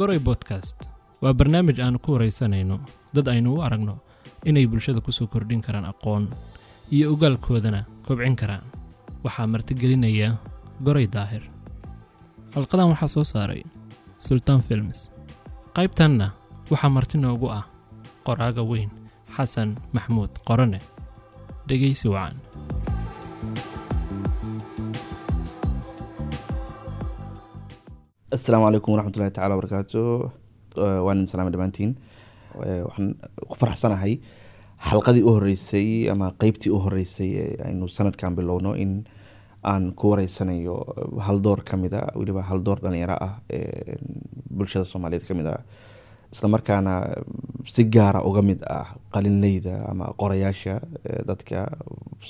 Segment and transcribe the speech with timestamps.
[0.00, 0.88] goray bodkast
[1.22, 2.76] waa barnaamij aanu ku waraysanayno
[3.14, 3.94] dad aynu u aragno
[4.48, 6.24] inay bulshada ku soo kordhin karaan aqoon
[6.94, 8.64] iyo ogaalkoodana kobcin karaan.
[9.24, 10.28] Waxaa martigelinaya
[10.84, 11.42] goray daahir.
[12.54, 13.62] Xalqadan waxaa soo saaray
[14.18, 15.12] sultaan films.
[15.76, 16.26] Qaybtanna
[16.72, 17.64] waxaa marti noogu ah
[18.26, 18.90] qoraaga weyn
[19.36, 20.80] xasan maxmuud qorane
[21.68, 22.36] dhegaysi wacan
[28.34, 30.00] asalaamu calaykum waraxmatullahi tacala wabarakaatu
[31.06, 31.90] waan idin salaamay dhammaantiin
[32.86, 33.08] waxaan
[33.50, 34.12] ku faraxsanahay
[34.90, 37.30] xalqadii u horeysay ama qeybtii u horeysay
[37.66, 39.04] aynu sanadkan bilowno in
[39.64, 40.76] aan ku wareysanayo
[41.26, 43.96] haldoor ka mid a weliba haldoor dhalinyaro ah ee
[44.56, 45.60] bulshada soomaaliyeed ka mid ah
[46.32, 46.94] islamarkaana
[47.66, 50.74] si gaara uga mid ah qalinleyda ama qorayaasha
[51.28, 51.66] dadka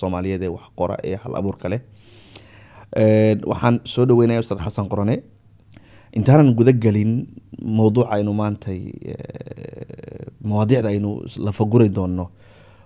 [0.00, 1.80] soomaaliyeed ee wax qora ee hal abuurka leh.
[3.52, 5.16] Waxaan soo dhaweynaya ustaad xasan qorane
[6.12, 7.12] intaanan guda gelin
[7.62, 8.80] mowduuca aynu maantay
[10.48, 12.26] mawaadiicda aynu lafaguri doonno.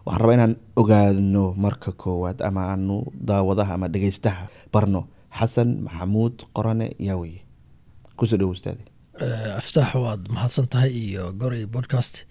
[0.06, 2.96] Waxaan rabaa inaan ogaano marka koowaad ama aanu
[3.28, 5.00] daawadaha ama dhegeystaha barno.
[5.38, 7.16] Xasan maxamuud qorane yaa
[8.16, 8.82] ku soo dhowo ustaade
[9.58, 12.26] aftaax waad mahadsan tahay iyo goray podcast.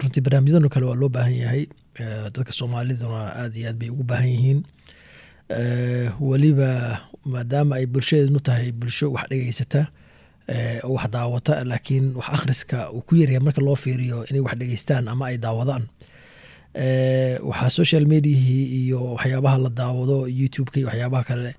[0.00, 1.66] Runtii barnaamijyadano kale waa loo baahan yahay.
[2.32, 4.60] Dadka soomaaliduna aad iyo aad bay ugu baahan yihiin.
[6.20, 9.82] Weliba maadaama ay bulshadeednu tahay bulsho wax dhegeysata
[10.84, 15.08] oo wax daawata laakiin wax akhriska uu ku yaryahay marka loo fiiriyo inay wax dhegeystaan
[15.08, 15.84] ama ay daawadaan.
[17.48, 21.50] Waxaa social mediahii iyo waxyaabaha la daawado youtube-ka iyo waxyaabaha kale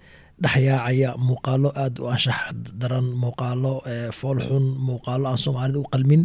[0.42, 2.40] dhexyaacaya muuqaalo aada u anshax
[2.80, 3.74] daran muuqaalo
[4.20, 6.24] foolxun muuqaalo aan soomaalida u qalmin.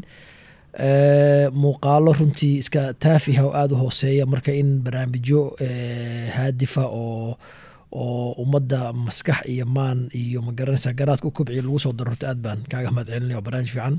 [1.62, 5.40] Muuqaalo runtii iska taafiha oo aada u hooseeya marka in barnaamijyo
[6.36, 7.36] haadifa oo
[7.92, 12.60] oo ummadda maskax iyo maan iyo magaranaysa garaadka u lagu soo daro horta aad baan
[12.70, 13.96] kaaga mahad celinaya waa barnaamij fiican.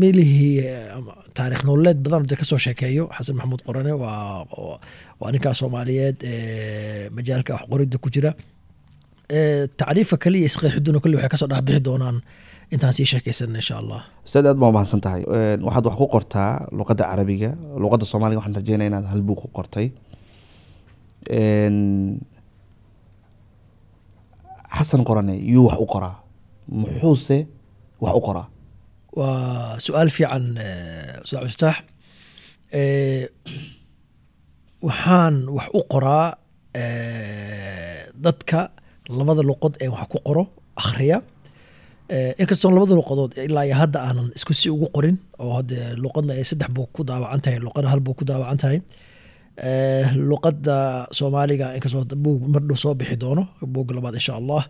[0.00, 0.62] Meelihii
[1.36, 4.44] taarikh nololeed badan de ka soo sheekeeyo xasan maxamuud qorane waa
[5.20, 6.18] waa ninkaa soomaaliyeed
[7.16, 8.30] majaalka wax qoridda ku jira.
[9.78, 12.16] Tacriifka kaliya isqeexiduna kale waxay ka soo dhexbixi doonaan
[12.74, 15.22] intaan sii sheekeysana insha allah ustaad aad baa mahadsan tahay
[15.66, 17.50] waxaad wax ku qortaa luqadda carabiga
[17.82, 19.86] luqadda soomaaliga waxaan rajeynaya inaad hal buug ku qortay
[24.76, 26.16] xasan qorane yuu wax u qoraa.
[26.80, 27.38] Muxuuse
[28.02, 28.46] wax u qoraa?
[29.18, 30.44] Waa su'aal fiican
[31.24, 31.76] ustaad cabdifataax
[34.86, 36.26] waxaan wax u qoraa
[38.24, 38.60] dadka
[39.18, 40.42] labada luqod ee wax ku qoro
[40.82, 41.18] akhriya.
[42.40, 46.44] Inkastoo labada luqadood ilaa iyo hadda aanan isku si ugu qorin oo hade luqadna ay
[46.50, 48.78] saddex buug ku daawacan tahay luqadna hal buug ku daawacan tahay
[49.62, 53.42] luqadda soomaaliga inkastoo buug mardhow soo bixi doono
[53.74, 54.62] buugga labaad insha allah.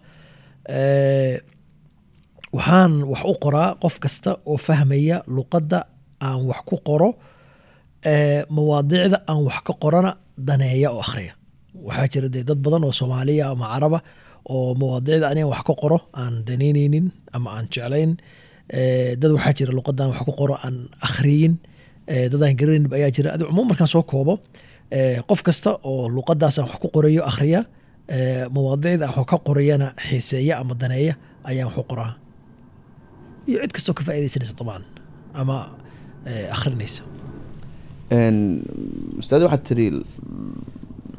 [2.57, 5.79] Waxaan wax u qoraa qof kasta oo fahmaya luqadda
[6.27, 7.11] aan wax ku qoro
[8.57, 10.11] mawaadiicda aan wax ka qorana
[10.47, 11.33] daneeya oo akhriya.
[11.87, 13.99] Waxaa jira dee dad badan oo soomaaliya ama caraba
[14.55, 17.07] oo mawaadiicda aniga wax ka qoro aan danayneynin
[17.37, 18.11] ama aan jeclayn
[19.21, 21.55] dad waxaa jira luqadaan wax ku qoro aan akhriyin.
[22.33, 23.29] Dadaan garanaynin ayaa jira.
[23.37, 24.35] Adi cumuum markaan soo koobo
[25.29, 27.61] qof kasta oo luqadaasaan wax ku qorayo akhriya
[28.55, 32.13] mawaadiicda aan wax ka qorayana xiiseeya ama daneeya ayaan wax u qoraa.
[33.49, 34.85] Iyo cid kastoo ka faaideysanaysa dabcan
[35.35, 35.57] ama
[36.57, 37.03] akhrinaysa.
[39.21, 39.87] Ustaad waxaad tiri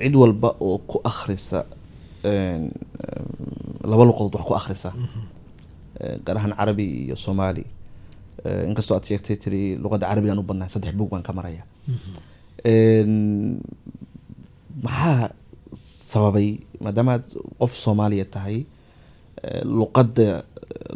[0.02, 1.66] cid walba oo ku akhrisa
[3.90, 4.90] laba luqadood wax ku akhrisa.
[6.26, 7.66] Gaar ahaan carabi iyo soomaali.
[8.70, 11.64] Inkastoo aad sheegtay tiri luqadda carabigaan u badnahay saddex buug baan ka maraya
[14.86, 15.30] maxaa
[16.12, 16.50] sababay
[16.84, 17.26] maadaama aad
[17.60, 18.58] qof soomaaliya tahay
[19.80, 20.28] luqadda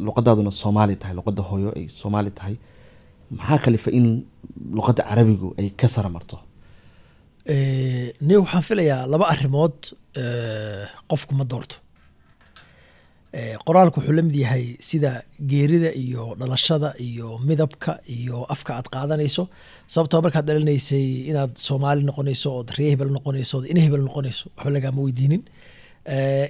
[0.07, 2.56] luqadaaduna soomaali tahay luqadda hooyo ay soomaali tahay
[3.38, 4.07] maxaa kalifa in
[4.78, 6.38] luqadda carabigu ay ka sara marto?
[8.28, 9.78] Ni waxaan filayaa laba arrimood
[11.10, 11.75] qofku ma doorto
[13.33, 19.50] qoraalku wuxuu la yahay sida geerida iyo dhalashada iyo midabka iyo afka aad qaadanayso.
[19.88, 24.71] Sababtoo markaad dhalanaysay inaad soomaali noqonayso ood ree hebel noqonayso ood in hebel noqonayso waxba
[24.75, 25.41] lagaama weydiinin.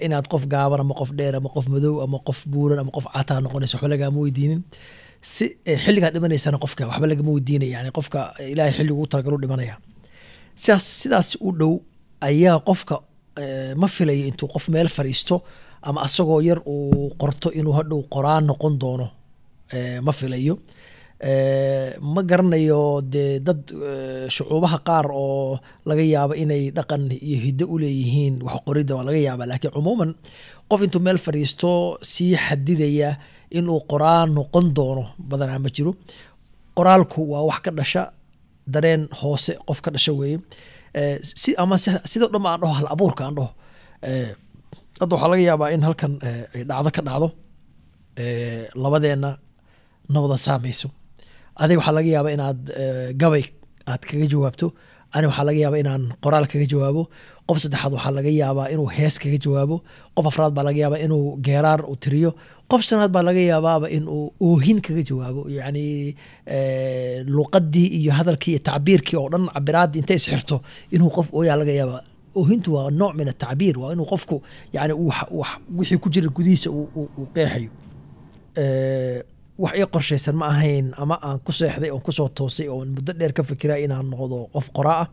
[0.06, 3.39] Inaad qof gaaban ama qof dheer ama qof madow ama qof buuran ama qof cataa
[3.45, 4.62] noqonayso waxba lagaama weydiinin.
[5.21, 5.45] Si
[5.83, 8.19] xilligaad dhimanaysana qofka waxba lagama weydiinaya yani qofka
[8.51, 9.75] ilaahay xilligu u talagalu dhimanaya.
[10.62, 11.74] Sidaas sidaas u dhow
[12.29, 12.95] ayaa qofka
[13.81, 15.36] ma filayo intuu qof meel fadhiisto
[15.88, 19.07] ama asagoo yar uu qorto inuu hadhow qoraan noqon doono
[20.06, 20.56] ma filayo.
[22.13, 22.81] Ma garanayo
[23.13, 23.62] dee dad
[24.35, 29.19] shucuubaha qaar oo laga yaabo inay dhaqan iyo hiddo u leeyihiin wax qoridda waa laga
[29.27, 30.12] yaaba laakiin cumuuman
[30.69, 31.71] qof intuu meel fadhiisto
[32.12, 33.09] sii xadidaya
[33.57, 35.91] inuu qoraal noqon doono badanaa ma jiro.
[36.77, 38.03] Qoraalku waa wax ka dhasha
[38.74, 40.38] dareen hoose qof ka dhasha weeye.
[41.41, 43.50] Si ama si- sidoo dhan aan dhaho hal abuurka aan dhaho
[45.00, 47.28] hadda waxaa laga yaabaa in halkan eh, ay dhacdo ka dhacdo
[48.24, 49.31] eh, labadeenna
[50.13, 50.88] nabada saamayso.
[51.62, 53.44] Adiga waxaa laga yaabaa inaad eh, gabay
[53.92, 54.68] aad kaga jawaabto.
[55.16, 57.04] Ani waxaa laga yaabaa inaan qoraal kaga jawaabo.
[57.48, 59.75] Qof saddexaad waxaa laga yaabaa inuu hees kaga jawaabo.
[60.16, 62.31] Qof afraad baa laga yaabaa inuu geeraar u tiriyo.
[62.69, 65.42] Qof shanaad baa laga yaabaaba inuu oohin kaga jawaabo.
[65.57, 65.86] Yacni
[67.36, 70.57] luqadii iyo hadalkii iyo tacbiirkii oo dhan cabiraadii intay isxirto
[70.96, 72.01] inuu qof ooyaa laga yaabaa
[72.39, 74.35] oohintu waa nooc min atacbiir waa inuu qofku
[74.75, 74.94] yani
[75.77, 77.69] wixii ku jira gudihiisa uu qeexayo.
[79.63, 83.13] Wax ii qorshaysan ma ahayn ama aan ku seexday oon ku soo toosay oon muddo
[83.19, 85.07] dheer ka fikira inaan noqdo qof qoraa ah.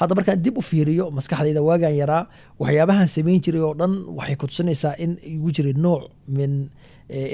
[0.00, 2.22] Hadda markaan dib u fiiriyo maskaxdayda waagaan yaraa
[2.60, 6.02] waxyaabahan samayn jiray oo dhan waxay ku tusinaysaa in igu jiray nooc
[6.36, 6.52] min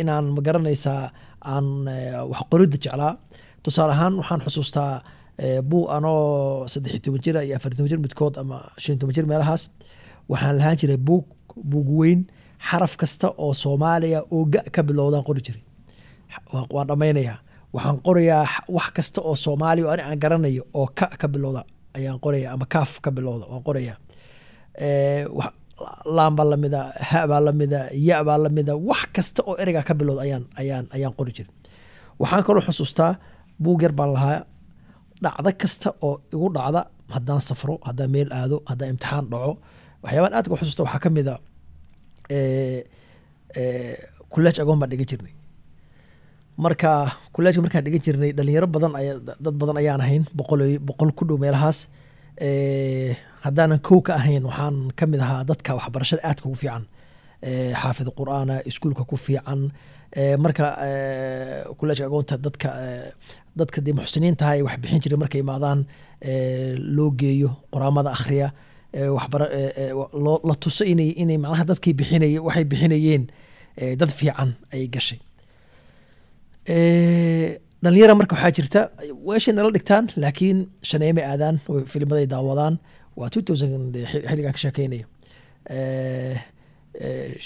[0.00, 1.12] inaan ma garanaysaa
[1.52, 1.66] aan
[2.30, 3.12] wax qoridda jeclaa.
[3.62, 4.92] Tusaale ahaan waxaan xusuustaa
[5.68, 9.26] buu anoo saddex iyo toban jira iyo afar toban jir midkood ama shan toban jir
[9.30, 9.62] meelahaas.
[10.30, 11.24] Waxaan lahaan jiray buug
[11.70, 12.20] buug weyn
[12.68, 15.62] xaraf kasta oo soomaaliya oo ga ka bilowdaan qori jiray.
[16.52, 17.38] Waa- waan dhammaynayaa.
[17.74, 18.44] Waxaan qorayaa
[18.76, 21.62] wax kasta oo soomaaliya oo ani aan garanayo oo ka ka bilowda
[21.96, 23.96] ayaan qoraya ama kaaf ka bilowda waan qorayaa.
[24.86, 25.24] Eh,
[26.16, 26.80] laan baa lamida
[27.10, 31.14] ha baa lamida ya baa lamida wax kasta oo ereyga ka bilowda ayaan ayaan ayaan
[31.18, 31.52] qori jiray.
[32.20, 33.10] Waxaan kaloo xusuustaa
[33.62, 34.38] buug yar baan lahaa
[35.24, 36.80] dhacdo kasta oo igu dhacda
[37.14, 39.52] haddaan safro haddaan meel aado haddaan imtixaan dhaco
[40.02, 41.36] waxyaabaan aad uga xusuusta waxaa ka mid a
[42.36, 42.80] eh,
[43.60, 43.96] eh,
[44.32, 45.34] kuleej agoon baan dhigan jirnay.
[46.64, 46.90] Marka
[47.34, 48.92] kuleejka markaan dhigan jirnay dhalinyaro badan
[49.44, 51.80] dad badan ayaan ahayn boqol boqol ku dhow meelahaas
[52.48, 56.84] Eh, haddaanan kow ka ahayn waxaan ka mid ahaa dadka waxbarashada aadka ugu fiican
[57.82, 59.60] xaafid qur'aana iskuulka ku fiican
[60.38, 63.12] marka eh, kuleejka agoonta dadka eh,
[63.56, 65.80] dadka dee muxsiniintaha ay wax bixin jiray markay imaadaan
[66.20, 68.48] eh, loo geeyo qoraamada akhriya
[68.92, 69.92] eh, waxbara eh, eh,
[70.48, 73.24] la tuso inay inay macnaha dadkii bixinay waxay bixinayeen
[73.76, 75.18] eh, dad fiican ayay gashay.
[76.66, 78.80] Eh, dhalinyara marka waxaa jirta
[79.28, 80.58] weeshay nala dhigtaan laakiin
[80.90, 81.56] shaneemay aadaan
[81.92, 82.78] filmaday daawadaan.
[83.18, 83.94] Waa two thousand
[84.28, 85.06] xilligan ka sheekeynaya.
[85.70, 86.36] Eh, eh,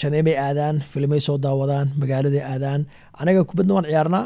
[0.00, 2.80] shaneemay aadaan filmay soo daawadaan magaaladay aadaan.
[3.20, 4.24] Anaga kubadna waan ciyaarnaa.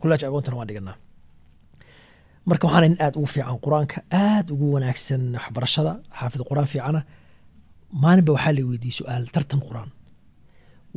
[0.00, 0.96] Kulaaj agoontana waan dhiganaa.
[2.48, 7.00] Marka waxaana nin aad ugu fiican qur'aanka aad ugu wanaagsan waxbarashada xaafid qur'aan fiicana
[8.02, 9.90] maalinba waxaa la weydiiyey su'aal tartan qur'aan.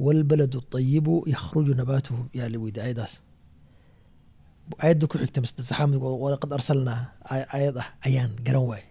[0.05, 3.13] Walbaladu ayibu yakhruju nabaatuhu yaa la weydiiyey ayadaas
[4.85, 5.99] ayadda ku xigta masjid saxaamid
[7.33, 8.85] ay- ayad ah ayaan garan waaye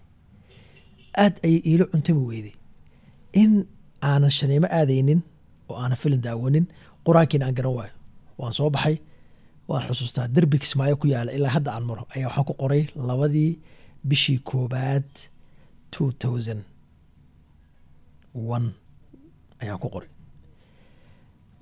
[1.24, 2.54] aad ayay iilo cuntami weyday
[3.40, 3.50] in
[4.08, 5.20] aanan shaneemo aadaynin
[5.70, 6.64] oo aanan filin daawanin
[7.06, 7.94] qur'aankiina aan garan waayo.
[8.40, 8.96] Waan soo baxay
[9.68, 12.04] waan xusuustaa derbi kismaayo ku yaalla ilaa hadda aan maro.
[12.14, 13.50] Ayaa waxaan ku qoray labadii
[14.08, 15.08] bishii koobaad
[15.92, 16.60] two thousand
[18.54, 18.66] one.
[19.62, 20.08] Ayaan ku qoray.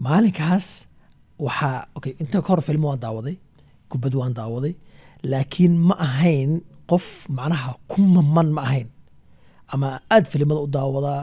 [0.05, 0.67] Maalinkaas
[1.47, 3.37] waxaa okay inta ka hor filmo waan daawaday
[3.91, 4.75] kubad waan daawaday
[5.31, 6.51] laakiin ma ahayn
[6.91, 7.07] qof
[7.39, 8.89] macnaha ku maman ma ahayn.
[9.73, 11.23] Ama aad filimada u daawadaa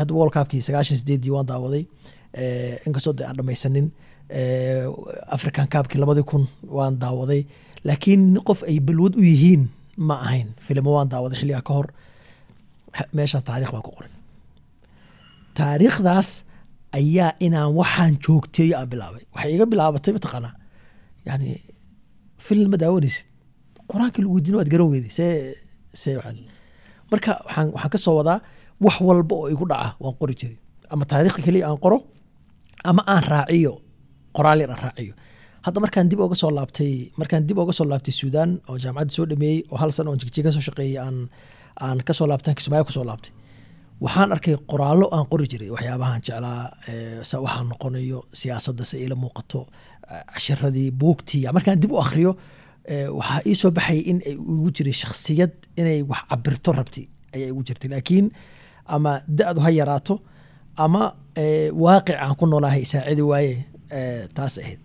[0.00, 1.84] hadda world cupkii sagaashan sideedii waan daawaday
[2.32, 3.90] Eh, inkastoo de aan dhamaysanin
[4.28, 4.86] Eh,
[5.36, 6.44] african cupkii labadii kun
[6.76, 7.42] waan daawaday.
[7.84, 9.62] Laakiin qof ay balwad u yihiin
[9.96, 10.48] ma ahayn.
[10.66, 11.88] Filimo waan daawaday xilligaa ka hor.
[13.12, 14.10] Meeshan taariikh baan ku qoray
[15.58, 16.28] taariikhdaas
[16.98, 19.24] ayaa inaan waxaan joogteeyo aan bilaabay.
[19.34, 20.54] Waxay iga bilaabatay mataqaanaa.
[21.26, 21.48] Yani
[22.38, 23.24] film ma daawanaysid.
[23.90, 25.54] Qur'aankii lagu weydiin waad garan weyday see
[25.94, 26.14] see
[27.10, 28.38] marka waxaan waxaan ka soo wadaa
[28.80, 30.58] wax walba oo igu dhaca waan qori jiray.
[30.90, 31.98] Ama taariikhda keliya aan qoro
[32.84, 33.74] ama aan raaciyo
[34.36, 35.14] qoraal yar aan raaciyo.
[35.62, 39.26] Hadda markaan dib oga soo laabtay markaan dib oga soo laabtay suudaan oo jaamacadda soo
[39.26, 41.28] dhameeyey oo hal sano oon jigjiga soo shaqeeyey aan
[41.80, 43.32] aan ka soo laabtan kismaayo ku soo laabtay.
[44.00, 49.14] Waxaan arkay qoraallo aan qori jiray waxyaabahan jeclaa eh, sa waxaan noqonayo siyaasadda se ila
[49.14, 49.66] muuqato
[50.08, 52.32] eh, cashiradii buugtii markaan dib u akhriyo
[52.84, 57.62] eh, waxaa ii soo in ay igu jiray shakhsiyad inay wax cabirto rabti ayaa igu
[57.62, 57.90] jirtay.
[57.90, 58.32] Laakiin
[58.96, 60.14] ama da-du ha yaraato
[60.84, 61.02] ama
[61.84, 63.54] waaqic aan ku noolahay saacidi waaye
[64.36, 64.78] taas ahayd.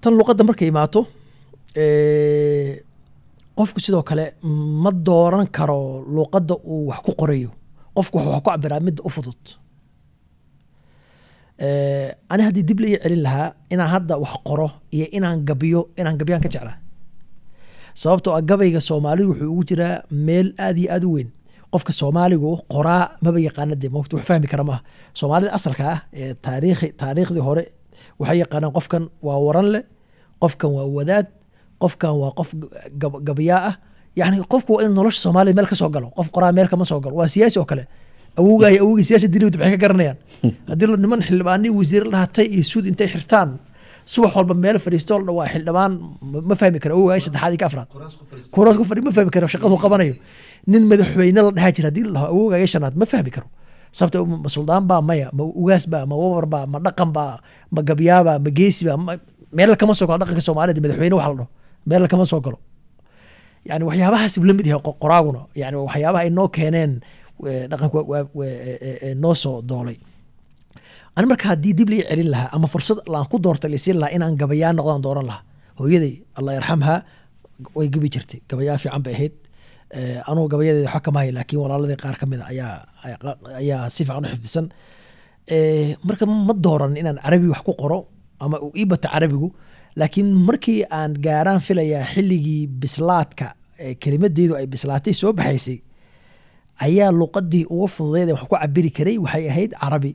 [0.00, 1.00] Tan luqadda markay imaato
[3.58, 4.24] qofku sidoo kale
[4.82, 5.78] ma dooran karo
[6.16, 7.50] luqadda uu wax ku qorayo.
[7.96, 9.42] Qofku wuxuu wax ku cabiraa midda u fudud.
[12.30, 16.16] Ani haddii dib la ii celin lahaa inaan hadda wax qoro iyo inaan gabiyo inaan
[16.20, 16.76] gabiyaan ka jeclaa.
[18.00, 21.28] Sababtoo ah gabayga soomaalidu wuxuu ugu jiraa meel aad iyo aad u weyn
[21.72, 24.80] qofka soomaaligu qoraa maba yaqaana dee moogta wax fahmi kara maaha.
[25.18, 27.64] Soomaalida asalka ah ee taariikhi taariikhdii hore
[28.20, 29.82] waxay yaqaanaan qofkan waa waran leh
[30.42, 31.26] qofkan waa wadaad
[31.82, 32.50] qofkan waa qof
[33.02, 33.74] gab- gabayaa ah.
[34.20, 37.00] Yani qofku waa in nolosha soomaaliya meel ka soo galo qof qoraa meel kama soo
[37.04, 37.14] galo.
[37.20, 37.84] Waa siyaasi oo kale.
[38.38, 40.16] Awowgaa iyo awowgii siyaasi dilowd maxay ka garanayaan.
[40.70, 43.58] Haddii la- niman xildhibaanii wasiir dhahatay iyo suud intay xirtaan
[44.12, 45.92] subax walba meel fadhiisto waa xildhibaan
[46.48, 46.94] ma fahmi karo.
[46.98, 47.88] Awowgaa saddexaad iyo ka afraad.
[48.54, 50.14] Kuraas ku fadhi ma fahmi karo shaqadu qabanayo
[50.66, 53.48] nin madaxweyne la dhahaa jira haddii la dhaho awowgaa iyo shanaad ma fahmi karo
[53.96, 57.34] sababta ma suldaan baa maya ma ugaas baa ma wabar baa ma dhaqan baa
[57.74, 59.20] ma gabyaabaa ma geesi baa ma-
[59.56, 61.48] meel kama soo galo dhaqanka soomaalida madaxweyne waxa la dhaho.
[61.88, 62.58] Meel kama soo galo.
[63.68, 65.40] Yani waxyaabahaas la mid yahay qo- qoraaguna.
[65.60, 66.92] Yani waxyaabaha ay noo keeneen
[67.70, 67.98] dhaqanka
[69.22, 69.96] noo soo doolay.
[71.16, 74.34] Ani marka haddii dib lai celin lahaa ama fursad laan ku doortay lasiin lahaa inaan
[74.40, 75.42] gabayaan noqdaan dooran lahaa
[75.80, 76.94] hooyaday allah yarxamha
[77.76, 78.38] way gabi jirtay.
[78.50, 79.34] Gabayaa fiican bay ahayd
[80.30, 82.48] anugu gabayadeeda waxba kama hay laakiin walaaladii qaar ka mid a
[83.60, 84.66] ayaa si fiican u xifdisan.
[85.56, 87.98] Eh, marka ma dooran inaan carabi wax ku qoro
[88.40, 89.48] ama uu ii bato carabigu
[89.96, 93.46] laakiin markii aan gaaraan filayaa xilligii bislaadka
[93.84, 95.78] ee kelimadeedu ay bislaatay soo baxaysay
[96.86, 100.12] ayaa luqadii uga fududeed ee wax ku cabiri karay waxay ahayd carabi.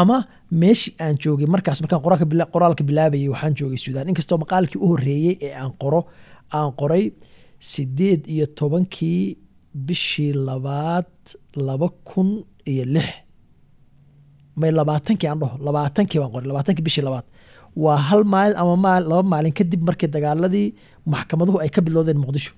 [0.00, 0.16] Ama
[0.62, 2.02] meeshii aan joogay markaas markaan
[2.54, 4.08] qoraalka bilaabayay waxaan joogay suudaan.
[4.12, 6.00] Inkastoo maqaalkii u horeeyey ee aan qoro
[6.56, 7.04] aan qoray
[7.60, 9.36] sideed iyo tobankii
[9.86, 11.06] bishii labaad
[11.56, 13.08] laba kun iyo lix.
[14.56, 17.24] May labaatankii aan dhaho labaatankii baan qoray labaatankii bishii labaad.
[17.76, 20.74] Waa hal maalin ama maal laba maalin kadib markii dagaaladii
[21.06, 22.52] maxkamaduhu ay ka bilowdeen muqdisho.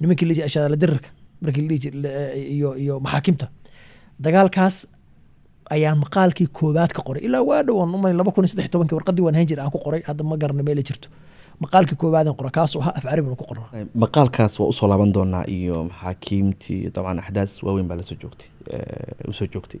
[0.00, 1.08] Nimankii la dhihi dirirka
[1.42, 2.10] markii la
[2.54, 3.46] iyo iyo maxaakimta.
[4.24, 4.76] Dagaalkaas
[5.70, 7.22] ayaan maqaalkii koowaad ka qoray.
[7.28, 9.78] Ilaa waa dhowaan umay laba kun iyo saddex tobankii warqadii waan hayn jir aan ku
[9.78, 10.02] qoray.
[10.08, 11.08] Hadda ma garana meel jirto
[11.62, 13.64] maqaalkii koowaadaan qoray kaasoo ahaa af carabi ku qorna
[14.04, 18.48] maqaalkaas waa u soo laaban doonaa iyo maxaakiimtii dabcan axdaas waaweyn baa la soo joogtay
[19.28, 19.80] u soo joogtay.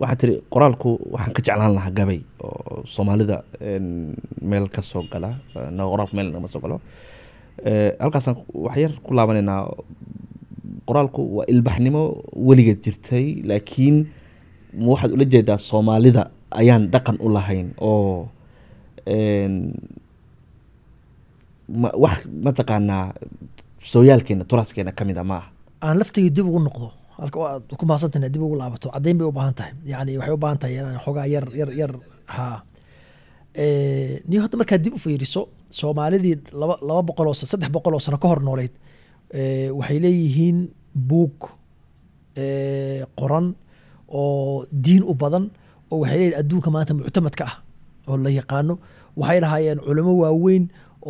[0.00, 3.36] Waxaa tiri qoraalku waxaan ka jeclaan lahaa gabay oo soomaalida
[4.50, 4.82] meel ka
[5.12, 5.30] gala
[5.92, 6.80] qoraalku meel nama soo galo.
[8.00, 9.60] Halkaasaan wax yar ku laabanaynaa
[10.88, 12.02] qoraalku waa ilbaxnimo
[12.48, 13.96] weligeed jirtay laakiin
[14.90, 16.22] waxaad ula jeedaa soomaalida
[16.60, 18.28] ayaan dhaqan u lahayn oo
[22.04, 23.04] wax mataqaanaa
[23.92, 25.48] sooyaalkeena turaaskeena ka mid a ma aha
[25.86, 29.32] aan laftigii dib ugu noqdo halka waad ku mahadsantahay dib ugu laabato caddayn bay u
[29.32, 29.72] baahan tahay.
[29.92, 31.92] Yani waxay u baahan tahay inaan xoogaa yar yar yar
[32.34, 32.46] ha
[34.28, 38.02] niyo hadda markaad dib u fiiriso soomaalidii laba laba boqol oo sa- saddex boqol oo
[38.06, 38.72] sano ka hor nooleyd
[39.78, 40.58] waxay leeyihiin
[41.08, 41.36] buug
[43.18, 43.46] qoran
[44.08, 45.44] oo diin u badan
[45.90, 47.54] oo waxay leeyihiin adduunka maanta muctamadka ah
[48.08, 48.74] oo la yaqaano.
[49.20, 50.64] Waxay lahaayeen culimo waaweyn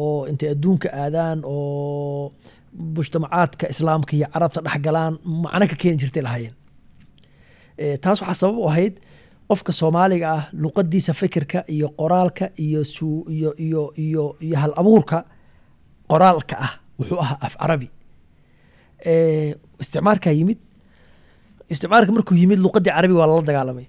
[0.04, 2.32] oo intay adduunka aadaan oo
[2.96, 6.54] mujtamacaadka islaamka iyo carabta dhex galaan macno ka keeni jirtay lahaayeen.
[7.82, 8.94] Eh, taas waxaa sabab u ahayd
[9.50, 12.80] qofka soomaaliga ah luqadiisa fikirka iyo qoraalka iyo
[13.36, 15.18] iyo iyo iyo iyo hal abuurka
[16.10, 17.88] qoraalka ah wuxuu ahaa af carabi
[19.12, 19.50] Eh,
[19.82, 20.58] isticmaalkaa yimid
[21.72, 23.86] isticmaalka markuu yimid luqadii carabiga waa lala dagaalamay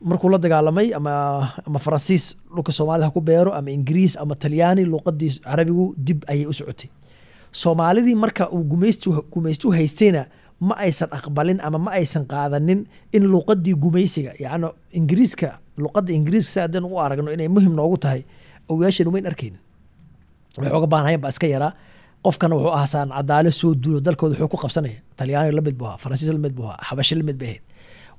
[0.00, 1.12] markuu la dagaalamay ama
[1.66, 6.52] ama faransiis dhulka soomaalida ha beero ama ingiriis ama talyaani luqadii carabigu dib ayay u
[6.52, 6.90] socotay.
[7.52, 10.26] Soomaalidii marka uu gumaystu gumaystu haystayna
[10.60, 12.80] ma aysan aqbalin ama ma aysan qaadanin
[13.12, 15.48] in luqadii gumaysiga yacni ingiriiska
[15.82, 18.20] luqadda ingiriiska si haddaynu u aragno inay muhiim noogu tahay
[18.68, 19.60] ogayaashan umayn arkaynin.
[20.58, 21.72] Waxay oga baanahayn baa iska yaraa.
[22.24, 24.98] Qofkana wuxuu ahaa saan cadaalo soo duulo dalkooda wuxuu ku qabsanaya.
[25.18, 27.62] Talyaani la mid buu ahaa faransiis la mid buu ahaa xabasho la mid bay ahayd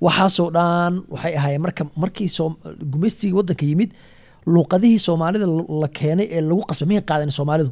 [0.01, 2.29] waxaasoo dhan waxay ahaayeen marka markii
[2.91, 3.91] gumaystigii waddanka yimid
[4.45, 5.45] luuqadihii soomaalida
[5.81, 7.71] la keenay ee lagu qasbay may qaadan soomaalidu?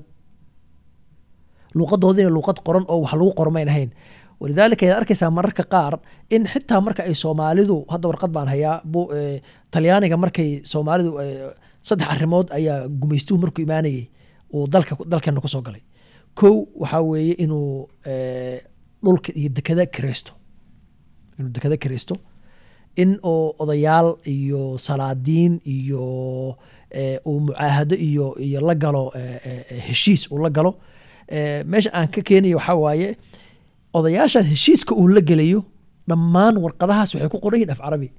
[1.76, 3.92] Luuqadoodina luuqad qoran oo wax lagu qormayn ahayn.
[4.40, 8.82] Walidaalika ayaad arkaysaa mararka qaar in xitaa marka ay soomaalidu hadda warqad baan hayaa
[9.16, 9.42] eh,
[9.72, 14.10] talyaaniga markay soomaalidu eh, saddex arrimood ayaa gumaystuhu markuu imaanayay
[14.54, 14.68] uu
[15.12, 15.82] dalkeena ku soo galay.
[16.36, 18.62] Kow waxaa weeye inuu eh,
[19.04, 20.32] dhulka iyo dekada kiraysto
[21.40, 22.16] inuu dekada kiraysto
[22.98, 26.04] in oo odayaal iyo salaadiin iyo
[26.90, 30.72] eh, uu mucaahado iyo iyo la galo eh, eh, heshiis uu la galo.
[31.66, 33.18] Meesha aan ka keenayo waxaa waaye
[33.94, 35.66] odayaasha heshiiska uu la gelayo
[36.08, 38.10] dhammaan warqadahaas waxay ku qoran yihiin af carabi.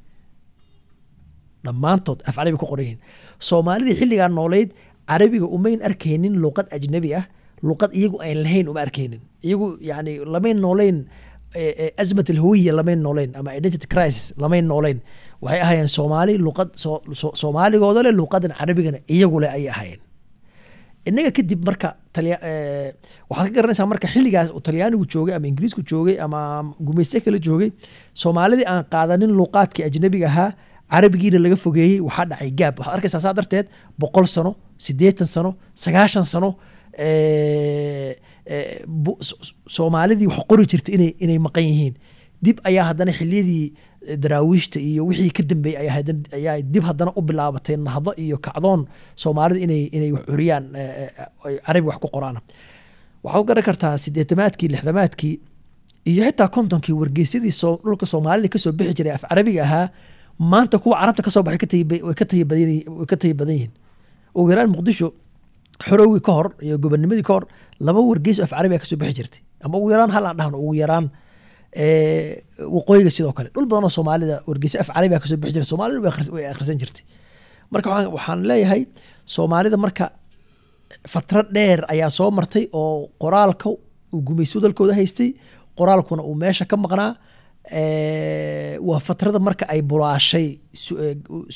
[1.65, 3.01] Dhammaantood af carabi ku qoran yihiin
[3.49, 4.71] soomaalidii xilligaa nooleyd
[5.09, 7.25] carabiga umayn arkaynin luqad ajnabi ah
[7.63, 9.21] luqad iyagu ayn lahayn uma arkaynin.
[9.43, 11.09] Iyagu yani lamayn nooleyn
[12.02, 14.99] azmat alhawiya lamay nooleyn ama identity crisis lamay nooleyn.
[15.43, 20.00] Waxay ahaayeen soomaali luqad soo- soo- soomaaligooda leh luqadan carabigana iyagu leh ayay ahaayeen.
[21.09, 21.88] Innaga kadib marka
[23.31, 26.40] waxaad ka garanaysaa marka xilligaas talyaanigu joogay ama ingiriisku joogay ama
[26.87, 27.71] gumayste kale joogay
[28.23, 30.50] soomaalidii aan qaadanin luqaadkii ajnabiga ahaa
[30.93, 32.75] carabigiina laga fogeeyey waxaa dhacay gaab.
[32.78, 33.67] Waxaad arkaysaa saa darteed
[34.00, 34.52] boqol sano
[34.85, 35.50] siddeetan sano
[35.85, 36.50] sagaashan sano
[39.67, 41.95] soomaalidii wax qori jirta inay maqan yihiin.
[42.43, 43.73] Dib ayaa haddana xiliyadii
[44.07, 45.90] eh, daraawiishta iyo wixii ka dambeeyey
[46.33, 48.87] ayaa dib haddana u bilaabatay nahdo iyo kacdoon
[49.17, 52.38] soomaalida inay inay wax curiyaan eh, eh, ay carabi wax ku qoraan.
[53.23, 55.35] Waxaad u garan kartaa sideetamaadkii lixdamaadkii
[56.07, 59.90] iyo xitaa kontonkii wargeysyadii dhulka soomaalida ka soo bixi jiray af carabiga ahaa
[60.38, 63.73] maanta kuwa carabta ka soo baxay way ka tayi badan yihiin.
[64.35, 65.12] Ugu yaraan muqdisho
[65.87, 67.44] xorowgii ka hor iyo gobonimadii ka hor
[67.87, 69.40] laba wargeys af carabiga ka soo bixi jirtay.
[69.64, 71.06] Ama ugu yaraan hal aan dhahno ugu yaraan
[72.76, 73.50] waqooyiga sidoo kale.
[73.54, 76.44] Dhul badan oo soomaalida wargeysyo af carabiga ka soo bixi jiray soomaalida way akhris- way
[76.52, 77.02] akhrisan jirtay.
[77.73, 78.12] Marka waxaan-
[78.50, 78.80] leeyahay
[79.35, 80.06] soomaalida marka
[81.12, 83.68] fatro dheer ayaa soo martay oo qoraalka
[84.14, 84.56] uu gumayso
[84.99, 85.30] haystay
[85.78, 87.12] qoraalkuna uu meesha ka maqnaa
[88.88, 90.99] waa fatrada marka ay bulaashay su-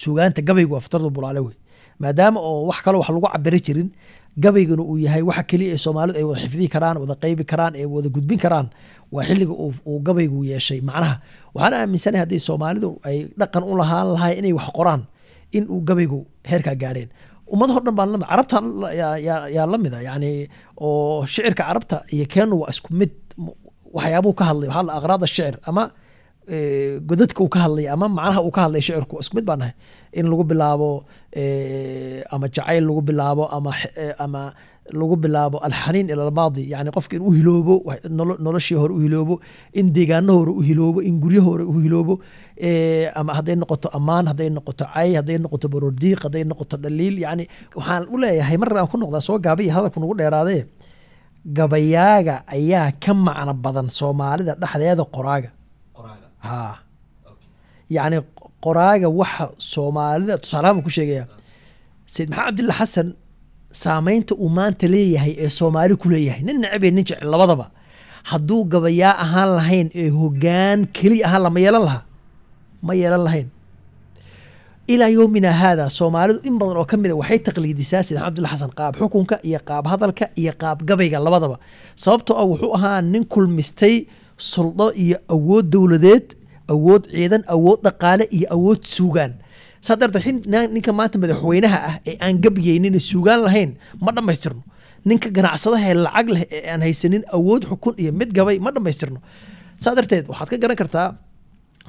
[0.03, 1.57] sugaanta gabaygu waa fatradu bulaale wey
[2.03, 3.89] maadaama oo wax kale wax lagu cabiri jirin
[4.45, 7.87] gabayguna uu yahay waxa keliya ee soomaalidu ay wada xifdihi karaan wada qaybi karaan ee
[7.95, 8.67] wada gudbin karaan
[9.15, 9.53] waa xilliga
[9.91, 10.81] uu gabaygu yeeshay.
[10.89, 11.15] Macnaha
[11.57, 15.03] waxaan aaminsanahay haddii soomaalidu ay dhaqan u lahaan lahay inay wax qoraan
[15.57, 16.19] in uu gabaygu
[16.51, 17.11] heerkaa gaareen.
[17.53, 18.93] Ummadaho dhan baan la mid carabta la-
[19.27, 20.31] yaa- la mid a yani
[20.87, 23.13] oo shicirka carabta iyo keenu waa isku mid
[23.97, 25.85] waxyaabuhu ka hadlay waxaa la aqraad shicir ama
[27.09, 29.73] godadka uu ka hadlay ama macnaha uu ka hadlay shicirku isku mid nahay.
[30.13, 30.91] In lagu bilaabo
[32.35, 33.45] ama jacayl lagu bilaabo
[34.19, 34.43] ama
[34.99, 37.75] lagu bilaabo alxaniin ila almaadi yani qofka in u hiloobo
[38.45, 39.35] noloshii hore u hiloobo
[39.73, 42.15] in deegaano hore u hiloobo in guryo hore u hiloobo
[43.21, 47.45] ama hadday noqoto ammaan hadday noqoto cay hadday noqoto borordiiq hadday noqoto dhaliil yani
[47.79, 50.63] waxaan u leeyahay mar aan ku noqdaa soo gaabay hadalku nagu dheeraadee
[51.47, 55.51] gabayaaga ayaa ka macno badan soomaalida dhexdeeda qoraaga
[56.47, 56.59] ha.
[57.97, 58.19] Yacni
[58.65, 61.25] qoraaga waxa soomaalida tusaalahaan baan ku sheegaya
[62.13, 63.09] sayid maxamed cabdilla xasan
[63.83, 67.67] saameynta uu maanta leeyahay ee soomaali ku leeyahay nin necab iyo nin jecel labadaba
[68.31, 72.03] hadduu gabayaa ahaan lahayn ee hoggaan keliya ahaan lama yeelan lahaa
[72.87, 73.49] ma yeelan lahayn.
[74.93, 78.71] Ilaa yowmina haada soomaalidu in badan oo ka mid a waxay taqliidisaa sida cabdulla xasan
[78.79, 81.57] qaab xukunka iyo qaab hadalka iyo qaab gabayga labadaba
[82.03, 83.95] sababtoo ah wuxuu ahaa nin kulmistay
[84.51, 86.27] suldo iyo awood dowladeed
[86.75, 89.33] awood ciidan awood dhaqaale iyo awood suugaan.
[89.87, 93.71] Saa darteed ninka maanta madaxweynaha ah ee aan gabyeynin suugaan lahayn
[94.05, 94.63] ma dhammaystirno.
[95.09, 99.19] Ninka ganacsadaha ee lacag leh ee aan haysanin awood xukun iyo mid gabay ma dhammaystirno.
[99.83, 101.09] Saa darteed waxaad ka garan kartaa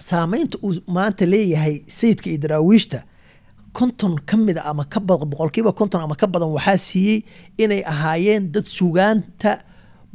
[0.10, 3.00] saameynta uu maanta leeyahay sayidka iyo daraawiishta
[3.78, 7.18] konton ka mid a ama ka badan boqolkiiba konton ama ka badan waxaa siiyey
[7.63, 9.52] inay ahaayeen dad sugaanta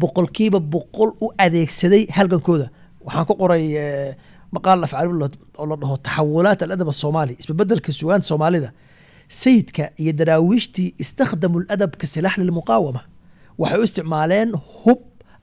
[0.00, 2.70] boqolkiiba boqol u adeegsaday halgankooda.
[3.04, 4.14] Waxaan ku qoray eh,
[4.52, 5.08] maqaal afcaal
[5.58, 8.70] oo la dhaho taxawulaat aladab asoomaali isbebedelka sugaanta soomaalida.
[9.28, 13.02] Sayidka iyo daraawiishtii istakhdamu ladab ka silaax lilmuqaawama.
[13.58, 14.50] Waxay u isticmaaleen
[14.84, 15.00] hub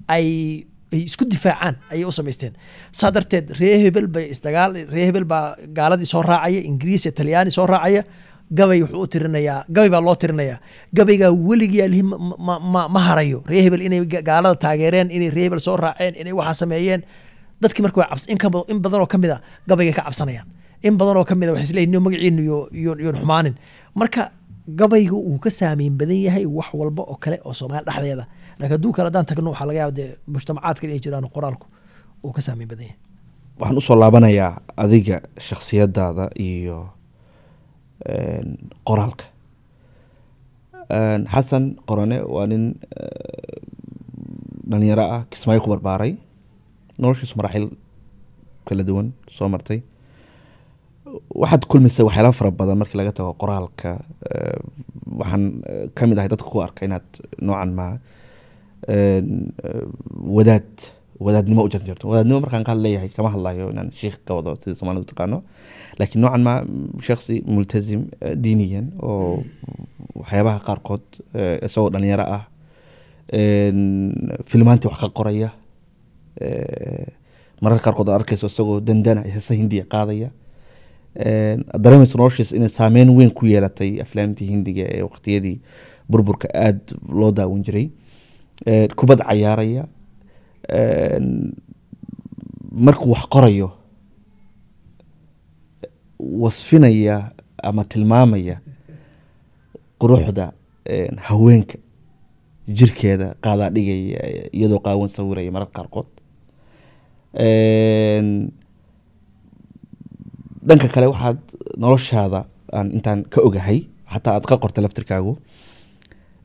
[0.07, 2.53] ay isku difaacaan ayay u samaysteen.
[2.91, 7.51] Saa darteed ree hebel bay isdagaal ree hebel baa gaaladii soo raacaya ingiriis iyo talyaani
[7.51, 8.03] soo raacaya
[8.51, 10.59] gabay wuxuu u tirinayaa gabay baa loo tirinayaa.
[10.93, 13.43] Gabaygaa weligii alihi ma, harayo.
[13.45, 17.01] Ree hebel inay ga- gaalada taageereen inay ree hebel soo raaceen inay waxaa sameeyeen.
[17.61, 20.01] Dadkii marka waa cabs in, ka bad- in badan oo ka mid a gabayga ka
[20.05, 20.45] cabsanayaan.
[20.83, 23.55] In badan oo ka mid a waxay isleeyihin magaciinu iyo iyo iyoon xumaanin.
[23.95, 24.31] Marka
[24.67, 28.25] gabaygu wuu ka saameyn badan yahay wax walba oo kale oo soomaali dhexdeeda.
[28.59, 31.65] Laakiin hadduu kale haddaan tagno waxaa laga yaaba dee mujtamacaadka inay jiraan qoraalku
[32.23, 32.97] uu ka saameyn badan yahay.
[33.59, 36.89] Waxaan u soo laabanayaa adiga shakhsiyadaada iyo
[38.87, 39.25] qoraalka.
[41.33, 43.61] Xasan qorane waa nin eh,
[44.69, 46.17] dhalinyaro ah kismaayo ku barbaaray.
[46.99, 47.69] Noloshiisu maraaxil
[48.65, 49.81] kala duwan soo martay.
[51.41, 53.89] Waxaad kulmaysa waxyaala fara badan markii laga tago qoraalka.
[54.29, 54.59] Eh,
[55.19, 57.05] waxaan eh, ka mid ahay dadka ku arka inaad
[57.41, 57.87] noocan ma
[60.37, 60.69] wadaad
[61.19, 62.07] wadaadnimo u jarjarto.
[62.09, 65.41] Wadaadnimo markaan ka hadleeyahay kama hadlayo inaan sheikh ka wado sida soomaalida taqaano
[65.99, 66.53] laakiin noocan ma
[67.01, 68.01] shaksi multazim
[68.43, 69.43] diiniyan oo
[70.15, 71.01] waxyaabaha qaarkood
[71.65, 72.43] isagoo dhalinyaro ah
[73.33, 74.11] een,
[74.45, 75.49] filmaantii wax ka qoraya
[77.61, 80.29] mararka qaarkood aad arkayso isagoo dandana heesa hindiya qaadaya
[81.83, 85.59] dareemayso noloshiisa inay saameyn weyn ku yeelatay aflaamtii hindiga ee waqtiyadii
[86.09, 87.89] burburka aada loo daawan jiray
[88.95, 89.85] kubad cayaaraya
[92.71, 93.71] markuu wax qorayo
[96.19, 97.31] wasfinaya
[97.63, 98.57] ama tilmaamaya
[99.99, 100.51] quruxda
[100.85, 101.77] een, haweenka
[102.67, 106.07] jirkeeda qaadaa dhigaya iyadoo qaawan sawiraya mararka qaarkood.
[107.33, 108.51] Een,
[110.67, 111.37] dhanka kale waxaad
[111.77, 115.37] noloshaada aan intaan ka ogahay xataa aad ka qorta laftirkaagu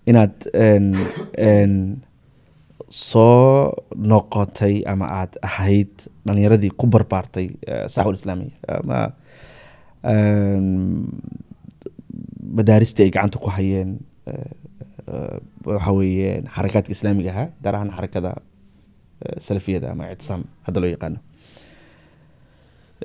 [0.06, 0.34] inaad
[2.90, 5.92] soo noqotay ama aad ahayd
[6.26, 8.50] dhalinyaradii ku barbaartay eh, saxwal islaamiya
[8.82, 9.12] ama
[10.02, 11.06] een,
[12.56, 14.50] madaaristii ay gacanta ku hayeen eh,
[15.06, 18.32] eh, waxa weeye xarakaadka islaamiga ahaa gaar ahaan xarakada
[19.24, 21.18] eh, salafiyada ama ictisaam hadda loo yaqaano.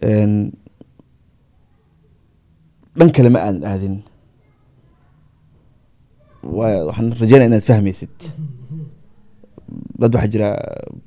[0.02, 0.34] Een,
[2.98, 3.96] dhan kale ma aadan aadin.
[6.44, 8.16] Waxaan rajeynaya inaad fahmaysid.
[10.00, 10.50] Dad waxaa jira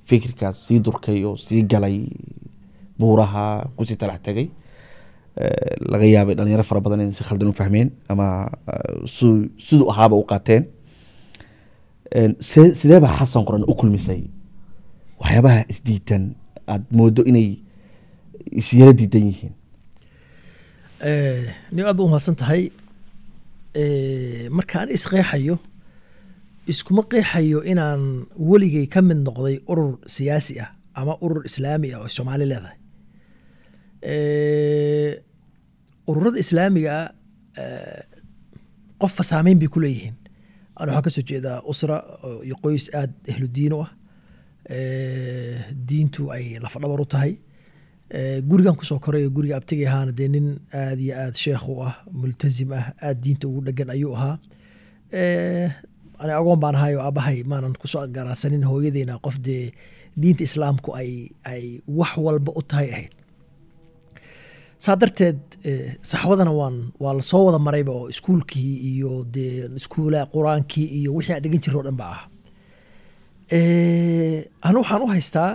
[0.09, 2.09] fikirkaas sii durkay oo sii galay
[2.99, 4.53] buuraha ku sii talax tegay Eh,
[5.93, 8.27] laga yaabay dhalinyaro fara badan inay si khaldan u fahmeen ama
[8.73, 10.63] eh, su- siduu ahaaba u qaateen.
[12.19, 14.21] Een, see- sidee baa xasan qoran u kulmisay?
[15.21, 16.25] Waxyaabaha isdiidan
[16.73, 17.49] aad moodo inay
[18.61, 19.55] isyara diidan yihiin?
[21.75, 22.63] Nin aad ba umahadsan tahay.
[23.75, 25.59] Eh, markaan isqeexayo
[26.73, 28.03] iskuma qeexayo inaan
[28.51, 32.77] weligay ka mid noqday urur siyaasi ah ama urur islaami ah oo soomaali leedahay.
[34.03, 35.11] Eh,
[36.09, 37.09] ururada islaamiga ah
[37.63, 38.03] eh,
[39.01, 40.17] qofka saameyn bay ku leeyihiin.
[40.79, 41.97] Ana waxaan ka soo jeedaa usra
[42.47, 43.91] iyo qoys aad ehludiin u ah.
[44.69, 45.57] Eh,
[45.89, 47.33] diintu ay lafadhabar u tahay.
[48.11, 51.75] Eh, gurigan ku soo koray guriga abtigay ahaana dee nin aad iyo aad sheekh u
[51.89, 54.37] ah multazim ah aad diinta ugu dhegan ayuu ahaa.
[56.21, 59.73] Ani agoon baan ahay oo aabahay maanan ku soo garaadsanin hooyadeyna qof dee
[60.21, 61.11] diinta islaamku ay
[61.53, 61.65] ay
[61.99, 63.13] wax walba u tahay ahayd
[64.85, 65.39] saa darteed
[65.69, 71.11] eh, saxwadana waan waa la soo wada marayba oo iskuulkii iyo dee iskuula qur'aankii iyo
[71.17, 72.23] wixii aan dhigan jiro o dhan ba ah
[73.59, 75.53] Eh, anu waxaan u haystaa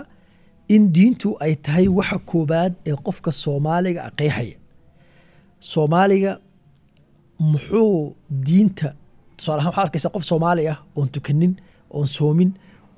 [0.74, 4.56] in diintu ay tahay waxa koobaad ee qofka soomaaliga ah qeexaya.
[5.70, 6.32] Soomaaliga
[7.52, 8.88] muxuu diinta
[9.36, 11.52] tusaale ahaan waxaad arkaysaa qof soomaali ah oon tukanin
[11.96, 12.50] oon soomin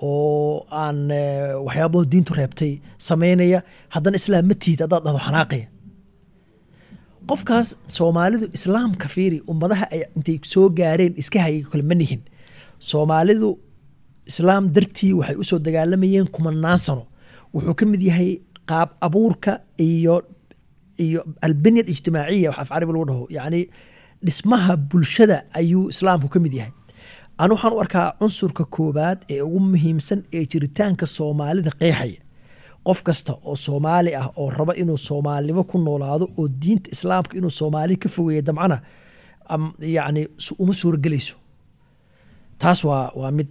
[0.09, 2.73] oo aan eh, waxyaabaho diintu reebtay
[3.09, 3.61] samaynaya
[3.95, 5.67] haddana islaam ma tihid haddaad dhahdo xanaaqaya
[7.31, 12.21] qofkaas soomaalidu islaamka fiiri ummadaha ay intay soo gaareen iska hayay kale ma nihin.
[12.91, 13.49] Soomaalidu
[14.31, 17.05] islaam dartii waxay u soo dagaalamayeen kumanaan sano
[17.55, 18.31] wuxuu ka mid yahay
[18.71, 19.53] qaab abuurka
[19.87, 20.17] iyo
[21.05, 23.25] iyo albanya ijtimaaciya wax af carabi lagu dhaho.
[23.37, 23.61] Yacni
[24.27, 26.73] dhismaha bulshada ayuu islaamku ka mid yahay.
[27.39, 32.21] Anu waxaan u arkaa cunsurka koobaad ee ugu muhiimsan ee jiritaanka soomaalida qeexaya
[32.87, 37.51] qof kasta oo soomaali ah oo raba inuu soomaalinimo ku noolaado oo diinta islaamka inuu
[37.61, 38.79] soomaali ka fogeeya damcana
[40.45, 41.35] su- uma suuragelayso
[42.59, 43.49] taas waa waa mid.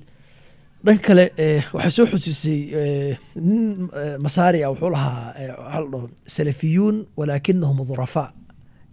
[0.85, 3.17] Dhan kale eh, waxay soo xusiisay eh,
[3.47, 8.29] nin eh, masaari ah wuxuu lahaa waxaa salafiyuun walaakinahum dhurafaa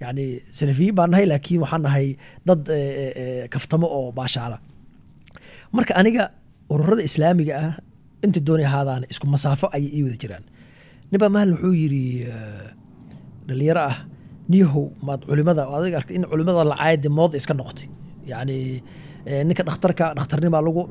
[0.00, 0.24] yacni
[0.58, 2.06] salafiyiin baan nahay laakiin waxaan nahay
[2.48, 2.62] dad
[3.52, 4.56] kaftamo oo baashaala
[5.76, 6.24] marka aniga
[6.72, 7.72] ururada islaamiga ah
[8.24, 10.44] inta dooni ahaadaan isku masaafo ayay ii wada jiraan.
[11.10, 12.72] Ninbaa maalin wuxuu eh,
[13.48, 13.96] dhalinyaro ah
[14.48, 17.88] niyahow maad culimada adiga arkay in culimada lacaayade mooda iska noqotay.
[18.30, 18.82] Yacni
[19.48, 20.82] ninka dhakhtarka dhakhtarnibaa lagu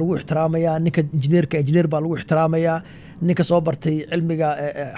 [0.00, 2.82] lagu ixtiraamayaa ninka injineerka injineer baa lagu ixtiraamayaa
[3.26, 4.48] ninka soo bartay cilmiga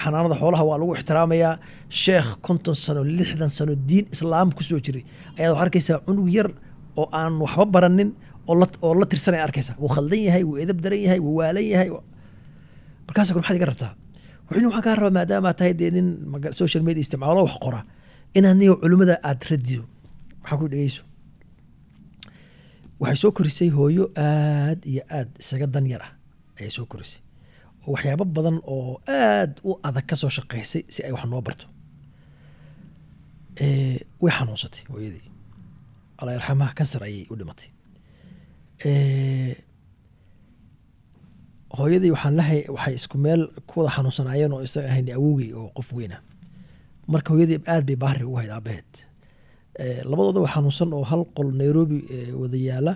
[0.03, 1.53] xanaanada xoolaha waa lagu ixtiraamayaa
[1.89, 5.03] sheekh konton sano lixdan sano diin islaam ku soo jiray.
[5.37, 6.49] Ayaad waxaa arkaysaa cunug yar
[6.97, 8.09] oo aan waxba baranin
[8.49, 11.65] oo la oo la tirsanaya arkaysa wuu khaldan yahay wuu edab daran yahay wuu waalan
[11.73, 11.89] yahay
[13.07, 13.91] markaasa kule maxaad iga rabtaa?
[14.45, 16.07] Wuxuu yidhi waxaan kaa rabaa maadaama tahay dee nin
[16.61, 17.81] social media isticmaalo wax qora.
[18.37, 19.81] Inaad niyo culimmada aad radiyo.
[20.41, 21.03] Maxaa ku dhegeyso
[23.01, 26.11] waxay soo korisay hooyo aad iyo aad isaga dan yar ah
[26.59, 27.19] ayay soo korisay.
[27.85, 31.65] Oo waxyaabo badan oo aad u adag ka soo shaqaysay si ay wax noo barto.
[34.21, 35.25] Way xanuunsatay hooyadii.
[36.19, 37.69] Allah yarxamaha kansar ayay u dhimatay
[41.77, 45.89] hooyadii waxaan lahay waxay isku meel ku wada xanuunsanaayeen oo isaga ahayn awowgey oo qof
[45.93, 46.21] weyn ah.
[47.07, 48.91] Marka hooyadii aad bay baahri ugu hayd aabaheed.
[50.09, 51.99] Labadooda waa xanuunsan oo hal qol nairobi
[52.41, 52.93] wada yaalla.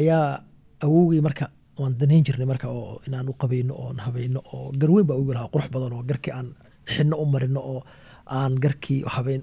[0.00, 0.42] Ayaa
[0.84, 5.16] awowgey marka waan danayn jirnay marka oo inaan u qabayno oon habayno oo garweyn baa
[5.20, 6.48] ugu lahaa qurux badan oo garkii aan
[6.94, 7.80] xidno u marino oo
[8.26, 9.42] aan garkii habayn.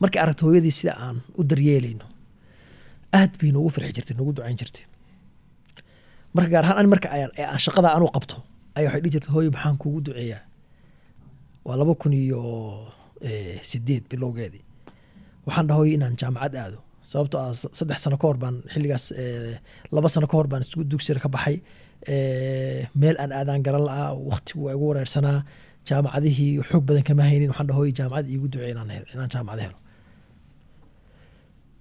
[0.00, 2.04] Markay aragto hooyadii sida aan u daryeelayno
[3.18, 4.84] aad bay noogu farxi jirtay noogu ducayn jirtay.
[6.34, 8.36] Marka gaar ahaan ani marka aan shaqada anu qabto
[8.76, 10.42] ayaa waxay dhihi jirtay hooyo maxaan kuugu duceeyaa?
[11.66, 12.40] Waa laba kun iyo
[13.70, 14.62] sideed bilowgeedii.
[15.46, 16.78] Waxaan dhahoy inaan jaamacad aado.
[17.10, 19.04] Sababtoo ah s- saddex sano ka hor baan xilligaas
[19.94, 21.56] laba sano ka hor baan isku dugsiga ka baxay.
[23.00, 25.38] Meel aan aadaan garan la'aa waqtigu waa igu wareersanaa
[25.88, 27.50] jaamacadihii xoog badan kama haynin.
[27.52, 29.76] Waxaan dhahoy jaamacad iigu helo- inaan jaamacad helo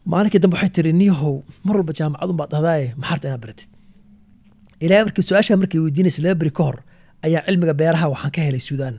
[0.06, 1.34] maalinkii dambe waxay tiri niyahow
[1.66, 3.70] mar walba jaamacadun baad dhahdaaye maxaarta inaad baratid.
[4.86, 6.78] Ilaa markii su'aashaa markay weydiinaysa laba beri ka hor
[7.26, 8.96] ayaa cilmiga beeraha waxaan ka helay suudaan.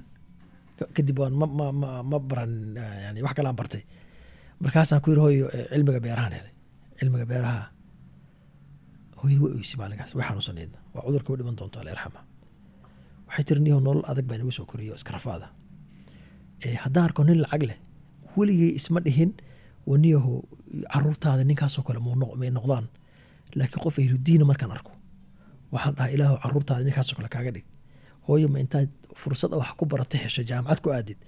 [0.79, 3.83] Ka- kadib waan ma, ma, ma, ma baran eh, yani wax kale bartay.
[4.63, 6.53] Markaasaan ku yiri hooyo eh, cilmiga beerahaan helay
[6.99, 7.63] cilmiga beeraha.
[9.21, 12.21] Hooyada way oysay maalinkaas way xanuunsanaydna waa cudurka u dhiman doonto alla yarxama.
[13.29, 15.47] Waxay tiri niyahow nolol adag baa inagu soo koriyo iska rafaada.
[16.65, 17.79] Eh, haddaan arko nin lacag leh
[18.37, 19.31] weligay isma dhihin
[19.91, 20.35] waniyaho
[20.93, 21.99] caruurtaada ninkaasoo kale
[22.41, 22.87] may noqdaan.
[23.59, 24.93] Laakiin qof ahludiina markaan arko
[25.73, 27.65] waxaan dhahaa ilaahu caruurtaada ninkaasoo kale kaaga dhig.
[28.29, 28.89] Hooyo ma intaad
[29.21, 31.19] fursad wax ku barata hesho jaamacad ku aadid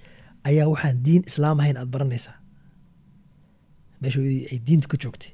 [0.49, 2.37] ayaa waxaan diin islaam ahayn aad baranaysaa.
[4.01, 4.21] Meesha
[4.53, 5.33] ay diintu ka joogtay.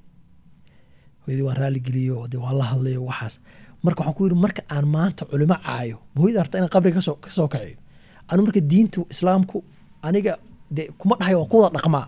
[1.23, 3.35] Hooyadii waan raali geliyo de waan la hadlayo waxaas.
[3.83, 7.31] Marka waxaan ku yidhi marka aan maanta culimo caayo ma hooyada harta inaan qabriga ka
[7.37, 7.77] soo kaciyo
[8.31, 9.64] anu marka diintu islaamku
[10.03, 10.38] aniga
[10.70, 12.07] de kuma dhahayo waan ku wada dhaqmaa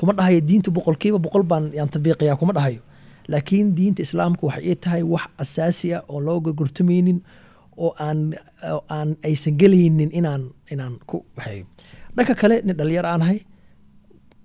[0.00, 2.80] kuma dhahayo diintu boqolkiiba boqol baan yaan tadbiiqiyaa kuma dhahayo.
[3.32, 7.18] Laakiin diinta islaamku waxay ii tahay wax asaasi ah oo loo gorgortamaynin
[7.84, 8.18] oo aan
[8.96, 11.64] aan aysan gelaynin inaan inaan ku waxeeyo
[12.16, 13.38] dhanka kale nin dhalinyaro aan ahay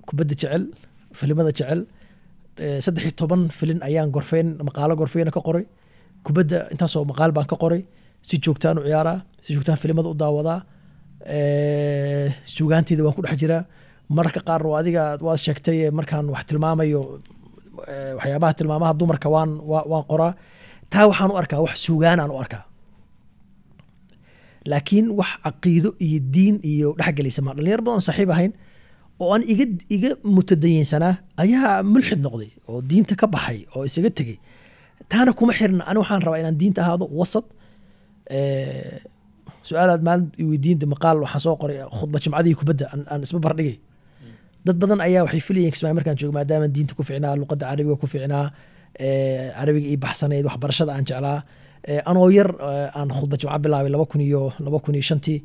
[0.08, 0.64] kubadda jecel
[1.20, 1.80] filimada jecel
[2.86, 5.66] saddex iyo toban filin ayaan gorfeyn maqaalo gorfeyna ka qoray.
[6.26, 7.82] Kubadda intaasoo maqaal baan ka qoray.
[8.28, 10.60] Si joogtaan u ciyaaraa si joogtaan filimada u daawadaa
[12.56, 13.62] sugaanteeda waan ku dhex jiraa
[14.10, 17.02] mararka qaar adiga waad sheegtay markaan wax tilmaamayo
[18.18, 20.34] waxyaabaha tilmaamaha dumarka waan waa- waan qoraa.
[20.92, 22.64] Taa waxaan u arkaa wax sugaanaan u arkaa.
[24.72, 28.52] Laakiin wax caqiido iyo diin iyo dhexgelaysa ma dhalinyar badan saaxiib ahayn
[29.22, 29.66] oo aan iga
[29.96, 31.14] iga mutadayinsanaa
[31.44, 34.38] ayaa mulxid noqday oo diinta ka baxay oo isaga tegey
[35.12, 37.46] taana kuma xirna ani waxaan rabaa inaan diinta ahaado wasad
[39.68, 43.76] su'aalaad maalin weydiinta maqaal waxaan soo qoray khudba jimcadii kubadda aan aan isba bardhigay
[44.66, 48.08] dad badan ayaa waxay filayeen kismaayo markaan joogo maadaama diinta ku ficnaa luqadda carabiga ku
[48.14, 48.46] ficnaa
[49.06, 51.40] eh, carabiga ii baxsanayd waxbarashada aan jeclaa.
[51.90, 55.40] Eh, anoo yar eh, aan khudba jimco bilaabay laba kun iyo laba kun iyo shantii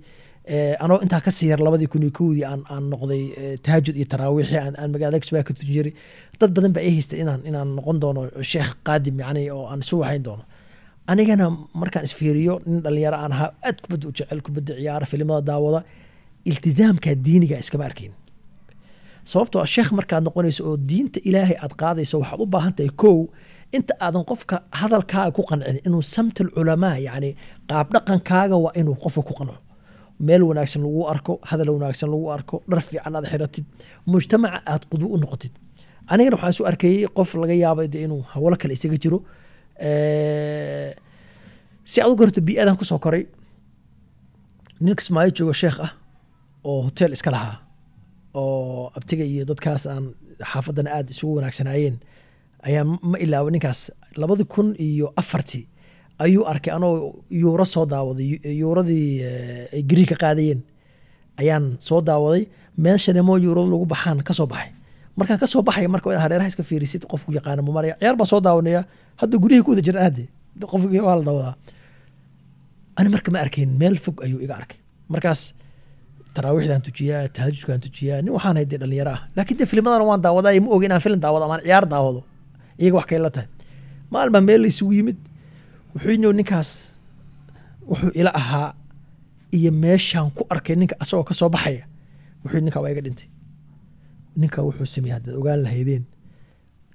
[0.55, 3.97] Eh, anoo intaa ka sii yar labadii kun iyo kowdii aan aan noqday eh, tahajud
[3.97, 5.93] iyo taraawiixi aan aan magaalada kismaayo ka tujin jiray.
[6.41, 9.95] Dad badan baa ii haystay inaan inaan noqon doono sheekh qaadim yacni oo aan isu
[10.03, 10.45] waxayn doono.
[11.13, 11.47] Anigana
[11.81, 15.81] markaan isfiiriyo nin dhalinyaro aan ahaa aad kubadda u jecel kubadda ciyaara filimada daawada
[16.51, 18.13] iltizaamka diiniga iskama arkin
[19.25, 23.19] sababtoo ah sheekh markaad noqonayso oo diinta ilaahay aad qaadayso waxaad u baahan tahay kow
[23.77, 26.97] inta aadan qofka hadalkaaga ku qancin inuu samtal culamaa
[27.71, 29.57] qaab dhaqankaaga waa inuu qofka ku qanco.
[30.27, 33.65] Meel wanaagsan lagu arko hadal wanaagsan lagu arko dhar fiican aad xiratid
[34.13, 35.53] mujtamaca aad qudwo u noqotid.
[36.13, 39.19] Anigana waxaan isu arkayey qof laga yaabay inuu hawlo kale isaga jiro.
[41.91, 43.25] Si aad u garato bii-adan ku soo koray
[44.85, 45.93] nin kismaayo joogo sheekh ah
[46.69, 47.57] oo hotel iska lahaa
[48.35, 50.15] oo abtiga iyo dadkaas aan
[50.53, 51.97] xaafadana aada isugu wanaagsanaayeen
[52.69, 53.81] ayaa ma ilaaway ninkaas.
[54.17, 55.65] Labadi kun iyo afartii
[56.19, 60.61] ayuu arkay anoo yuuro soo daawaday yu- yuuradii eh, ay gariig ka qaadayeen.
[61.41, 62.47] Ayaan soo daawaday
[62.79, 64.73] meeshane moo yuurada lagu baxaan ka soo baxay.
[65.17, 68.27] Markaan ka soo baxaya marka inaad hareeraha iska fiirisid qofku yaqaana ma maraya ciyaar baan
[68.33, 68.85] soo daawanaya
[69.21, 70.25] hadda guryaha ku wada jira aade
[70.73, 71.55] qofki waa la daawadaa.
[72.99, 74.79] Ani marka ma arkayn meel fog ayuu iga arkay.
[75.09, 75.53] Markaas
[76.35, 80.61] taraawiixdaan tujiyaa tahajudkaan tujiyaa nin waxaan hay dee dhalinyaro ah laakiin dee filmadana waan daawadaa
[80.65, 82.21] ma ogi inaan filim daawado amaan ciyaar daawado.
[82.81, 83.49] Iyaga wax kayla tahay.
[84.11, 85.19] Maalin meel la yimid.
[85.95, 86.71] Wuxuu inuu ninkaas
[87.91, 88.75] wuxuu ila ahaa
[89.53, 91.85] iyo meeshaan ku arkay ninka asagoo ka soo baxaya.
[92.45, 93.29] Wuxuu ninkaa waa iga dhintay.
[94.37, 96.05] Ninkaa wuxuu sameeyey haddaad ogaan lahaydeen.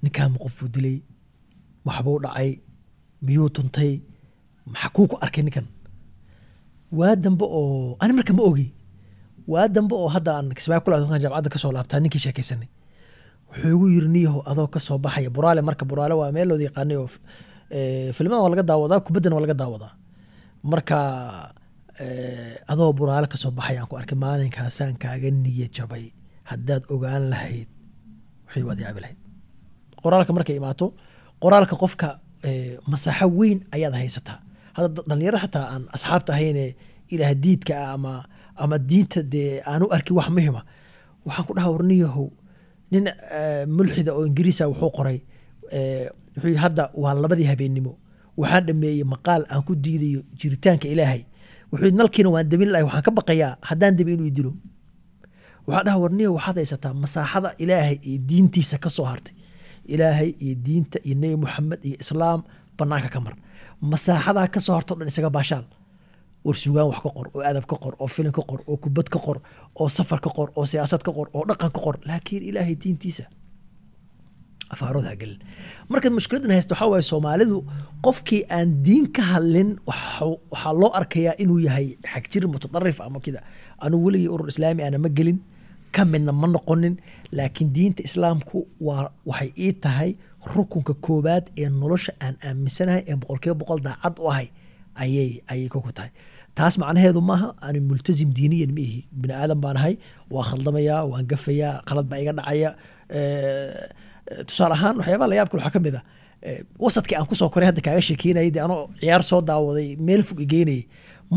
[0.02, 0.96] Ninkaa ma qof buu dilay
[1.84, 2.50] waxbuu dhacay
[3.22, 4.00] miyuu tuntay
[4.66, 5.66] maxaa kuu ku arkay ninkan?
[6.92, 8.72] Waa dambe oo ani marka ma ogi
[9.52, 12.68] waa dambe oo hadda aan kismaayo ku laabtan jaamacadda ka soo laabtaa ninkii sheekaysanay.
[13.48, 15.60] Wuxuu igu yiri niyahow adoo ka soo baxaya buraale.
[15.68, 17.08] Marka buraale waa meel looda yaqaanay oo
[17.76, 19.92] eh, filmadan waa laga daawadaa kubaddana waa laga daawadaa.
[20.70, 20.98] Marka
[21.98, 26.04] eh, adoo buraale ka soo baxaya aan ku arkay maalinkaasaan kaaga niya jabay
[26.50, 27.68] haddaad ogaan lahayd
[28.46, 29.18] waxay waad yaabi lahayd.
[30.02, 30.86] Qoraalka markay imaato
[31.42, 32.08] qoraalka qofka
[32.48, 34.38] eh, masaaxo weyn ayaad haysataa.
[34.76, 36.64] Hadda da- dhalinyaro xataa aan asxaabta ahayne
[37.14, 38.12] ilaah diidka ah ama
[38.56, 40.62] ama diinta dee aan u arkin wax muhima.
[41.26, 42.28] Waxaan ku dhaha warniyahow
[42.90, 45.18] nin eh, mulxida oo ingiriisa wuxuu qoray
[45.72, 47.92] eh, wuxuu yidhi hadda waa labadii habeennimo.
[48.36, 51.22] Waxaan dhameeyey maqaal aan ku diidayo jiritaanka ilaahay.
[51.72, 54.52] Wuxuu yidhi nalkiina waan demin lahay waxaan ka baqayaa haddaan demin inuu dilo.
[55.66, 59.34] Waxaa dhaha warniyo waxaad haysataa masaaxada ilaahay iyo diintiisa ka soo hartay.
[59.84, 62.40] Ilaahay iyo diinta iyo nebi muxamed iyo islaam
[62.78, 63.34] banaanka ka mar.
[63.82, 65.64] Masaaxadaa ka soo dhan isaga baashaal
[66.46, 69.08] war sugaan wax ka qor oo adab ka qor oo filim ka qor oo kubad
[69.14, 69.38] ka qor
[69.80, 71.96] oo safar ka qor oo siyaasad ka qor oo dhaqan ka qor.
[72.08, 73.24] Laakiin ilaahay diintiisa
[74.74, 75.38] afaarooda ha gelin.
[75.90, 77.58] Markaad mushkiladan haysto waxaa waaye soomaalidu
[78.06, 83.40] qofkii aan diin ka hadlin waxaa loo arkayaa inuu yahay xagjir mutadarif ama kida.
[83.84, 85.38] Anugu weligii urur islaami ana ma gelin
[85.94, 86.94] ka midna ma noqonin
[87.32, 90.10] laakiin diinta islaamku waa waxay ii tahay
[90.54, 94.48] rukunka koowaad ee nolosha aan aaminsanahay ee boqolkiiba boqol daacad u ahay.
[95.02, 96.10] Ayay ayay koku tahay
[96.58, 98.98] taas macnaheedu maaha aan multazim diiniyan ma ihi.
[99.20, 99.94] Bini aadan baan ahay
[100.34, 102.70] waa khaldamayaa waan gafayaa qalad baa iga dhacaya.
[103.18, 103.88] Eh,
[104.48, 106.00] tusaale ahaan waxyaabaha la yaab kale waxaa ka mid a
[106.48, 110.22] eh, wasadkii aan ku soo koray hadda kaaga sheekeynayay dee anoo ciyaar soo daawaday meel
[110.28, 110.82] fog igeynayay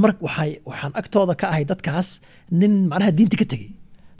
[0.01, 2.09] mar waxay waxaan agtooda ka ahay dadkaas
[2.59, 3.69] nin macnaha diinta ka tegey.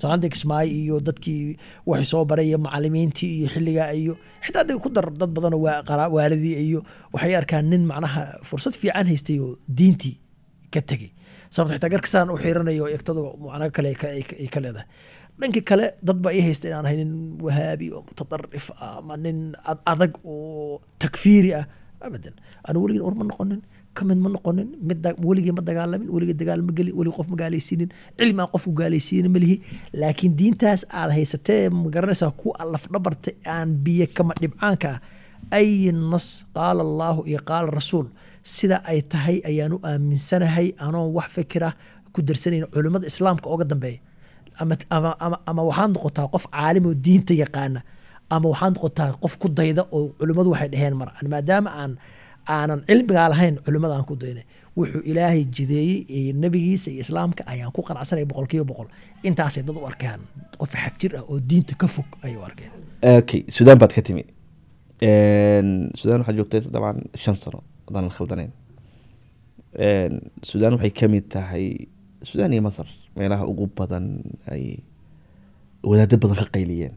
[0.02, 1.58] Salaanta kismaayo iyo dadkii
[1.90, 4.14] waxay soo baray iyo macalimiintii iyo xilligaa iyo
[4.46, 5.62] xitaa adiga ku dar dad badanoo
[6.16, 6.80] waalidii iyo
[7.14, 10.16] waxay arkaan nin macnaha fursad fiican haystay oo diintii
[10.74, 11.12] ka tegey
[11.54, 14.88] sababto xitaa garkasaan u xiiranayo egtada macno kale ay ka- ay ka- ay ka leedahay.
[15.40, 17.12] Dhanka kale dad baa ii haysta inaan ahay nin
[17.46, 21.66] wahaabi oo mutadarif ah ama nin ad- adag oo takfiiri ah.
[22.00, 22.36] Abadan
[22.68, 23.62] anu weligin ur ma noqonin
[23.98, 27.36] ka mid ma noqonin mid weligii ma dagaalamin weligii dagaal ma gelin weligii qof ma
[27.42, 29.56] gaalaysiinin cilmi aan qofku gaalaysiinin ma lihi.
[30.02, 34.90] Laakiin diintaas aad haysatee ma garanaysaa ku alaf dhabarta aan biyo kama dhibcaanka.
[34.96, 35.00] Ah
[35.60, 38.08] ay nas qaala allaahu iyo qaala rasuul
[38.56, 41.70] sida ay tahay ayaan u aaminsanahay anoon wax fikira
[42.14, 44.00] ku darsanayn culimmada islaamka oga dambeeya.
[44.60, 47.80] Ama, waxaad noqotaa qof caalim oo diinta yaqaana
[48.36, 51.92] ama waxaad noqotaa qof ku dayda oo culimmadu waxay dheheen mar maadaama aan
[52.56, 54.46] aanan cilmigaa lahayn culimmada aan ku daynay
[54.78, 58.88] wuxuu ilaahay jideeyey nebigiisa iyo islaamka ayaan ku qanacsanay boqolkiiba boqol.
[59.28, 60.20] Intaasay dad u arkeen.
[60.60, 62.72] Qof xag ah oo diinta ka fog ayay arkeen.
[63.20, 64.24] Okay sudan baad ka timi.
[66.00, 68.52] Sudan waxaad joogtay dabcan shan sano haddaan la khaldanayn.
[70.44, 71.88] Sudan waxay ka mid tahay
[72.24, 72.88] sudan iyo masar.
[73.16, 74.06] Meelaha ugu badan
[74.48, 74.84] ay
[75.84, 76.94] wadaado badan ka qayliyeen.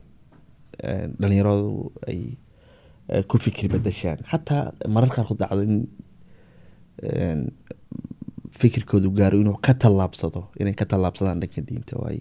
[1.20, 2.36] Dhalinyaradu ay
[3.08, 5.76] eh, ku fikri bedeshaan xataa marar qaarkood dhacdo in
[8.60, 12.20] fikirkoodu gaaro inuu ka tallaabsado inay ka tallaabsadaan dhanka diinta oo ay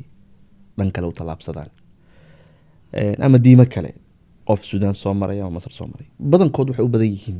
[0.77, 1.69] dhan kale u tallaabsadaan.
[3.25, 3.91] Ama diimo kale
[4.47, 6.07] qof sudan soo maray ama masar soo maray.
[6.19, 7.39] Badankood waxay u badan yihiin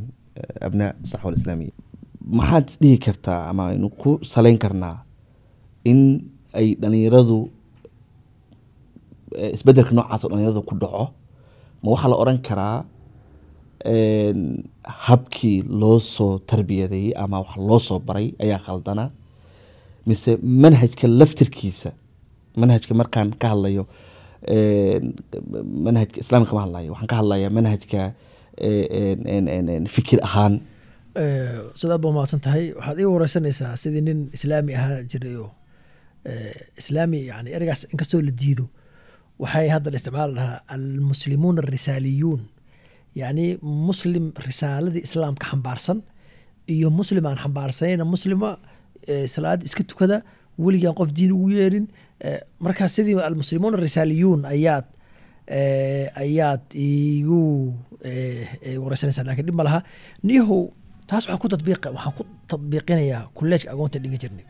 [0.67, 1.73] abnaa saxwa islaamiya
[2.39, 4.95] maxaad dhihi kartaa ama aynu ku saleyn karnaa
[5.91, 5.99] in
[6.59, 7.37] ay dhalinyaradu
[9.55, 11.03] isbeddelka noocaas oo dhalinyarada ku dhaco
[11.83, 12.77] ma waxaa la oran karaa
[15.07, 19.05] habkii loo soo tarbiyadeeyey ama wax loo soo baray ayaa khaldana
[20.07, 20.31] mise
[20.63, 21.89] manhajka laftirkiisa
[22.61, 23.83] manhajka markaan ka hadlayo
[25.85, 28.01] manhajka islaamka kama hadlayo waxaan ka hadlayaa manhajka
[29.95, 30.61] fikir ahaan.
[31.15, 32.73] Eh, sidaad ba mahadsan tahay.
[32.73, 35.51] Waxaad iga wareysanaysaa sidii nin islaami ahaa jiray oo
[36.77, 38.65] islaami yani ereygaas inkastoo la diido
[39.39, 42.41] waxay hadda la isticmaali lahaa almuslimuun arisaaliyuun
[43.15, 45.99] yacni muslim risaaladii islaamka xambaarsan
[46.67, 48.49] iyo muslim aan xambaarsanayna muslima
[49.33, 50.21] salaad iska tukada
[50.59, 51.87] weligaan qof diin ugu yeerin.
[52.59, 54.85] Markaa sidii almuslimuun arisaaliyuun ayaad
[56.23, 57.41] ayaad igu
[58.09, 59.79] eh, eh, wareysanaysaa laakiin dhib ma laha.
[60.23, 60.61] Niyahow
[61.07, 64.45] taas waxaan ku tadbiiq waxaan ku tadbiiqinayaa kulleejka agoonta dhigan jirnay.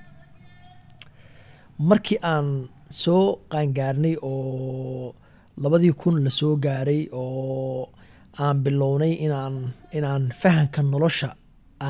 [1.89, 2.47] Markii aan
[3.03, 5.15] soo qaangaarnay oo
[5.63, 7.89] labadii kun la soo gaaray oo
[8.43, 9.55] aan bilownay inaan
[9.97, 11.29] inaan fahanka nolosha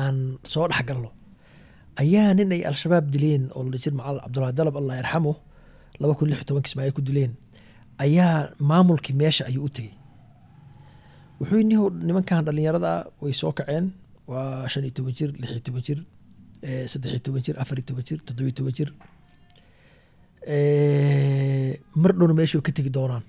[0.00, 0.16] aan
[0.52, 1.10] soo dhex galno
[2.02, 5.32] ayaa nin ay al-shabaab dileen oo la jir macal cabdulahi dalab allah yarxamo
[6.00, 7.32] laba kun lix iyo tobankii ismaaciil ku dileen
[8.04, 9.92] ayaa maamulkii meesha ayuu u tegey.
[11.40, 13.86] Wuxuu nihow nimankan dhallinyarada way soo kaceen.
[14.30, 15.98] Waa shan iyo toban jir lix iyo toban jir
[16.66, 18.90] eh, saddex iyo toban jir afar iyo toban jir toddoba iyo toban jir.
[20.46, 23.22] Eh, mar dhowna meesha way ka tegi doonaan.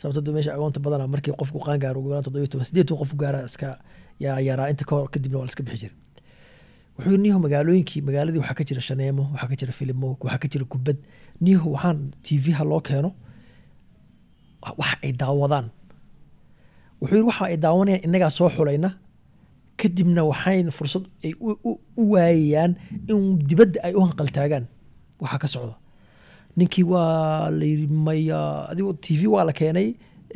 [0.00, 2.88] Sababto de meesha agoonta badana markii qofku qaan gaaro ugu yaraan toddoba iyo toban sideed
[3.00, 3.78] qofku gaara iska
[4.20, 5.96] yaa yaraa inta kahor kadibna waa la iska bixi jiray.
[6.98, 10.64] Wuxuu niho magaalooyinkii magaaladii waxaa ka jira shaneemo waxaa ka jira filimo waxaa ka jira
[10.72, 10.98] kubad.
[11.40, 13.10] Niho waxaan tv ha loo keeno
[14.80, 15.66] wax ay daawadaan.
[17.00, 18.90] Wuxuu yidhi waxa ay daawanayaan innagaa soo xulayna
[19.80, 21.72] kadibna waxayn fursad ay u,
[22.12, 22.72] waayayaan
[23.10, 24.64] in dibadda ay u hanqaltaagaan
[25.22, 25.74] waxaa ka socda.
[26.56, 28.40] Ninkii waa la yidhi maya
[28.70, 29.88] adigu t v waa la keenay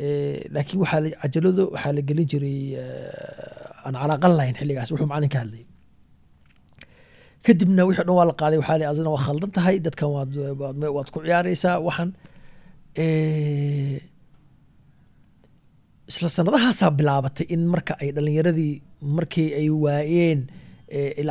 [0.03, 4.89] eh, laakiin waxaa la- cajalado waxaa la gelin jiray eh, aan calaaqan lahayn xilligaas.
[4.91, 5.41] Wuxuu macalin ka
[7.45, 10.31] kadibna wixii dhan waa la qaaday waxaa li adina waa khaldan tahay dadkan waad
[10.95, 12.09] waad ku ciyaareysaa waxan
[13.05, 13.99] Eh,
[16.09, 18.73] isla sanadahaasaa bilaabatay in marka ay dhalinyaradii
[19.17, 20.41] markii ay waayeen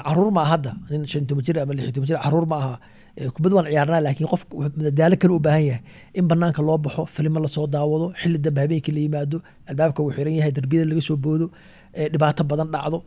[0.07, 0.72] carruur ma aha hadda.
[0.91, 1.27] Nin shan
[1.62, 2.75] ama lix toban jir carruur ma aha.
[3.16, 5.83] Eh, kubad waan ciyaarnaa laakiin qof madadaalo kale u baahan yahay.
[6.18, 9.39] In banaanka loo baxo filimo la soo daawado xilli dambe habeenkii la yimaado
[9.70, 11.47] albaabka uu xiran yahay darbiyada laga soo boodo
[11.95, 12.99] eh, dhibaato badan dhacdo.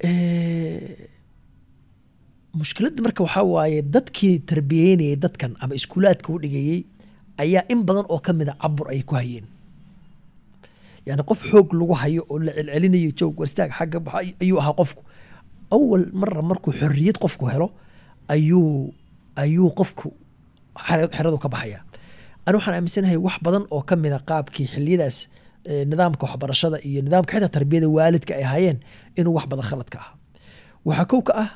[0.00, 1.08] Eh,
[2.58, 6.84] mushkiladda marka waxaa waaye dadkii tarbiyeynayay dadkan ama iskuulaadka u dhigayey
[7.42, 9.46] ayaa in badan oo ka mida cabur ay ku hayeen
[11.10, 15.02] yani qof xoog lagu hayo oo la celcelinayo joog warstaag xagga baxa ayuu ahaa qofku.
[15.76, 17.68] Awal mara markuu xorriyad qofku helo
[18.34, 18.94] ayuu
[19.42, 20.08] ayuu qofku
[21.16, 21.80] xeradu ka baxaya.
[22.46, 25.16] Ani waxaan aaminsanahay wax badan oo ka mida qaabkii xiliyadaas
[25.90, 28.78] nidaamka waxbarashada iyo nidaamka xitaa tarbiyada waalidka ay hayeen
[29.18, 30.10] inuu wax badan khalad ka ah
[30.86, 31.48] waxaa kow ka ah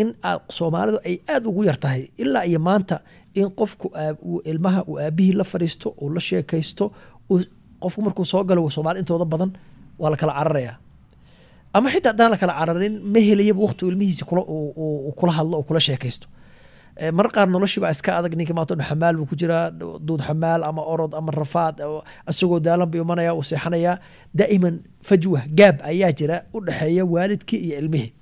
[0.00, 2.96] in aa- soomaalidu ay aada ugu yar tahay ilaa iyo maanta
[3.38, 3.86] in qofku
[4.50, 6.84] ilmaha uu aabihii la fadhiisto uu la sheekaysto
[7.82, 9.50] qofku markuu soo galo soomaali intooda badan
[9.98, 10.74] waa la kala cararaya.
[11.74, 16.26] Ama xitaa haddaan la kala cararin ma helayaba waqti ilmihiisi kula hadlo oo kula sheekaysto.
[16.96, 18.54] Eh, mar qaar noloshii baa iska adag ninka
[18.88, 19.70] xamaal buu ku jiraa
[20.06, 22.00] duud xamaal ama orod ama rafaad oo
[22.30, 23.98] isagoo daalan buu imanaya uu seexanaya.
[24.34, 28.12] Daa'iman fajwa gaab ayaa jira u dhexeeya waalidkii iyo ilmihii.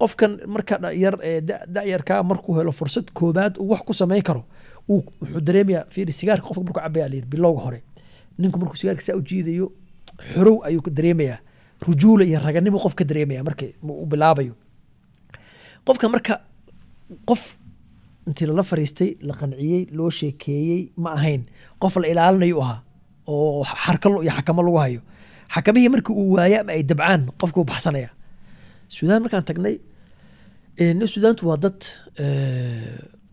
[0.00, 4.22] Qofkan marka dha- yar ee da- da'yarkaa markuu helo fursad koobaad uu wax ku samayn
[4.22, 4.44] karo
[4.88, 7.80] uu wuxuu dareemayaa fiiri sigaarka qofka markuu cabaya la yidhi bilowga hore
[8.38, 9.66] ninku markuu sigaarka saa u jiidayo
[10.34, 11.38] xorow ayuu dareemayaa.
[11.86, 14.54] Rujuula iyo raganimo qof ka dareemaya marka uu bilaabayo.
[15.86, 16.34] Qofka marka
[17.28, 17.42] qof
[18.26, 21.42] intii lala fariistay la qanciyey loo sheekeeyey ma ahayn.
[21.82, 22.80] Qof la ilaalinayo u ahaa
[23.26, 25.00] oo xarka lo- iyo xakamo lagu hayo.
[25.54, 28.10] Xakamihii markii uu waayo ama ay dabcaan qofka u baxsanaya.
[28.88, 29.76] Suudaan markaan tagnay
[31.12, 31.78] suudaantu waa dad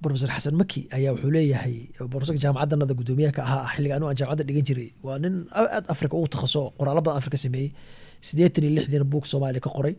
[0.03, 1.75] professor xasan maki ayaa wuxuu leeyahay
[2.11, 6.27] professorka jaamacaddanada guddoomiyaha ka ahaa xilliga aan jaamacadda dhigan jiray waa nin aad afrika ugu
[6.35, 7.69] takhaso qoraallo badan afrika sameeyey
[8.27, 9.95] siddeetan iyo lixdiina buug soomaaliya ka qoray.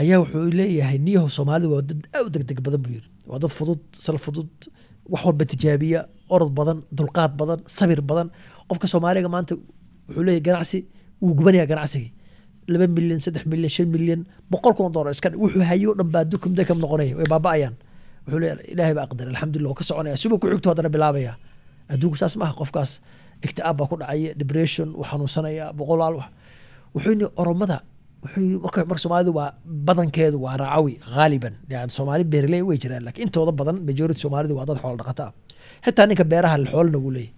[0.00, 3.52] Ayaa wuxuu leeyahay niyahu soomaalida waa dad aad u degdeg badan buu yiri waa dad
[3.58, 4.50] fudud sal fudud
[5.12, 6.00] wax walba tijaabiya
[6.34, 8.28] orod badan dulqaad badan sabir badan.
[8.68, 9.52] Qofka soomaaliga maanta
[10.08, 10.78] wuxuu leeyahay ganacsi
[11.22, 12.10] wuu gubanaya ganacsigii
[12.72, 14.20] laba milyan saddex milyan shan milyan
[14.52, 15.12] boqol kun oo doolar
[15.42, 17.74] wuxuu hayo dhan baa dukum dekam noqonaya way baaba'ayaan
[18.26, 20.16] wuxuu leeyahay ilaahay baa aqdar alxamdulillah ka soconaya.
[20.22, 21.32] Suba ku xigto haddana bilaabaya.
[21.92, 22.90] Adduunku saas maaha qofkaas
[23.46, 26.28] igtiaab baa ku dhacaya depression wuu xanuunsanaya boqolaal wax.
[26.94, 27.78] Wuxuu yidhi oromada
[28.88, 29.48] marka soomaalidu waa
[29.86, 31.54] badankeedu waa raacawi ghaaliban.
[31.72, 35.26] Yani soomaali beeraley way jiraan laakiin intooda badan majority soomaalidu waa dad xoolo dhaqata
[35.84, 37.32] xitaa ninka beeraha xoolna wuu leeyahy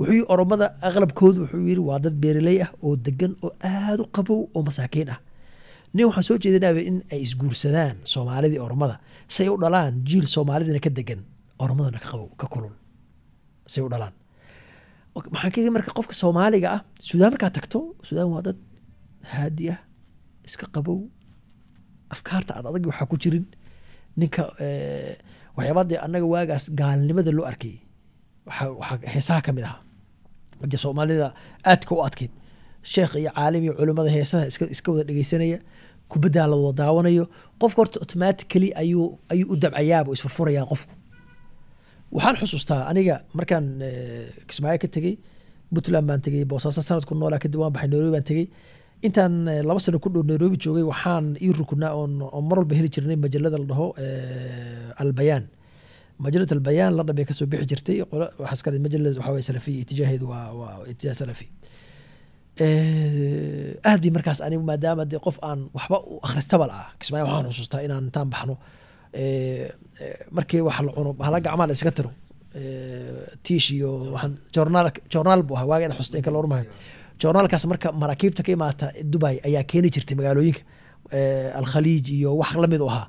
[0.00, 4.40] wuxuu oromada aqlabkoodu wuxuu yidhi waa dad beeraley ah oo degan oo aada u qabow
[4.56, 5.20] oo masaakiin ah.
[5.94, 8.96] Nin waxaan soo jeedinaya in ay isguursadaan soomaalidii oromada
[9.28, 11.20] say u dhalaan jiil soomaalidana ka degan
[11.58, 12.74] oromadana ka qabow ka kulul
[13.66, 14.14] say u dhalaan.
[15.34, 18.58] Maxaan ka marka qofka soomaaliga ah suudaan markaa tagto suudaan waa dad
[19.32, 19.80] haadi ah
[20.48, 21.00] iska qabow
[22.14, 23.46] afkaarta ad adag waxaa ku jirin.
[24.16, 25.14] Ninka eh,
[25.56, 27.76] waxyaabaa annaga waagaas gaalnimada loo arkay
[28.46, 29.89] waxaa heesaha ka mid ahaa
[30.66, 31.32] de soomaalida
[31.64, 32.30] aadka u adkeyd
[32.82, 35.58] sheekh iyo caalim iyo culimmada heesaha iska wada dhegeysanaya
[36.08, 37.24] kubaddaa la wada daawanayo.
[37.60, 40.92] Qofka horta automatically ayuu ayuu u dabcayaaba isfurfurayaa qofku.
[42.12, 45.14] Waxaan xusuustaa aniga markaan eh, kismaayo ka tegey
[45.74, 48.46] puntland baan tegey boosaaso sanad ku noolaa kadib waan baxay nairobi baan tegey.
[49.06, 52.12] Intaan eh, laba sano ku dhow nairobi joogay waxaan ii rukunaa oon
[52.48, 55.44] mar walba heli jirnay majalada la dhaho eh, albayaan
[56.24, 60.46] majalada albayaan la dhabay ka soo bixi jirtay dhigay majalada waxaa waye salafiya itijaaheedu waa
[60.60, 61.46] waa itijaah salafi.
[62.60, 67.52] Eh, aad bay markaas anigu maadaama dee qof aan waxba u akhristabal ah kismaayo waxaan
[67.52, 68.54] xusuustaa inaan intaan baxno
[69.20, 69.70] eh,
[70.02, 72.10] eh, markii wax la cuno hala gacmaa la iskaga tiro
[73.44, 76.70] tiish iyo waxaan joornaal joornaal buu ahaa waaga ina xusuusta in kala ormahayo
[77.20, 80.62] joornaalkaas marka maraakiibta ka imaata dubai ayaa keeni jirtay magaalooyinka
[81.60, 83.06] alkhaliij iyo wax la mid u ahaa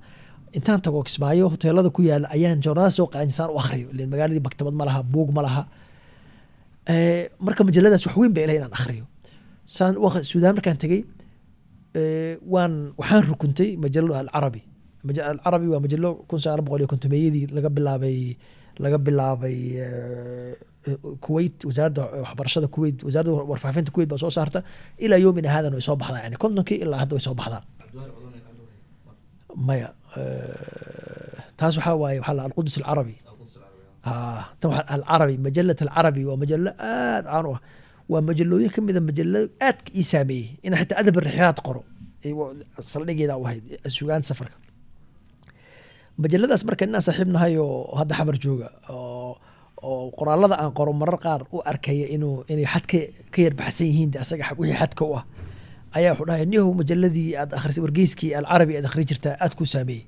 [0.57, 3.87] intaan tago kismaayo hoteelada ku yaalla ayaan joornaal soo qaadin saan u akhriyo.
[3.93, 5.63] Ilen magaaladii maktabad ma laha buug ma laha.
[6.93, 9.05] Eh, marka majaladaas wax weyn bay ilahay inaan akhriyo.
[9.75, 11.01] Saan waq- suudaan markaan tegey
[11.99, 14.61] eh, waan waxaan rukuntay majalo alcarabi.
[15.31, 18.17] Alcarabi waa majalo kun sagaal boqol iyo kontomeeyadii laga bilaabay
[18.83, 20.53] laga bilaabay eh,
[21.25, 24.59] kuwait wasaaradda waxbarashada kuwait wasaaradda warfaafinta kuwait baa soo saarta.
[25.03, 27.63] Ilaa yoomina haadan way soo baxdaa yani kontonkii ilaa hadda way soo baxdaa.
[29.67, 29.89] Maya
[31.59, 33.15] taas waxaa waaye waxaa la alqudus alcarabi
[34.59, 37.61] tan waa alcarabi majalat alcarabi waa majallo aad caan u ah
[38.11, 41.81] waa majalooyin ka mida majalada aadka ii saameeyey inaa xitaa adab rixaad qoro
[42.93, 43.63] saldhigeeda u ahayd
[43.97, 44.57] sugaan safarka
[46.21, 51.41] majaladaas marka inaan saaxiib nahay oo hadda xabar jooga oo qoraalada aan qoro marar qaar
[51.55, 52.85] u arkaya inuu inay xad
[53.33, 55.23] ka yarbaxsan yihiin de asaga wixii xadka u ah
[55.97, 60.05] ayaa wuxuu dhahay niyahow majaladii aad akhrisay wargeyskii alcarabi aad akhri jirtaa aad ku saameeyey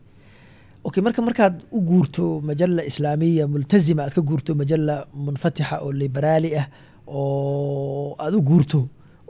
[0.87, 6.49] okay marka markaad u guurto majala islaamiya multazima aad ka guurto majala munfatixa oo liberaali
[6.61, 6.67] ah
[7.07, 8.79] oo aad u guurto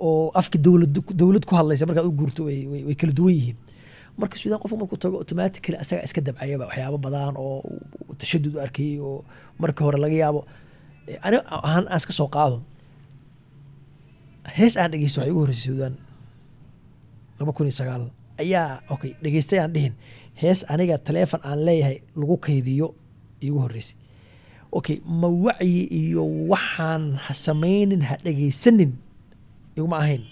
[0.08, 3.58] oo afki dowlad dowlad ku hadlaysa markaad u guurto way, kala duwan yihiin.
[4.18, 7.62] Marka suudaan qofku markuu tago automatically asaga iska dabcayaba waxyaabo badan oo
[8.20, 9.24] tashadud u arkayey oo
[9.62, 10.42] marka hore laga yaabo.
[11.10, 12.58] Eh, ani ahaan aan iska soo qaado
[14.58, 17.33] hees aan dhegeysto waxay ugu horreysay suudaan laba kun iyo sagaal
[18.40, 19.94] ayaa okay dhegeystay aan dhihin.
[20.34, 22.96] Hees aniga taleefon aan leeyahay lagu kaydiyo
[23.42, 23.96] igu horreysay.
[24.74, 28.92] Okay ma wacyi iyo waxaan ha samaynin ha dhegeysanin
[29.78, 30.24] iguma ahayn.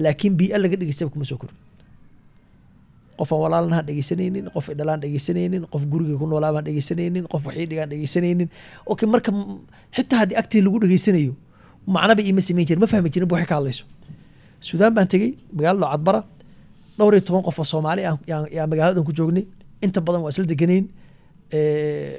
[0.00, 1.56] Laakiin bii laga dhegeystaba kuma soo korin
[3.18, 7.42] qof aan walaalna ha dhegeysanaynin qof idhalaan dhegeysanaynin qof guriga ku noolaa baan dhegeysanaynin qof
[7.46, 8.48] waxii dhigaan dhegeysanaynin.
[8.90, 9.30] Okay marka
[9.96, 11.32] xitaa haddii agtii lagu dhegeysanayo
[11.86, 13.84] macnaba iima samayn jirin ma fahmi jirin ba waxay ka hadlayso
[14.66, 16.20] suudaan baan tegey magaalada cadbara
[16.98, 18.00] dhowr iyo toban qof oo soomaali
[18.56, 19.44] yaa magaaladan ku joognay.
[19.84, 20.84] Inta badan waa isla deganayn.
[21.58, 22.14] Eh,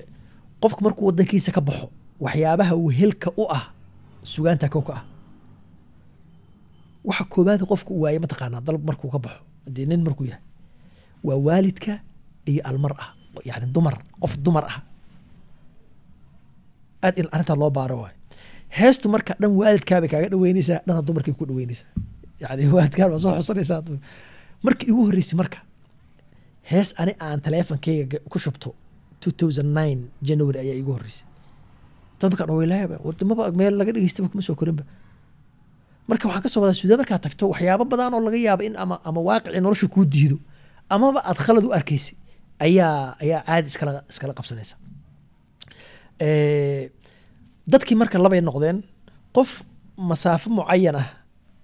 [0.62, 1.88] qofka markuu wadankiisa ka baxo
[2.24, 3.64] waxyaabaha wehelka u ah
[4.32, 5.04] sugaanta kow ka ah.
[7.08, 10.42] Waxa koobaad qofka uu waaye mataqaanaa dal markuu ka baxo haddii nin markuu yahay
[11.26, 11.94] waa waalidka
[12.50, 13.10] iyo almar ah
[13.50, 14.78] yani dumar qof dumar ah.
[17.06, 18.18] Aad in arrintaa loo baaro waayo
[18.78, 21.90] heestu marka dhan waalidkaabay kaaga dhaweyneysaa dhana dumarkay ku dhaweyneysaa
[22.46, 23.82] yani waalidkaan waa soo xusanaysaa
[24.66, 25.58] markii igu horreysay marka
[26.72, 28.70] hees ani aan taleefonkeyga ga- ku shubto
[29.22, 31.26] 2009 january ayaa igu horreysay
[32.20, 34.84] dad markaa dhaweylahaba wadamaba meel laga dhegeystaba kuma soo korinba
[36.10, 38.96] marka waxaan ka soo wadaa suudaan markaad tagto waxyaabo badan oo laga yaabo in ama
[39.10, 40.38] ama waaqicii nolosha kuu diido
[40.96, 42.16] amaba aad khalad u arkaysay
[42.66, 44.76] ayaa ayaa caadi iskala iskala qabsanaysa
[47.72, 48.78] dadkii marka labay noqdeen
[49.36, 49.50] qof
[50.10, 51.08] masaafo mucayan ah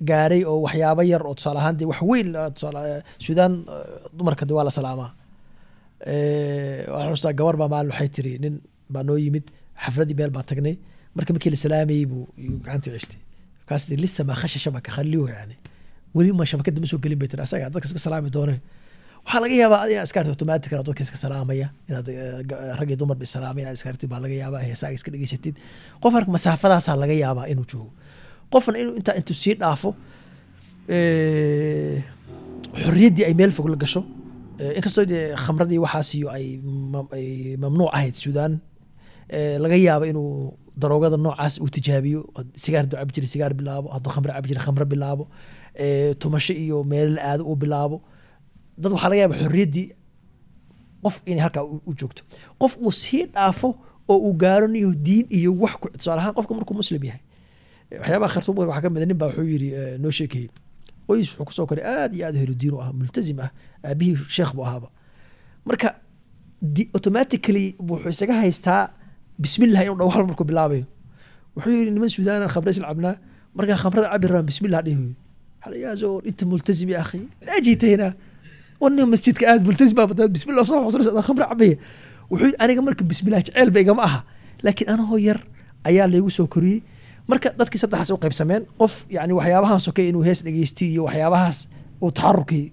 [0.10, 2.50] gaaray oo waxyaabo yar oo tusaale ahaan dee wax weyn ah,
[3.26, 5.10] suudaan eh, dumarka de waa la salaamaa
[6.06, 8.56] Eh, xustaa gabar baa maalin waxay tiri nin
[8.90, 9.46] baa noo yimid
[9.84, 10.76] xafladii meel baan tagnay
[11.16, 12.26] marka markii la salaamayey buu
[12.66, 13.20] gacanta ceshtay
[13.60, 15.56] markaas dee lisa khasha shabaka khaliyo yani
[16.16, 18.56] weli ma shabakada ma soo gelin bay tiri asaga dadka iska salaami doone
[19.26, 23.26] waxaa laga yaabaa inaad iska arti dadka iska salaamaya inaad eh, rag iyo dumar ba
[23.26, 25.56] salaamay inaad iska baa laga yaabaa heesaaga iska dhegeysatid
[26.02, 27.92] qof marka masaafadaasaa laga yaabaa inuu joogo
[28.54, 29.90] qofna inuu intaa intuu sii dhaafo
[32.84, 34.02] xorriyaddii ay meel fog la gasho
[34.78, 36.46] inkastoo dee khamradii waxaas iyo ay
[37.18, 37.28] ay
[37.64, 38.54] mamnuuc ahayd suudaan
[39.64, 42.20] laga yaabo inuu daroogada noocaas uu tijaabiyo
[42.64, 45.24] sigaar hadduu cabi sigaar bilaabo hadduu khamre cabi jiray bilaabo
[46.20, 47.98] tumasho iyo meel la aado uu bilaabo.
[48.78, 49.88] Dad waxaa laga yaaba xorriyaddii
[51.04, 52.22] qof inay halkaa u joogto.
[52.60, 53.70] Qof uu sii dhaafo
[54.12, 57.22] oo uu gaaro niyo diin iyo wax ku tusaale ahaan qofka markuu muslim yahay
[58.00, 60.50] waxyaabaha khartuum waxaa ka mid a nin baa wuxuu yidhi eh, noo sheekeeyey
[61.08, 63.50] qoys wuxuu ku soo koray aad iyo aad helo diin u ah multazim ah
[63.84, 64.88] aabihii sheekh buu ahaaba.
[65.66, 65.90] Marka
[66.96, 68.84] automatically wuxuu isaga haystaa
[69.40, 70.86] bismillah inuu dhawaal markuu bilaabayo.
[71.56, 73.16] Wuxuu yidhi niman suudaan khamre isla cabnaa
[73.58, 75.16] markaa khamrada cabi rabaan bismillah dhihi.
[75.64, 77.22] Xalayaasoo inta multazim akhi
[77.58, 78.08] ajitayna
[78.82, 81.76] wana masjidka aad multazim baa badaa bismillah soo xusunaysa adaa khamre cabaya
[82.32, 84.20] wuxuu aniga marka bismillah jeceel igama aha
[84.64, 85.40] laakiin anahoo yar
[85.90, 86.82] ayaa laygu soo koriyey
[87.32, 91.58] marka dadkii saddexaas u qaybsameen qof yani waxyaabahaas okey inuu hees dhegeystiy iyo waxyaabahaas
[92.04, 92.66] uu taxarukii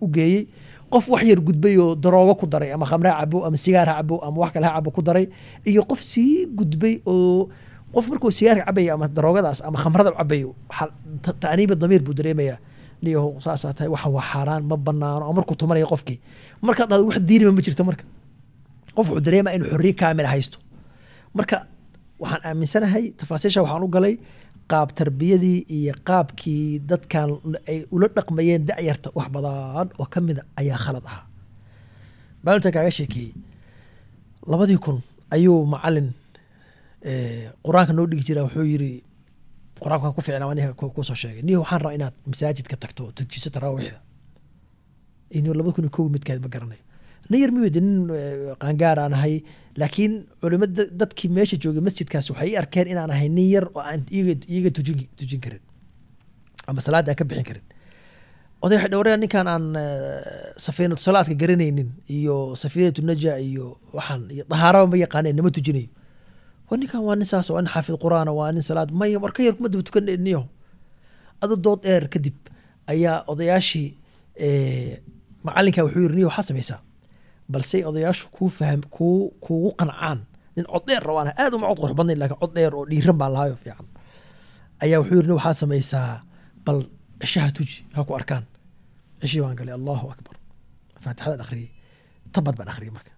[0.00, 0.42] u geeyey
[0.92, 3.94] qof wax yar gudbay oo daroogo ku daray ama khamre ha cabo ama sigaar ha
[4.00, 5.26] cabo ama wax kale ha cabo ku daray
[5.70, 7.48] iyo qof sii gudbay oo
[7.94, 10.50] qof markuu sigaarka cabayo ama daroogadaas ama khamrada cabayo
[11.42, 12.58] ta'niiba damiir buu dareemayaa.
[13.04, 16.18] Niyahow saasaa tahay waxan waa xaaraan ma banaano ama markuu tumanaya qofkii.
[16.66, 18.04] Markaad wax diiniba ma jirto marka.
[18.96, 20.58] Qof wuxuu dareemaya inuu xorriye kaamil haysto.
[21.36, 21.56] Marka
[22.24, 24.14] waxaan aaminsanahay tafaasiisha waxaan u galay
[24.70, 27.28] qaab tarbiyadii iyo qaabkii dadkan
[27.70, 31.24] ay ula dhaqmayeen da'yarta wax badan oo ka mida ayaa khalad ahaa.
[32.44, 33.32] Maalinta kaaga sheekeeyey
[34.50, 34.98] labadii kun
[35.34, 36.08] ayuu macalin
[37.10, 38.92] eh, qur'aanka noo dhigi jira wuxuu yiri
[39.82, 41.42] qur'aanka waan ku fiicnaa aniga ku- ku soo sheegay.
[41.46, 44.00] Niyo waxaan rabaa inaad masaajidka tagto tujiso taraawiixda
[45.36, 46.82] inuu labada kun iyo kow midkeed ma garanayo
[47.30, 49.34] nin yar mimid nin eh, qaangaar aan ahay
[49.80, 54.02] laakiin culimo da- dadkii meesha joogay masjidkaas waxay arkeen inaan ahay nin yar oo aan
[54.10, 54.70] iyaga
[55.18, 55.62] tujin karin
[56.68, 57.64] ama salaada aan ka bixin karin.
[58.64, 63.66] Oday waxay dhowreen ninkaan aan eh, safiinatu salaadka garanaynin iyo safiinatu naja iyo
[63.96, 65.88] waxaan iyo dahaaraba ma yaqaaneen nama tujinayo.
[66.70, 69.42] Wa ninkan waa nin saas waa nin xaafid quraana waa nin salaad maya war ka
[69.46, 69.84] yar kuma daba
[71.42, 72.36] adu dood dheer kadib
[72.92, 73.88] ayaa odayaashii
[74.46, 74.98] Eh,
[75.46, 76.80] macalinka wuxuu yiri niyo waxaad samaysaa
[77.52, 80.18] balse odayaashu kuu faham kuu kuugu qancaan.
[80.56, 83.56] Nin cod dheer rabaan aad uma cod qurux badnayn laakiin cod oo dhiiran baa lahayo
[83.62, 83.86] fiican.
[84.82, 86.10] Ayaa wuxuu yiri waxaad samaysaa
[86.64, 86.78] bal
[87.20, 88.44] cishaha tuji ha ku arkaan.
[89.20, 90.34] Cishii baan galay allahu akbar.
[91.04, 91.70] Faatixadaan akhriyey.
[92.34, 93.12] Tabad baan akhriyey marka.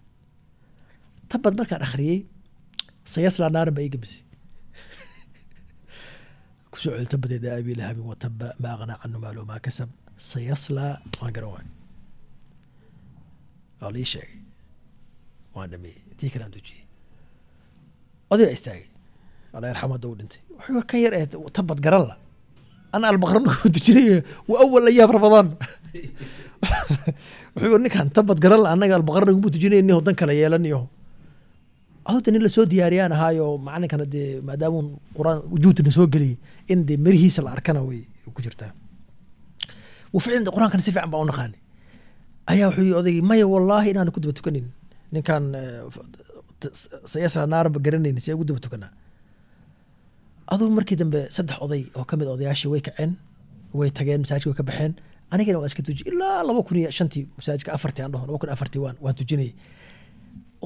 [1.31, 2.17] Tabad markaan akhriyey
[3.13, 4.23] sayaslaa naaran baa ii gembisay
[6.71, 9.89] ku soo celi tabadeeda abi lahabin wataba ma aqnaa canu maalo maa kasab
[10.31, 11.67] sayaslaa waan garan waay
[13.81, 14.33] waa la ii sheegay
[15.55, 16.83] waan dhameeyey tii kale aan tujiyey
[18.31, 18.85] oday baa istaagay.
[19.55, 20.39] Alla yarxam hadda uu dhintay.
[20.57, 21.25] Wuxuu kan yar ee
[21.57, 22.15] tabad garan la.
[22.93, 25.47] Ana albaqra markuu tujinay wa awal ayaam ramadaan
[27.55, 30.79] wuxuu yiri ninkan tabad garan la annaga albaqra naguma tujinayni dan kale yeelaniyo
[32.07, 34.83] adugta nin la soo diyaariyaan ahaayo macalinkana dee maadaamuu
[35.17, 36.35] quraan wujuudna soo geliyey
[36.71, 38.01] in dee merihiisa la arkana way
[38.35, 38.71] ku jirtaa.
[40.13, 41.57] Wa ficlan de qur'aankana si fiican baa u naqaani
[42.51, 44.65] ayaa wuxuu yiri odaygii maya wallaahi inaanu ku daba tukanin.
[45.13, 45.43] Ninkan
[47.11, 48.91] sayasa naarba garanayni see ugu daba tukanaa.
[50.51, 53.11] Adugu markii dambe saddex oday oo ka mid odayaashii way kaceen
[53.73, 54.93] way tageen masaajidka way ka baxeen.
[55.31, 58.49] Anigana waan iska tuji ilaa laba kun iyo shantii masaajidka afartii aan dhaho laba kun
[58.55, 59.53] afartii waan waan tujinayay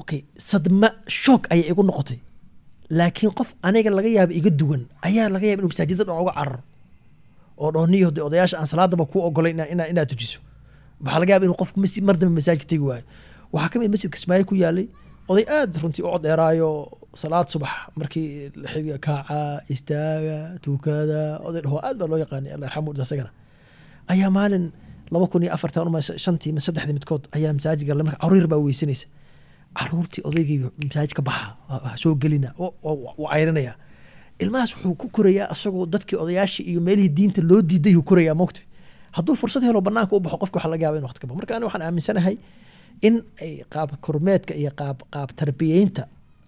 [0.00, 2.18] okay sadma shock ayay igu noqotay.
[2.98, 6.60] Laakiin qof aniga laga yaaba iga duwan ayaa laga yaaba inuu masaajidda dhan uga cararo.
[7.58, 10.38] Oo dhaho niyo odayaasha aan salaadaba kuu ogolay ina- ina- inaad tujiso
[11.04, 13.04] waxaa laga yaaba inuu qofku masjid mar dambe masaajidka tegi waayo.
[13.52, 14.86] Waxaa ka mid masjidka ismaaciil ku yaalay
[15.30, 16.68] oday aad runtii u codeeraayo
[17.14, 17.70] salaad subax.
[17.96, 19.40] Markii xiga kaaca
[19.74, 23.30] istaaga tukada oday dhaho aad baa loo yaqaanay alla yarxamu isagana
[24.12, 24.64] ayaa maalin
[25.12, 28.04] laba kun iyo afartan uma shantii ma saddexdii midkood ayaa masaajid galay.
[28.08, 29.06] Marka carruur baa weysanaysa.
[29.78, 31.96] Caruurtii odaygii masaajid ka baxa.
[32.02, 32.54] Soo gelina.
[32.58, 33.74] Wuu cayrinaya
[34.42, 38.60] ilmahaas wuxuu ku korayaa asagoo dadkii odayaashii iyo meelihii diinta loo diiday uu korayaa mogta
[39.16, 41.36] hadduu fursad helo banaanka u qofka waxa laga yaaba in waqti ka baxo.
[41.40, 42.34] Marka ani waxaan aaminsanahay
[43.06, 46.04] in ay qaab kormeedka iyo qaab qaab tarbiyeynta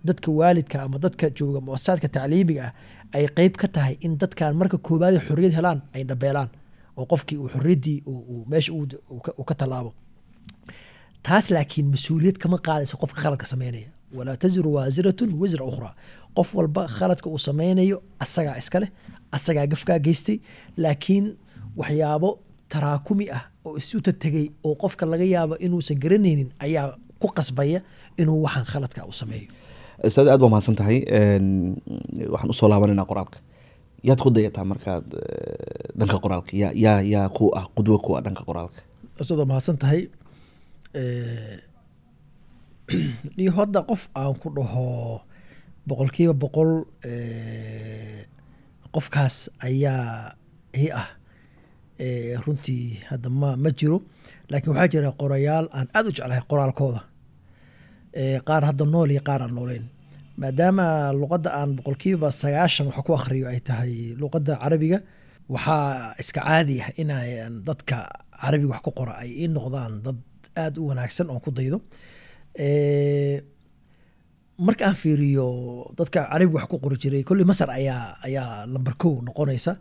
[0.09, 2.73] dadka waalidka ama dadka jooga muasasaadka tacliimiga ah
[3.17, 6.49] ay qeyb ka tahay in dadkan marka koobaad xorriyad helaan ay dhabeelaan
[6.99, 7.99] oo qofkii uu xorriyaddii
[8.51, 9.91] meesha uu- ka- tallaabo.
[11.27, 13.89] Taas laakiin mas'uuliyad kama qaadayso qofka khaladka sameynaya.
[14.17, 15.95] Walaa taziru waasiratun wisra ukhraa.
[16.37, 18.91] Qof walba khaladka uu sameynayo asagaa iska leh
[19.37, 20.37] asagaa gafkaa geystay.
[20.77, 21.25] Laakiin
[21.81, 22.31] waxyaabo
[22.75, 27.81] taraakumi ah oo isu tategay oo qofka laga yaabo inuusan garanaynin ayaa ku qasbaya
[28.20, 29.49] inuu waxaan khaladka u sameeyo.
[30.05, 30.99] Ustaad aad baa mahadsan tahay
[32.33, 33.39] waxaan u soo laabanayna qoraalka.
[34.03, 36.53] Yaad ku dayataa markaad eh, dhanka qoraalka.
[36.62, 38.81] Yaa yaa yaa ku ah qudwo ku ah dhanka qoraalka.
[39.20, 40.11] Ustaad mahadsan tahay
[40.95, 41.59] Eh,
[43.41, 45.27] iyo hadda qof aan ku dhaho
[45.83, 48.31] boqolkiiba boqol eh,
[48.95, 50.39] qofkaas ayaa
[50.70, 51.18] i ah
[52.45, 53.99] runtii hadda ma ma jiro.
[54.51, 57.01] Laakiin waxaa jira qorayaal aan aada u jeclahay qoraalkooda.
[58.47, 59.85] Qaar hadda nool iyo qaar aan nooleyn.
[60.41, 64.99] Maadaama luqadda aan boqolkiiba sagaashan wax ku akhriyo ay tahay luqadda carabiga
[65.49, 67.97] waxaa iska caadi ah inayan dadka
[68.43, 70.19] carabiga wax ku qora ay ii noqdaan dad
[70.63, 71.79] aada u wanaagsan oon ku daydo.
[74.59, 75.47] Marka aan fiiriyo
[75.99, 79.73] dadka carabiga wax ku qori jiray kolley masar ayaa ayaa lamber kow noqonaysa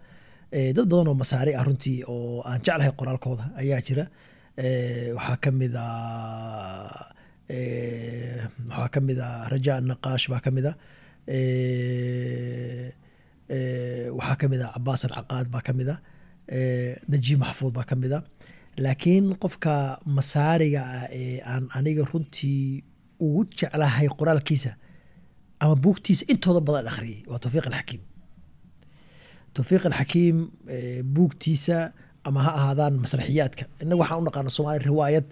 [0.76, 4.06] dad badan oo masaari ah runtii oo aan jeclahay qoraalkooda ayaa jira.
[4.66, 5.88] Eh, waxaa ka mid a
[7.56, 10.74] eh, waxaa ka mid a rajaa naqaash baa ka mid a
[11.36, 12.88] Eh,
[13.56, 15.96] eh, waxaa ka mid a cabaas alcaqaad baa ka mid a
[16.58, 18.20] Eh, najiib maxfuud baa ka mid a
[18.84, 19.74] laakiin qofka
[20.18, 22.84] masaariga ah ee aan aniga runtii
[23.26, 24.72] ugu jeclahay qoraalkiisa
[25.64, 28.02] ama buugtiisa intooda badan akhriyay waa towfiiq alxakiim
[29.56, 30.38] towfiiq alxakiim
[30.76, 31.78] eh, buugtiisa
[32.28, 33.64] ama ha ahaadaan masraxiyaadka.
[33.82, 35.26] Innaga waxaan u naqaana soomaali riwaayad.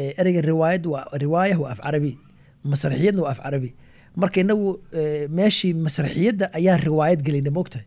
[0.00, 2.12] Eh, ereyga riwaayad waa riwaaya waa af carabi
[2.64, 3.70] masraxiyadna waa af carabi.
[4.20, 4.70] Marka inagu
[5.00, 7.86] eh, meeshii masraxiyadda ayaa riwaayad gelayna moogtahay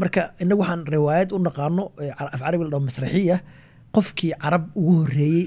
[0.00, 1.84] marka inagu waxaan riwaayad u naqaano
[2.34, 3.36] af carabi la dhaho masraxiya
[3.94, 5.44] qofkii carab ugu horeeyey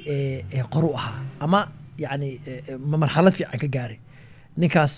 [0.55, 1.19] ee qoru ahaa.
[1.45, 1.59] Ama
[2.03, 2.29] yacni
[2.89, 3.99] ma- marxalad fiican ka gaaray.
[4.57, 4.93] Ninkaas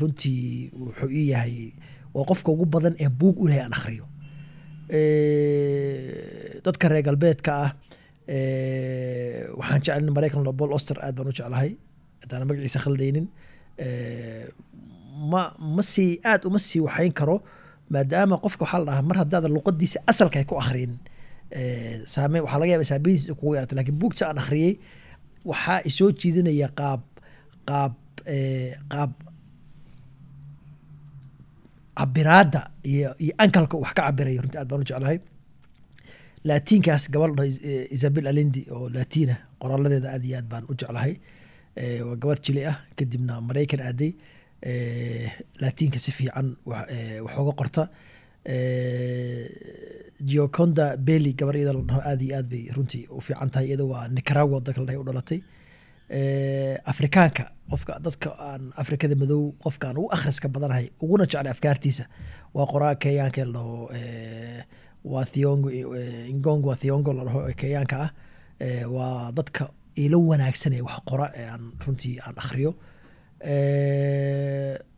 [0.00, 1.56] runtii wuxuu ii yahay
[2.14, 4.04] waa qofka ugu badan ee buug u lehay aan akhriyo.
[6.64, 7.70] Dadka reer galbeedka ah
[9.58, 11.70] waxaan jeclay maraykan paul oster aad baan u jeclahay.
[12.22, 13.26] Haddaana magaciisa khaldaynin.
[15.30, 15.42] Ma
[15.76, 17.36] ma sii aad uma sii waxayn karo
[17.92, 20.98] maadaama qofka waxaa la dhahaa mar haddaadan luqadiisa asalka ay ku akhrinin
[21.58, 24.72] eh, saame waxaa laga yaaba saameydiisa kugu yarata laakiin buugta aan akhriyey
[25.50, 27.00] waxaa isoo jiidanaya qaab
[27.68, 27.92] qaab
[28.92, 29.12] qaab
[31.98, 35.18] cabiraadda iyo iyo ankalka wax ka cabirayo runtii aad baan u jeclahay.
[36.44, 40.64] Laatiinkaas gabar la dhaho Is- eh, isabel alindi oo laatiina qoraaladeeda aad iyo aad baan
[40.68, 41.14] u jeclahay.
[41.76, 44.12] Eh, waa gabar jili ah kadibna maraykan aaday.
[44.62, 45.30] Eh,
[45.62, 47.82] laatiinka si fiican wax uga qorta.
[50.24, 53.84] Gioconda belly gabar iyada la dhaho aad iyo aad bay runtii u fiican tahay iyada
[53.84, 55.40] waa nicaragua dalka la dhahay u dhalatay
[56.92, 62.04] afrikaanka qofka dadka aan afrikada madow qofka aan ugu akhriska badanahay uguna jeclay afkaartiisa
[62.54, 63.88] waa qoraa kenyaanka la dhaho
[65.04, 65.24] waa
[66.80, 68.10] thiongo la dhaho kenyaanka ah.
[68.96, 72.70] Waa dadka ilo wanaagsan ee wax qora ee aan runtii aan akhriyo.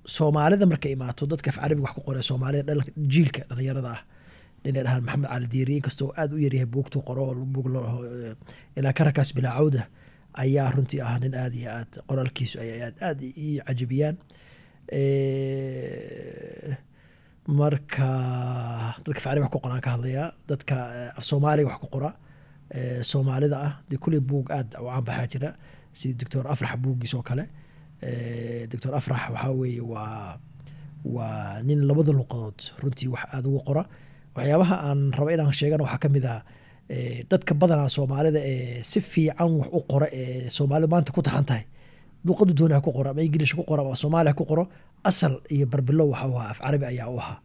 [0.06, 2.72] Soomaalida markay imaato dadka af carabiga wax ku qora soomaalida
[3.12, 4.00] jiilka dhalinyarada ah
[4.64, 7.66] ninay dhahaan maxamed cali diiri inkastoo aad u yaryahay buugtu qoro buug
[8.76, 9.82] ilaa karakaas bilaa cawda
[10.42, 14.16] ayaa runtii ah nin aad iyo aad qoraalkiisu ay aad aad ii cajabiyaan
[15.36, 16.74] Eh,
[17.58, 18.10] marka
[19.04, 22.10] dadka carabiga wax ku qoraan ka hadlayaa dadka eh, af soomaaliga wax ku qora
[22.76, 25.50] eh, soomaalida ah dee kuley buug aad u caanbaxaa jira.
[25.98, 27.44] Sida doctor afrax buuggiis oo kale
[28.70, 30.38] doctor afrax waxaa weeye waa
[31.16, 33.82] waa nin labada luqadood runtii wax aada ugu qora.
[34.36, 36.40] Waxyaabaha aan raba inaan sheegana waxaa ka mid ah
[37.30, 41.64] dadka badanaa soomaalida ee si fiican wax u qora ee soomaalida maanta ku taxan tahay.
[42.26, 44.64] Luqadu dooni ku qoro ama ingilish ku qoro ama soomaali ku qoro.
[45.04, 47.38] Asal iyo barbilow waxa u ahaa af carabi ayaa u ahaa.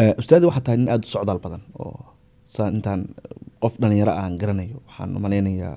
[0.00, 2.00] Eh, ustaadi waxaa tahay nin aada u socdaal badan oo
[2.54, 3.00] saan intaan
[3.62, 5.76] qof dhalinyaro aan garanayo waxaan malaynayaa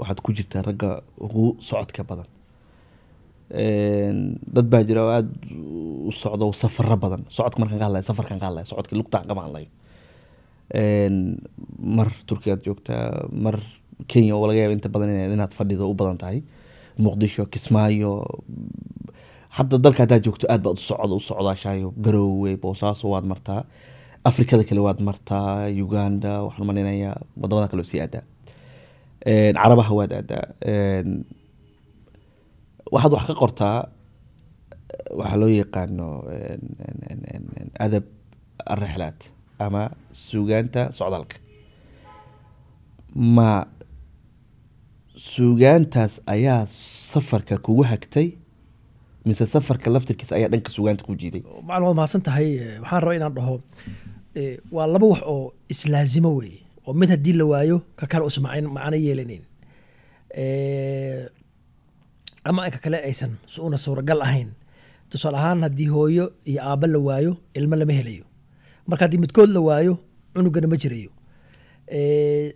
[0.00, 0.90] waxaad ku jirtaa ragga
[1.24, 2.28] ugu socodka badan.
[4.54, 5.28] Dad baa jira oo aada
[6.08, 7.22] u socdo safaro badan.
[7.36, 9.42] Socodka markaan ka hadlayo safarkaan ka hadlayo socodka lugtaan kama
[11.96, 13.04] mar turkiyaad joogtaa
[13.44, 13.56] mar
[14.10, 16.38] kenya oo laga yaaba inta badan ina- inaad fadhido u badan tahay
[17.04, 18.12] muqdisho kismaayo
[19.56, 21.88] hadda dalka haddaad joogto aad baad u socdo u socdaashaayo
[22.62, 23.60] boosaaso waad martaa
[24.28, 28.24] afrikada kale waad martaa uganda waxaan malaynayaa waddamada kale sii aadaa
[29.60, 30.44] carabaha waad aadaa
[32.92, 33.78] waxaad wax ka qortaa
[35.18, 36.06] waxaa loo yaqaano
[37.86, 38.04] adab
[38.74, 39.18] arixlaad
[39.58, 39.82] ama
[40.12, 41.36] suugaanta socdaalka.
[43.36, 43.50] Ma
[45.16, 46.66] suugaantaas ayaa
[47.12, 48.28] safarka kugu hagtay
[49.26, 51.42] mise safarka laftirkiisa ayaa dhanka suugaanta ku jiiday?
[51.68, 53.54] Maclum waad mahadsan tahay Eh, waxaan rabaa inaan dhaho
[54.40, 58.70] eh, waa laba wax oo islaazimo weeye oo mid haddii la waayo ka kale macn-
[58.76, 59.42] macno yeelanayn
[60.42, 61.26] Eh,
[62.44, 63.32] ama ka kale aysan
[63.66, 64.50] una suuragal ahayn.
[65.10, 68.24] Tusaale ahaan haddii hooyo iyo aabba la waayo ilmo lama helayo
[68.88, 69.94] marka haddii midkood la waayo
[70.34, 71.10] cunugana ma jirayo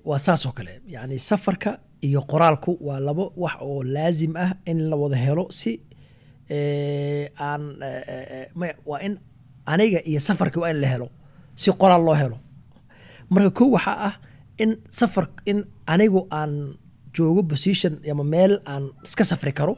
[0.08, 0.72] waa saas oo kale.
[0.94, 1.70] Yani safarka
[2.06, 5.72] iyo qoraalku waa labo wax oo laazim ah in la wada helo si
[7.46, 7.62] aan
[8.90, 9.14] waa in
[9.72, 11.08] aniga iyo safarka waa in la helo
[11.56, 12.38] si qoraal loo helo.
[13.30, 14.14] Marka kow waxaa ah
[14.62, 16.52] in safar in anigu aan
[17.14, 19.74] joogo position ama meel aan iska safri karo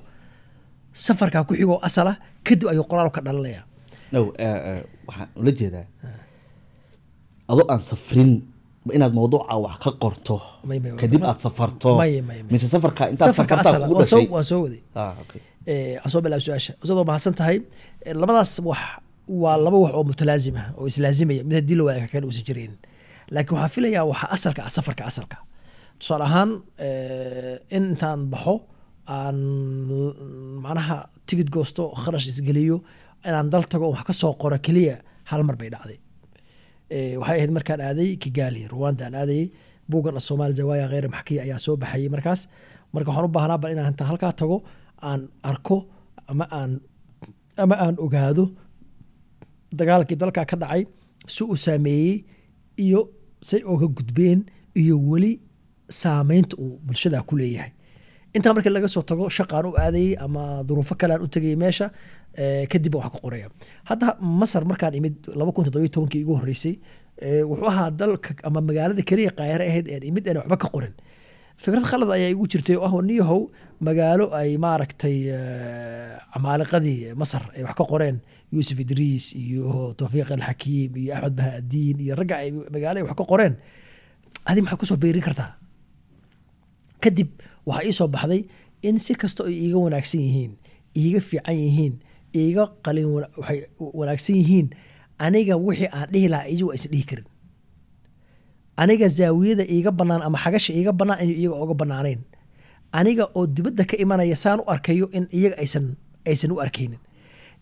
[0.93, 3.63] safarkaa ku xigoo asal ah kadib ayuu qoraal ka dhalanaya
[5.07, 5.87] waxaan ula jeedaa
[7.51, 8.31] adoo aan safrin
[8.97, 10.37] inaad mawduuca wax ka qorto
[11.01, 11.89] kadib aad safarto.
[12.53, 14.83] Mise safarka intaad soo waday.
[14.95, 15.41] Ah, okay.
[15.67, 16.73] Eh, aan soo bilaab su'aasha.
[16.83, 17.57] Usadoo mahadsan tahay
[18.07, 18.81] Eh, labadaas wax
[19.43, 21.43] waa laba wax oo mutalaazim ah oo islaazimaya.
[21.49, 22.73] Mid haddii la ka kale uusan jirin.
[23.35, 25.37] Laakiin waxaa filayaa waxa asalka ah safarka asalka.
[25.99, 26.51] Tusaale ahaan
[26.87, 28.55] eh, in intaan baxo
[29.17, 29.39] aan
[30.65, 32.77] macnaha tigid goosto kharash isgeliyo
[33.29, 34.97] inaan dal tago wax ka soo qoro keliya
[35.31, 35.99] hal mar bay dhacday
[36.91, 39.51] waxay ahayd markaan aaday kigali rwanda aan aadayay
[39.91, 42.41] buuggan soomaali zawaya kheyr maxkiya ayaa soo baxayay markaas.
[42.93, 44.57] Marka waxaan u baahnaa bal inaan intaan halkaa tago
[45.03, 45.77] aan arko
[46.31, 46.81] ama aan
[47.63, 48.45] ama aan ogaado
[49.79, 50.83] dagaalkii dalkaa ka dhacay
[51.27, 52.25] si uu saameeyey
[52.85, 53.01] iyo
[53.43, 54.41] say oga gudbeen
[54.81, 55.41] iyo weli
[55.91, 57.71] saameynta uu bulshada ku leeyahay.
[58.35, 61.93] Intaa markii laga soo tago shaqaan u aadayey ama duruufo kalean u tegayay meesha eh,
[62.73, 63.49] kadib wax ka qoraya.
[63.89, 66.75] Hadda masar markaan imid laba kun toddobiyo tobankii igu horreysay
[67.49, 70.95] wuxuu ahaa dalka ama magaalada keliya qaahire ahayd een imid aan waxba ka qorin.
[71.57, 73.41] Fikrad khalad ayaa igu jirtay oo ah niyahow
[73.81, 75.17] magaalo ay maaragtay
[76.35, 78.17] camaaliqadii masar ay wax ka qoreen.
[78.53, 83.25] Yuusuf idriis iyo tawfiiq alxakiim iyo axmed bahadiin iyo ragga ay magaalo ay wax ka
[83.31, 83.55] qoreen.
[84.47, 85.55] Adi maxaa ku soo beerin kartaa?
[87.03, 87.31] Kadib
[87.67, 88.43] waxaa ii soo baxday
[88.83, 90.53] in si kasta ay iiga wanaagsan yihiin
[90.97, 91.95] iiga fiican yihiin
[92.43, 93.59] iiga qalin waxay
[93.99, 94.67] wanaagsan yihiin
[95.27, 97.27] aniga wixii aan dhihi lahaa iyagu aysan dhihi karin.
[98.77, 102.21] Aniga zaawiyada iiga banaan ama xagasha iiga banaan in iyaga oga banaanayn
[102.99, 105.95] aniga oo dibadda ka imanaya saan u arkayo in iyaga aysan
[106.27, 106.99] aysan u arkaynin.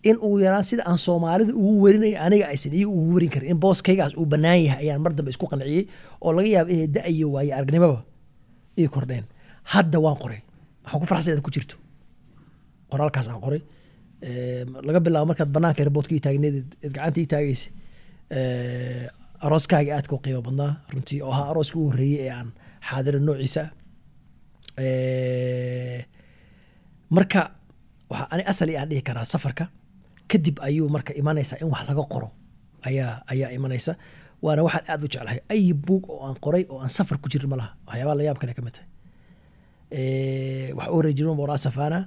[0.03, 3.49] In ugu yaraan sida aan soomaalida ugu werinay aniga aysan ii ugu werin karin.
[3.53, 5.83] In booskaygaas uu bannaan yahay ayaan mar dambe isku qanciyey
[6.21, 7.99] oo laga yaaba inay da'iyo waaye aragnimaba
[8.81, 9.25] ii kordheen.
[9.71, 10.41] Hadda waan qoray.
[10.83, 11.75] Waxaan ku farxsan inaad ku jirto.
[12.91, 13.61] Qoraalkaas aan qoray
[14.87, 15.81] laga bilaabo markaad banaanka
[16.15, 17.69] ii taagneed eed gacanta ii taagaysa
[18.33, 19.05] Eh,
[19.45, 20.71] arooskaaga aadka u qiimo badnaa.
[20.91, 22.49] Runtii oo ahaa arooskii ugu horreeyey ee aan
[22.89, 23.69] xaadira noociisa ah
[24.83, 25.99] Eh,
[27.15, 27.41] marka
[28.09, 29.65] waxa ani asali aan dhihi karaa safarka
[30.31, 32.29] kadib ayuu marka imanaysaa in wax laga qoro.
[32.87, 33.93] Ayaa ayaa imanaysa.
[34.41, 35.39] Waana waxaan aad u jeclahay.
[35.53, 37.71] Ay buug oo aan qoray oo aan safar ku jirin ma laha.
[37.87, 38.87] Waxyaabaha la yaab kale ka mid tahay.
[39.97, 41.99] Eh, waxa u horey jirin moraa safana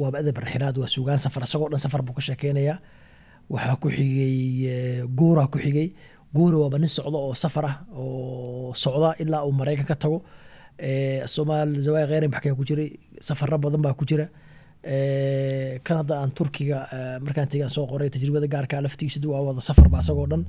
[0.00, 2.78] waaba adab raxiraad waa sugaan safar isagoo dhan safar buu ka sheekeynayaa.
[3.50, 4.36] Waxaa ku xigay
[4.66, 5.92] eh, guura ku xigay.
[6.34, 10.22] Guura waaba nin socdo oo safar ah oo socda ilaa uu maraykan ka tago.
[10.78, 12.88] Eh, somaal zawaayi kheyrin baxkaa ku jiray?
[13.20, 14.26] Safaro badan baa ku jira.
[14.82, 16.78] Eh, kan hadda aan turkiga
[17.24, 20.42] markaan tegaan soo qoray tajribada gaarka laftigiisa waa wada safar ba asagoo dhan.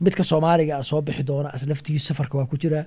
[0.00, 2.86] Midka soomaaliga ah soo bixi doona laftigiisu safarka waa ku jira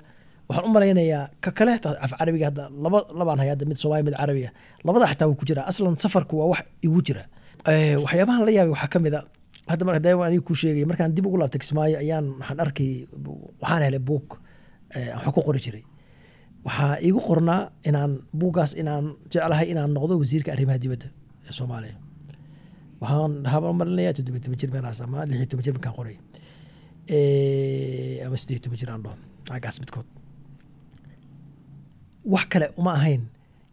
[0.50, 4.04] waxaan u malaynayaa ka kale xitaa af carabiga hadda laba labaan hay hadda mid soomaali
[4.08, 4.50] mid carabiga.
[4.86, 5.62] Labada xitaa wuu ku jira.
[5.70, 7.24] Aslan safarku waa wax igu jira.
[8.04, 9.22] Waxyaabahan la yaabay waxaa ka mid a.
[9.72, 12.90] Hadda mar hadee aniga kuu sheegay markaan dib ugu laabtay kismaayo ayaan waxaan arkay
[13.62, 14.28] waxaan helay buug
[15.16, 15.84] wax ku qori jiray.
[16.68, 21.08] Waxaa iigu qornaa inaan buuggaas inaan jeclahay inaan noqdo wasiirka arrimaha dibadda
[21.48, 21.96] ee soomaaliya.
[23.02, 26.16] Waxaan habaan malinayaa toddobiy toban jir meelahaas ama lix iyo toban jir markaan qoray.
[28.26, 29.16] Ama siddeed toban jir aan dhaho.
[29.50, 30.08] Xaggaas midkood
[32.26, 33.22] wax kale uma ahayn.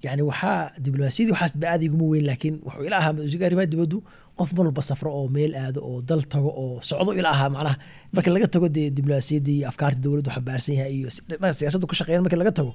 [0.04, 3.98] Yani waxaa diblomaasiyadii waxaas ba aad iguma weyn laakiin wuxuu ila ahaa wasiirka arrimaha dibaddu
[4.38, 7.76] qof malba safro oo meel aado oo dal tago oo socdo ila ahaa macnaha
[8.14, 12.22] marka laga tago dee diblomaasiyaddii afkaarta dowladdu xambaarsan yahay iyo si- dhanka siyaasaddu ka shaqeeyan
[12.24, 12.72] marka laga tago.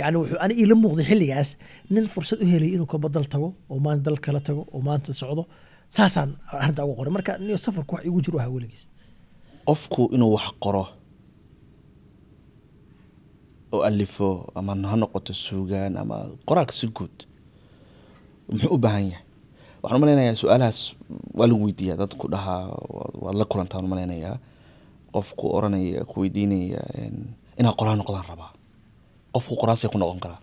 [0.00, 1.48] Yani wuxuu ani ila muuqday xilligaas
[1.94, 5.10] nin fursad u helay inuu kaba dal tago oo maanta dal kala tago oo maanta
[5.20, 5.42] socdo
[5.96, 7.12] saasaan arrinta ugu qoray.
[7.16, 8.82] Marka niyo safarku wax igu jiro ahaa weligiis
[9.68, 10.84] qofku inuu wax qoro
[13.72, 16.16] oo alifo ama ha noqoto suugaan ama
[16.48, 17.16] qoraalka si guud
[18.52, 19.24] muxuu u baahan yahay?
[19.82, 20.80] Waxaan u malaynayaa su'aalahaas
[21.38, 22.62] waa lagu weydiiyaa dad ku dhahaa
[22.96, 24.36] wa- waad la kulantaan u malaynayaa
[25.14, 26.80] qofku oranaya ku weydiinaya
[27.60, 28.50] inaa qoraa noqdaan rabaa.
[29.34, 30.40] Qofku qoraasay ku noqon karaa.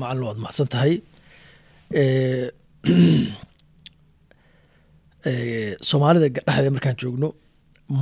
[0.00, 0.94] Macalin waad mahadsan tahay.
[5.88, 7.28] Soomaalida dhexdeeda markaan joogno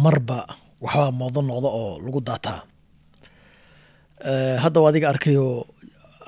[0.04, 0.38] marba
[0.84, 2.60] waxbaa moodo noqda oo lagu daataa
[4.62, 5.66] hadda waa adiga arkayoo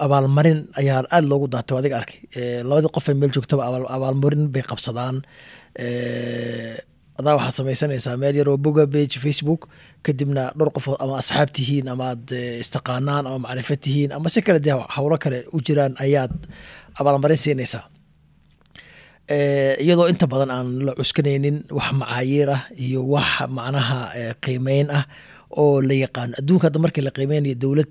[0.05, 2.19] abaalmarin ayaa aada loogu daatay adiga arkay.
[2.39, 5.17] Eh, labadii qof ee meel joogtaba abaal- abaalmarin bay qabsadaan.
[5.85, 6.75] Eh,
[7.19, 9.63] adaa waxaad samaysanaysaa meel yaroo boga page facebook
[10.07, 14.41] kadibna dhowr qofood ama asxaab tihiin ama aad eh, istaqaanaan ama macrifo tihiin ama si
[14.47, 16.35] kale dee howlo kale u jiraan ayaad
[17.01, 17.85] abaalmarin siinaysaa.
[19.35, 24.89] Eh, iyadoo inta badan aan la cuskanaynin wax macaayiir ah iyo wax macnaha eh, qiimeyn
[24.99, 25.05] ah
[25.63, 27.91] oo la yaqaano adduunka hadda markii la qiimeynayo dowlad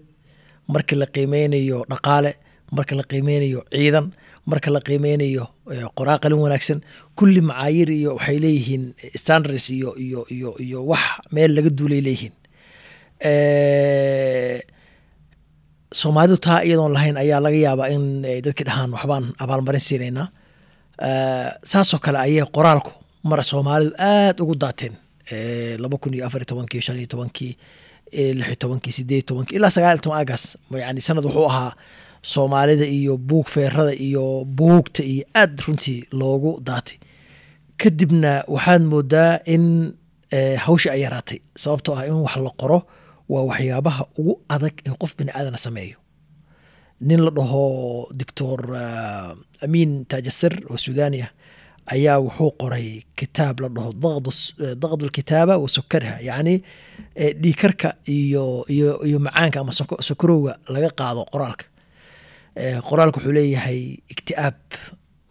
[0.74, 2.32] markii la qiimeynayo dhaqaale
[2.76, 4.05] marka la qiimeynayo ciidan
[4.49, 5.43] marka la qiimeynayo
[5.74, 6.80] eh, qoraa qalin wanaagsan
[7.18, 8.84] kulli macaayiir iyo waxay leeyihiin
[9.22, 11.03] standards iyo iyo iyo iyo wax
[11.34, 12.34] meel laga duulay leeyihiin.
[13.32, 14.57] Eh,
[15.99, 20.28] soomaalidu taa iyadoon lahayn ayaa laga yaabaa in ay dadki dhahaan waxbaan abaalmarin siinaynaa.
[21.07, 22.91] Eh, saasoo kale ayay qoraalku
[23.30, 24.93] mara soomaalidu aada ugu daateen.
[24.93, 25.03] Eh,
[25.80, 29.97] laba kun iyo afar iyo tobankii shan eh, lix iyo tobankii sideed iyo ilaa sagaal
[29.97, 31.74] iyo toban agaas yani sanad wuxuu ahaa
[32.21, 36.97] soomaalida iyo buug feerada iyo buugta iyo aad runtii loogu daatay.
[37.78, 39.93] Kadibna waxaad moodaa in
[40.32, 42.88] eh, hawsha ay yaraatay sababtoo ah in wax la qoro
[43.30, 45.97] waa waxyaabaha ugu adag ee qof bini aadana sameeyo.
[47.01, 51.32] Nin la dhaho doctor uh, amin taajasir oo suudani ah
[51.94, 53.92] ayaa wuxuu qoray kitaab la dhaho
[54.82, 56.56] daqd lkitaaba wa sokariha yacni
[57.42, 61.66] dhiikarka iyo iyo iyo macaanka ama soko- sokorowga laga qaado qoraalka.
[62.90, 63.80] Qoraalka wuxuu leeyahay
[64.14, 64.56] iktiaab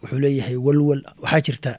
[0.01, 1.01] wuxuu leeyahay walwal.
[1.23, 1.71] Waxaa jirta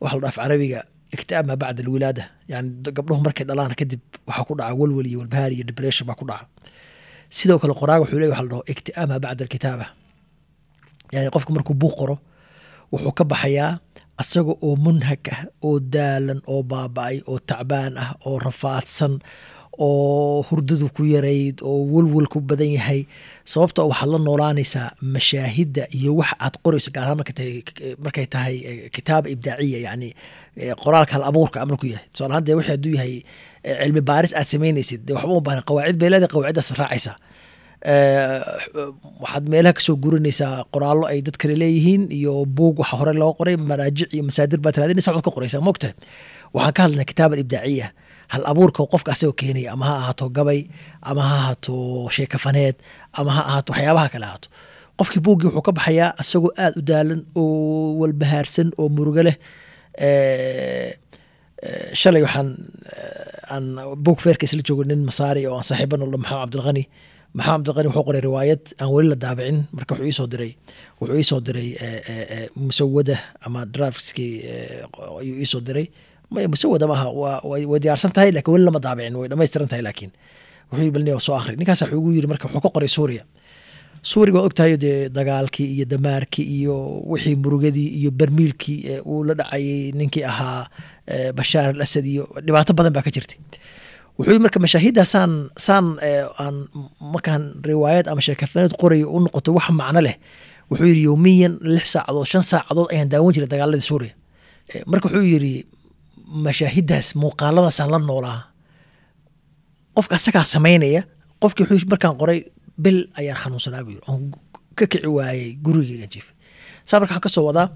[0.00, 0.80] waxa la dhaaf carabiga
[1.14, 2.24] iktiaab maa bacda alwilaada.
[2.48, 6.24] Yani gabdhuhu markay dhalaan kadib waxaa ku dhaca walwal iyo walbahaar iyo depression baa ku
[6.30, 6.46] dhaca.
[7.36, 9.86] Sidoo kale qoraaga wuxuu leeyahay waxa la dhaho iktiaab maa bacda alkitaaba.
[11.12, 12.16] Yani qofka markuu buuq qoro
[12.92, 13.70] wuxuu ka baxayaa
[14.22, 19.14] asaga oo munhag ah oo daalan oo baaba-ay oo tacbaan ah oo rafaadsan
[19.86, 23.00] oo hurdadu ku yarayd oo welwel ku badan yahay.
[23.44, 27.18] Sababtoo waxaad la noolaanaysaa mashaahidda iyo wax aad qorayso gaar ahaan
[28.04, 30.08] markay tahay eh, kitaaba ibdaaciya yani
[30.56, 32.06] eh, qoraalka hal abuurka amar ku yahay.
[32.12, 33.14] Tusaale ahaan dee wixii hadduu yahay
[33.66, 37.16] eh, cilmi baaris aad samaynaysid dee waxba uma baahna qawaacid bay leedahay qawaaciddaas raacaysaa
[37.84, 43.32] waxaad meelaha ka soo gurinaysaa qoraallo ay dad kale leeyihiin iyo buug waxa hore loo
[43.38, 45.60] qoray maraajic iyo masaadir baad raadinaysa waxaad ka qoraysaa.
[45.68, 45.88] Mogta
[46.54, 47.86] waxaan ka hadlaynaa kitaaban ibdaaciya
[48.32, 50.60] hal abuurka qofka asagoo keenaya ama ha ahaato gabay
[51.02, 51.74] ama ha ahaato
[52.16, 52.76] sheekafaneed
[53.12, 54.48] ama ha ahaato waxyaabaha kale ahaato.
[54.98, 59.36] Qofkii buuggii wuxuu ka baxayaa asagoo aada u daalan oo walbahaarsan oo murugo leh.
[60.06, 60.88] Eh,
[61.62, 62.48] eh, shalay waxaan
[62.96, 63.64] eh, aan
[64.04, 66.84] buug feerka isla joogo nin masaari oo aan saaxiiba noldo maxamed cabdilqani
[67.34, 70.52] maxamed cabdilqani wuxuu qoray riwaayad aan weli la daabicin marka wuxuu iisoo diray
[71.00, 73.16] wuxuu iisoo diray eh, eh, eh, musawada
[73.46, 74.32] ama draftskii
[75.20, 75.86] ayuu iisoo diray.
[76.30, 77.08] Maya musawada maaha
[77.50, 80.12] way diyaarsan tahay laakiin weli lama daabicin way dhammaystiran tahay laakiin.
[80.70, 83.24] Wuxuu yiri bal nin soo akhri ninkaas wuxuu igu yiri marka wuxuu ka qoray suuriya.
[84.02, 86.74] Suuriga waa ogtahay dee dagaalkii iyo damaarkii iyo
[87.10, 90.68] wixii murugadii iyo barmiilkii ee uu la dhacayay ninkii ahaa
[91.34, 93.38] bashaar al asad iyo dhibaato badan baa ka jirtay
[94.18, 96.68] wuxuu marka mashaahiidda saan eh, aan
[97.00, 100.16] markaan riwaayad ama sheekafaneed qorayo u noqoto wax macno leh
[100.70, 104.14] wuxuu yiri yowmiyan lix saacadood shan saacadood ayaan daawan jiray dagaaladii suuriya.
[104.70, 105.66] Eh, marka wuxuu yiri
[106.46, 108.40] mashaahidaas muuqaaladaasaan la noolaa.
[109.94, 111.02] Qofka asagaa samaynaya
[111.42, 112.40] qofkii wuxuu markaan qoray
[112.78, 114.34] bil ayaan xanuunsanaa buu oon
[114.74, 116.34] ka kici waayey gurigeygan jiifay
[116.84, 117.68] saa marka waxaan ka wadaa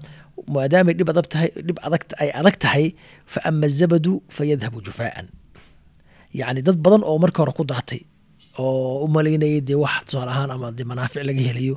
[0.47, 1.27] maadaamay dhib adag
[1.67, 2.85] dhib adag ay adag tahay
[3.25, 5.31] fa ama zabadu fa yadhabu jufaa'an
[6.33, 8.01] yacni dad badan oo markii hore ku daatay
[8.59, 11.75] oo u malaynayay dee wax tusaale ahaan ama dee manaafic laga helayo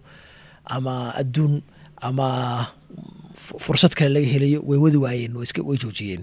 [0.75, 1.63] ama adduun
[2.09, 2.27] ama
[3.45, 6.23] fu- fursad kale laga helayo way wadi waayeen way joojiyeen.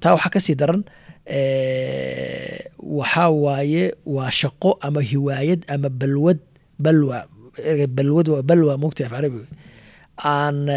[0.00, 0.82] Taa waxaa ka sii daran
[2.98, 6.38] waxaa waaye waa shaqo ama hiwaayad ama balwad
[6.78, 7.26] balwa
[7.96, 9.42] balwad waa balwa mogta af carabi
[10.24, 10.68] aan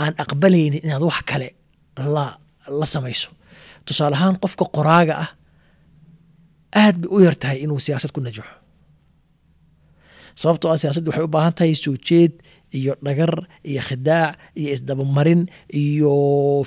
[0.00, 1.48] aan aqbalaynin inaad wax kale
[2.14, 2.38] la
[2.80, 3.30] la samayso.
[3.84, 5.30] Tusaale ahaan qofka qoraaga ah
[6.74, 8.54] aad bay u yar tahay inuu siyaasad ku najaxo.
[10.40, 11.96] Sababtoo ah siyaasaddu waxay u baahan tahay soo
[12.72, 13.32] iyo dhagar
[13.70, 15.42] iyo khidaac iyo isdabamarin
[15.82, 16.12] iyo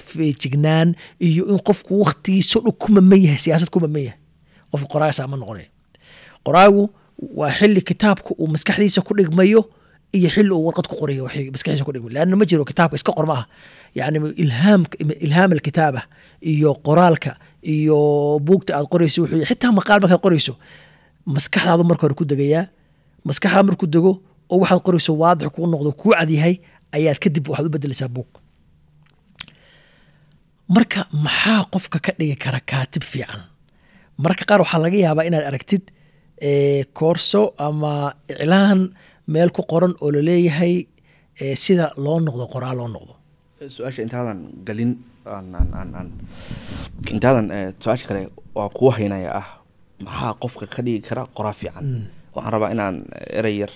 [0.07, 0.89] feejignaan
[1.27, 4.19] iyo in qofku waktigiisa dhan ku maman yahay siyaasad ku maman yahay.
[4.71, 5.69] Qofka qoraaga saa ma noqonaya
[6.45, 6.83] qoraagu
[7.39, 9.61] waa xili kitaabka uu maskaxdiisa ku dhigmayo
[10.13, 13.11] iyo xili uu warqad ku qorayo waxay maskaxdiisa ku dhigmayo leanna ma jiro kitaabka iska
[13.17, 13.45] qor ma aha.
[13.97, 14.95] Yacni ilhaamka
[15.25, 16.01] ilhaam alkitaaba
[16.51, 17.31] iyo qoraalka
[17.73, 17.97] iyo
[18.47, 20.53] buugta aad qorayso wuxuu xitaa maqaal markaad qorayso
[21.35, 22.63] maskaxdaadu marka hore ku degayaa
[23.27, 24.11] maskaxdaa markuu dego
[24.53, 26.55] oo waxaad qorayso waadix kuu noqdo kuu cadyahay
[26.95, 28.29] ayaad kadib waxaad u bedelaysaa buug.
[30.75, 33.41] Marka maxaa qofka ka dhigi kara kaatib fiican?
[34.21, 35.83] Mararka qaar waxaa laga yaabaa inaad aragtid
[36.49, 37.93] eh, koorso ama
[38.31, 38.79] iclaan
[39.33, 40.75] meel ku qoran oo la leeyahay
[41.41, 43.13] eh, sida loo noqdo qoraal loo noqdo.
[43.75, 44.91] Su'aasha intaadan galin
[47.11, 49.47] intaadan eh, su'aasha kale waa kuwa haynaya ah.
[50.05, 52.07] Maxaa qofka ka dhigi kara qoraa fiican?
[52.35, 52.95] Waxaan rabaa inaan
[53.39, 53.71] erey yar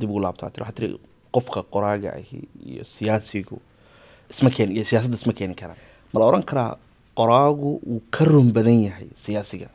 [0.00, 0.46] dib ugu laabto.
[0.46, 0.88] Waxaa tiri
[1.32, 3.56] qofka qoraaga ahi iyo siyaasigu
[4.30, 5.76] isma keeni iyo siyaasadda isma keeni karaan
[6.12, 6.76] ma la oran karaa
[7.18, 9.68] qoraagu wuu ka run badan yahay siyaasiga?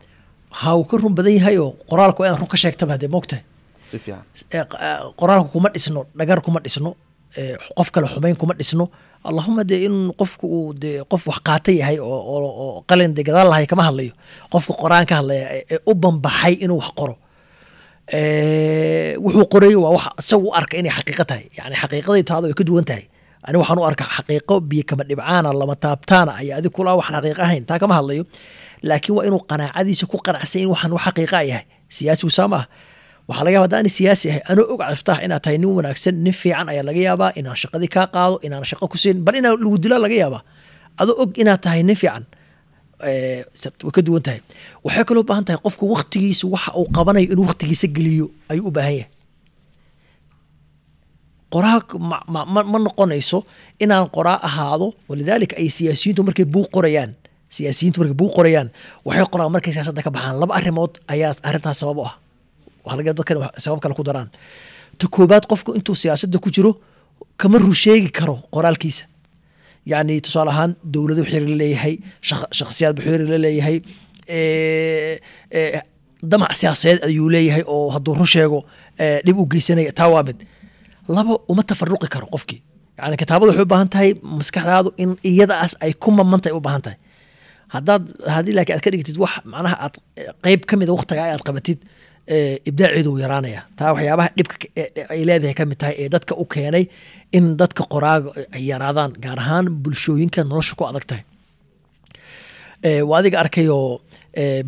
[0.59, 3.43] Ha uu ka run badan yahay oo qoraalku inaad run ka sheegtaba hadee moogtahay
[3.91, 4.24] si fiican.
[4.49, 6.95] Eh, eh, qoraalku kuma dhisno dhagar kuma dhisno
[7.78, 8.86] qof kale xumayn kuma dhisno.
[9.30, 13.66] Allahuma dee in qofku uu dee qof wax qaata yahay oo qalin dee gadaal lahay
[13.72, 14.12] kama hadlayo.
[14.52, 17.16] Qofka qoraan ka hadlaya ee- u banbaxay inuu wax qoro.
[19.24, 21.46] Wuxuu qorayo waa wax isagu u arka inay xaqiiqo tahay.
[21.58, 23.06] Yani xaqiiqaday taado way ka duwan tahay.
[23.48, 27.42] Ani waxaan u arkaa xaqiiqo biyo kama dhibcaana lama taabtaana ayaa adig kula waxaan xaqiiqo
[27.48, 27.64] ahayn.
[27.70, 28.24] Taa kama hadlayo.
[28.88, 31.66] Laakiin waa inuu qanaacadiisa ku qanacsan in waxaan wax xaqiiqa yahay.
[31.96, 32.66] Siyaasigu saa maaha
[33.28, 36.67] waxaa laga yaaba haddaan siyaasi ahay anoo og caftaax inaad tahay nin wanaagsan nin fiican
[36.71, 39.97] ayaa laga yaabaa inaan shaqadii kaa qaado inaan shaqo ku siin bal inaan lagu dila
[40.05, 40.41] laga yaabaa.
[41.01, 42.24] Adoo og inaad tahay nin fiican
[43.09, 43.43] eh,
[43.95, 44.39] ka duwan tahay.
[44.86, 48.71] Waxay kaloo u baahan tahay qofku waktigiisa waxa uu qabanayo inuu waktigiisa geliyo ayuu u
[48.76, 49.09] baahan yahay.
[51.53, 51.80] Qoraa
[52.53, 53.39] ma, noqonayso
[53.84, 57.11] inaan qoraa ahaado walidaalika ay siyaasiyiintu markay buuq qorayaan
[57.55, 58.67] siyaasiyiintu markay buuq qorayaan
[59.07, 60.36] waxay qoraan markay siyaasadda ka baxaan.
[60.41, 62.13] Laba arrimood ayaa arrintaas sabab u ah
[62.86, 64.30] dadkan sabab kale ku daraan.
[64.98, 66.80] Ta koobaad qofku intuu siyaasadda ku jiro
[67.38, 69.06] kama rusheegi karo qoraalkiisa.
[69.86, 71.98] Yacni tusaale ahaan dowlado xiri la leeyahay
[72.52, 73.40] shakhsiyaad buu xiri la
[76.24, 78.64] damac siyaasadeed ayuu leeyahay oo hadduu run sheego
[78.98, 79.92] eh, dhib u geysanaya.
[79.92, 80.46] Taa waa mid.
[81.08, 82.62] Laba uma tafaruqi karo qofkii.
[82.98, 86.98] Yani kitaabada waxay u baahan tahay maskaxdaadu in iyadaas ay ku mamantahay u baahan tahay.
[87.76, 88.04] Haddaad
[88.36, 89.96] haddii laakiin aad ka dhigtid wax macnaha aad
[90.46, 91.84] qeyb ka mida waqtiga aad qabatid
[92.69, 96.84] ibdaaceedu yaraanaya taa waxyaabaha dhibka ka- ay leedahay ka mid tahay ee dadka u keenay
[97.38, 101.24] in dadka qoraaga ay yaraadaan gaar ahaan bulshooyinka nolosha ku adag tahay.
[103.09, 104.01] Waa adiga arkayoo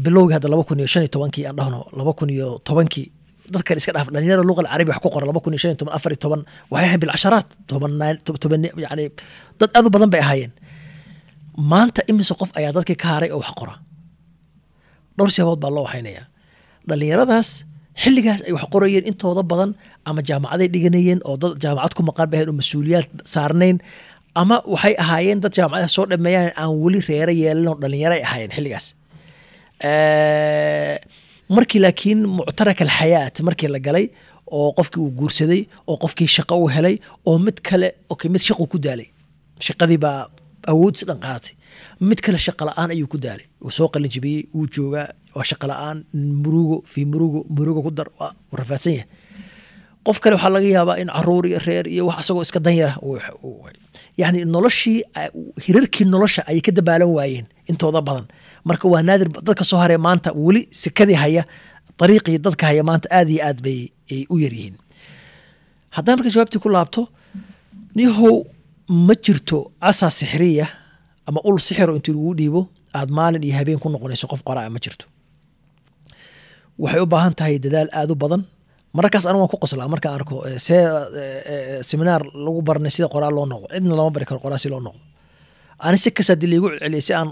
[0.04, 3.08] bilowgii hadda laba kun iyo shan iyo tobankii aan dhahno laba kun iyo tobankii
[3.54, 5.94] dadkan iska dhaaf dhalinyarada luqa alcarabi wax ku qoran laba kun iyo shan iyo toban
[5.98, 6.42] afar iyo toban
[6.72, 9.06] waxay ahayn bilcasharaat tobanaan toban yani
[9.60, 10.52] dad aad u badan bay ahaayeen.
[11.72, 13.76] Maanta imise qof ayaa dadkii ka haray oo wax qora.
[15.18, 16.26] Dhowr siyaabood baa loo waxaynayaa
[16.90, 17.50] dhalinyaradaas
[18.04, 19.72] xilligaas ay wax qorayeen intooda badan
[20.10, 23.78] ama jaamacaday dhiganayeen oo dad jaamacad ku maqan bay ahayn oo mas'uuliyaad saarnayn
[24.42, 28.54] ama waxay ahaayeen dad jaamacadaha soo dhameeyaan aan weli reero yeelin oo dhalinyaro ay ahaayeen
[28.58, 28.86] xilligaas.
[31.56, 34.06] Markii laakiin muctarak alxayaat markii la galay
[34.58, 36.96] oo qofkii uu guursaday oo qofkii shaqo uu helay
[37.30, 39.08] oo mid kale okay, mid shaquu ku daalay.
[39.68, 40.20] Shaqadii baa
[40.72, 41.20] awood si dhan
[42.10, 43.46] mid kale shaqa la'aan ayuu ku daalay.
[43.64, 44.12] Uu soo qalin
[44.56, 45.98] wuu joogaa waa shaqa la'aan
[46.44, 49.08] murugo fii murugo murugo ku dar waa rafaadsan yahay.
[50.06, 52.94] Qof kale waxaa laga yaabaa in carruur iyo reer iyo wax asagoo iska danyara
[54.18, 55.04] yani noloshii
[55.66, 58.26] hirarkii nolosha ayay ka dabaalan waayeen intooda badan.
[58.68, 61.44] Marka waa naadir dadka soo haree maanta weli sekadii haya
[62.04, 63.80] ariiqii dadka haya maanta aad iyo aad bay
[64.12, 64.76] ay u yaryihiin
[65.96, 67.02] haddaan marka jawaabtii ku laabto
[67.96, 68.36] nihow
[69.08, 70.68] ma jirto casaa sixriya
[71.28, 72.62] ama ul sixiro intii lagu dhiibo
[72.94, 75.06] aad maalin iyo habeen ku noqonayso qof qoraa ma jirto
[76.84, 78.42] waxay u baahan tahay dadaal aad u badan.
[78.96, 80.82] Mararkaas anigu waan ku qoslaa markaan arko see
[81.90, 85.02] seminaar lagu baranay sida qoraa loo noqdo cidna lama bari karo qoraa si loo noqdo.
[85.86, 86.68] Ani si kasta dii laigu
[87.08, 87.30] si aan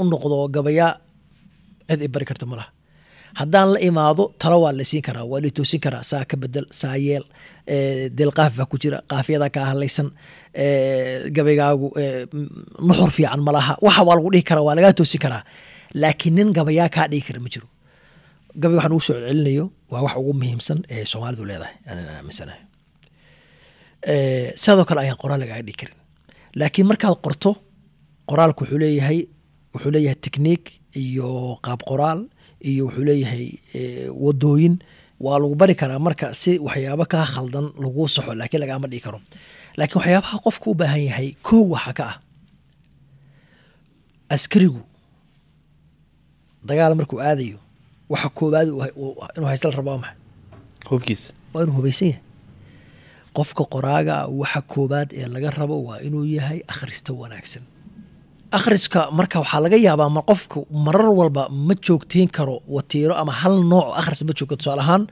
[0.00, 0.90] u noqdo gabayaa
[1.88, 2.56] cid i bari karta ma
[3.40, 6.96] haddaan la imaado talo waa laysiin karaa waa la toosin karaa saa ka bedel saa
[7.06, 7.24] yeel
[8.18, 10.08] delqaaf baa ku jira qaafyada kaa hadlaysan
[11.36, 11.88] gabaygaagu
[12.88, 15.42] nuxur fiican ma laha waxa waa lagu dhihi karaa waa lagaa toosin karaa.
[16.00, 17.66] Laakiin nin gabayaa kaa dhigi kara ma jiro
[18.60, 21.74] gabay waxaan ugu celcelinayo waa wax ugu muhiimsan ee soomaalidu leedahay.
[21.88, 22.60] Aanan aaminsanahay.
[24.62, 25.98] Sidoo kale ayaan qoraal lagaaga dhigi karin.
[26.58, 27.50] Laakiin markaad qorto
[28.30, 29.18] qoraalku wuxuu leeyahay
[29.74, 30.68] wuxuu leeyahay technique
[31.02, 31.28] iyo
[31.64, 32.20] qaab qoraal
[32.70, 33.46] iyo wuxuu leeyahay
[34.24, 34.74] wadooyin
[35.24, 39.18] waa lagu bari karaa marka si waxyaabo kaa khaldan laguu saxo laakiin lagaama dhigi karo.
[39.78, 42.16] Laakiin waxyaabaha qofku u baahan yahay kow waxa ka ah.
[44.34, 44.80] Askarigu
[46.68, 47.58] dagaal markuu aadayo
[48.12, 48.68] waxa koobaad
[49.36, 50.16] inuu haysta la rabo waa maxay
[50.90, 52.22] hubkiisa waa inuu hubaysan yahay.
[53.36, 57.62] Qofka qoraaga waxa koobaad ee laga rabo waa inuu yahay akhrista wanaagsan.
[58.58, 63.54] Akhriska marka waxaa laga yaabaa ma qofku marar walba ma joogteyn karo watiiro ama hal
[63.72, 64.56] nooc akhris ma joogto.
[64.60, 65.02] Tusaale ahaan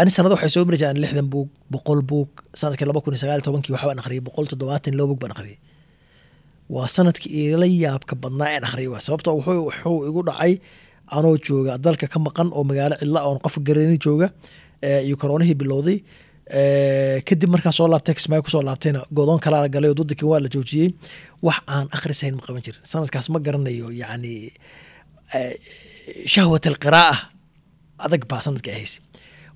[0.00, 2.28] ani sanada waxay soo mari jiraan lixdan buug boqol buug
[2.60, 5.58] sannadkii laba kun iyo sagaal tobankii waxbaan akhriyay boqol toddobaatan laba buug baan akhriyay
[6.74, 10.52] waa sannadkii igala yaabka badnaa aan akhriyay waa sababtoo wuxuu igu dhacay
[11.16, 14.28] anoo jooga dalka ka maqan oo magaalo cidla oon qof garani jooga
[15.06, 15.98] iyo koroonihii bilowday
[17.28, 20.40] kadib markaa soo laabtay kismaayo ku soo laabtayna godoon kalaa la galay oo duddinkii waa
[20.44, 20.88] la joojiyey
[21.46, 22.80] wax aan akhrisayn ma qaban jirin.
[22.90, 24.34] Sanadkaas ma garanayo yacni
[26.32, 27.14] shahwat alqiraa'a
[28.04, 29.00] adag baa sanadka ahaysay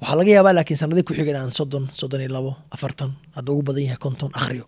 [0.00, 3.62] waxaa laga yaabaa laakiin sanadii ku xiga inaan soddon soddon iyo labo afartan hadda ugu
[3.68, 4.64] badan yahay konton akhriyo.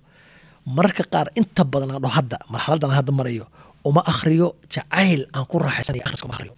[0.77, 3.45] Mararka qaar inta badan aan dho hadda marxaladdan aan hadda marayo
[3.89, 6.55] uma akhriyo jacayl aan ku raaxaysanaya akhriska uma akhriyo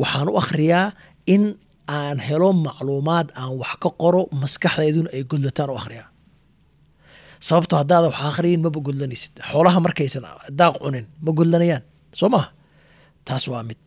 [0.00, 0.92] waxaan u akhriyaa
[1.34, 1.42] in
[1.88, 6.08] aan helo macluumaad aan wax ka qoro maskaxdayduna ay godlataan u akhriyaa.
[7.46, 9.32] Sababto haddaada wax akhriyin maba godlanaysid.
[9.50, 10.24] Xoolaha markaysan
[10.60, 11.82] daaq cunin ma godlanayaan.
[12.18, 12.48] Soo maha
[13.26, 13.78] taas waa mid.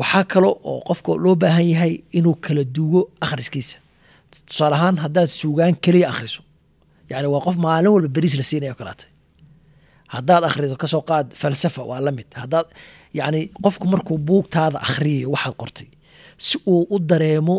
[0.00, 3.76] Waxaa kalo oo qofka loo baahan yahay inuu kala duwo akhriskiisa.
[4.48, 6.40] Tusaale ahaan haddaad suugaan keliya akhriso.
[7.10, 9.08] Yani waa qof maalin walba beriis la siinaya o kalaatay
[10.14, 12.28] haddaad akhrido ka soo qaad falsafa waa la mid.
[12.40, 12.66] Haddaad
[13.18, 15.88] yani qofku markuu buugtaada akhriyayo waxaad qortay.
[16.46, 17.56] Si uu u dareemo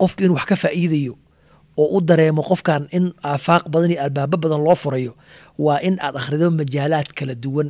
[0.00, 1.14] qofka inuu wax ka faa'iidayo
[1.82, 5.12] oo u dareemo qofkan in aafaaq badan iyo albaabo badan loo furayo
[5.64, 7.68] waa in aad akhrido majaalaad kala duwan.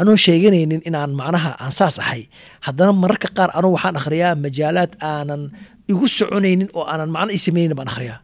[0.00, 2.22] Anoo sheeganaynin inaan macnaha aan saas ahay.
[2.64, 5.42] Haddana mararka qaar anugu waxaan akhriyaa majaalaad aanan
[5.90, 8.18] igu soconaynin oo aanan macno ii sameynaynin baan akhriyaa.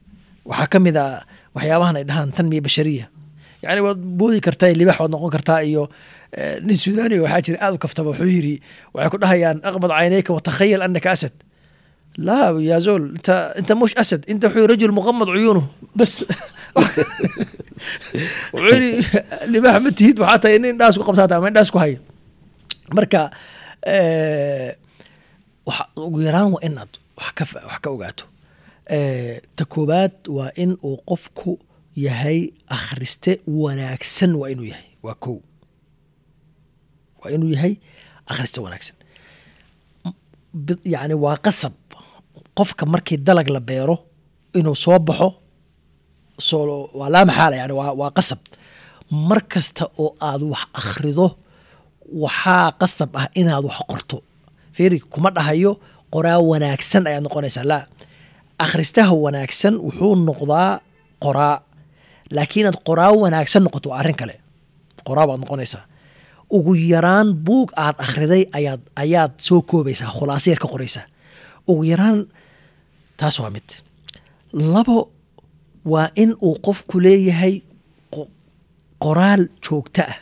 [0.48, 1.24] Waxaa ka mid a
[1.56, 3.06] waxyaabahan ay dhahaan tanmiya bashariya
[3.68, 5.88] yani waad boodi kartaa libax waad noqon kartaa iyo
[6.66, 8.54] nin suudaniga waxaa jira aad u kaftaba wuxuu yiri
[8.94, 11.34] waxay ku dhahayaan aqbad caynayka watakhayal anaka asad.
[12.16, 16.12] Laa ya zol inta inta mush asad inta wuxuu rajul muqamad cuyuunuh bas.
[18.52, 18.90] Wuxuu yiri
[19.52, 22.00] libax ma tihid waxaa tahay nin dhaas ku qabtaa ama dhaas ku hayo.
[22.92, 23.30] Marka
[25.96, 28.24] ugu yaraan waa inaad wax ka wax ka ogaato.
[29.56, 31.58] Ta koobaad waa in uu qofku
[32.04, 32.38] yahay
[32.76, 34.88] akhriste wanaagsan waa inuu yahay.
[35.04, 35.36] Waa kow.
[37.20, 37.72] Waa inuu yahay
[38.30, 38.96] akhriste wanaagsan.
[40.92, 41.72] Yacni waa qasab.
[42.56, 43.96] Qofka markii dalag la beero
[44.58, 45.28] inuu soo baxo
[46.48, 48.38] soo waa laa maxaala yani waa waa qasab.
[49.28, 51.26] Mar kasta oo aad wax akhrido
[52.22, 54.16] waxaa qasab ah inaad wax qorto.
[54.76, 55.72] Fiiri kuma dhahayo
[56.12, 57.64] qoraa wanaagsan ayaad noqonaysaa.
[57.70, 57.82] Laa
[58.64, 60.72] akhristaha wanaagsan wuxuu noqdaa
[61.24, 61.56] qoraa
[62.34, 64.34] laakiin inaad qoraa wanaagsan noqoto waa arrin kale.
[65.06, 65.84] Qoraa baad noqonaysaa
[66.56, 71.06] ugu yaraan buug aad akhriday ayaad ayaad soo koobaysaa khulaaso yar ka qoraysaa.
[71.70, 72.18] Ugu yaraan
[73.18, 73.68] taas waa mid.
[74.52, 74.98] Labo
[75.92, 77.54] waa in uu qofku leeyahay
[78.14, 78.30] qo-
[79.04, 80.16] qoraal joogto ah.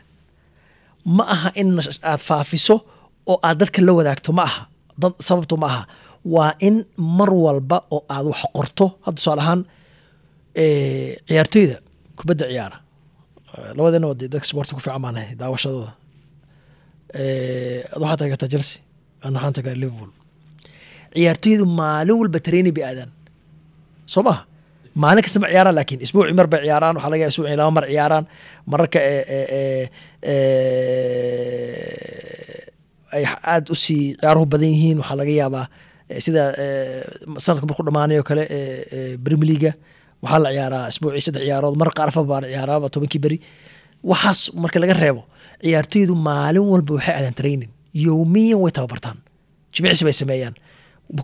[1.16, 1.68] Ma aha in
[2.10, 2.76] aad faafiso
[3.30, 4.62] oo aad dadka la wadaagto ma aha.
[5.00, 5.82] Dad sababtu ma aha.
[6.34, 9.60] Waa in mar walba oo aad wax qorto hadda tusaale ahaan
[11.28, 11.76] ciyaartoyda
[12.18, 12.78] kubadda ciyaara
[13.58, 15.92] Eh, labadeena waa dee dadka sportka ku fiican baan nahay daawashadooda.
[17.20, 18.78] Eh, ad waxaad taageertaa chelsea
[19.24, 20.10] ana waxaan tagaa liverpool.
[21.14, 23.10] Ciyaartoydu maalin walba training bay aadaan.
[24.12, 24.40] Soo maha
[25.02, 26.94] maalin kasta ma ciyaaraan laakiin isbuucii mar bay ciyaaraan.
[26.98, 28.24] Waxaa laga isbuucii laba mar ciyaaraan.
[28.70, 29.86] Mararka eh,
[33.14, 34.98] ay aada u sii ciyaaruhu badan yihiin.
[35.02, 35.66] Waxaa laga yaabaa
[36.24, 36.42] sida
[37.44, 38.44] sanadka marku dhamaanayo kale
[39.24, 39.72] premier leaga
[40.24, 41.76] waxaa la ciyaaraa isbuucii saddex ciyaarood.
[41.80, 43.38] Mar qaar afar baan ciyaaraaba tobankii beri.
[44.10, 45.22] Waxaas marka laga reebo
[45.64, 47.70] ciyaartoydu maalin walba waxay aadaan training.
[48.06, 49.16] Yowmiyan way tababartaan.
[49.74, 50.54] Jimicsi bay sameeyaan.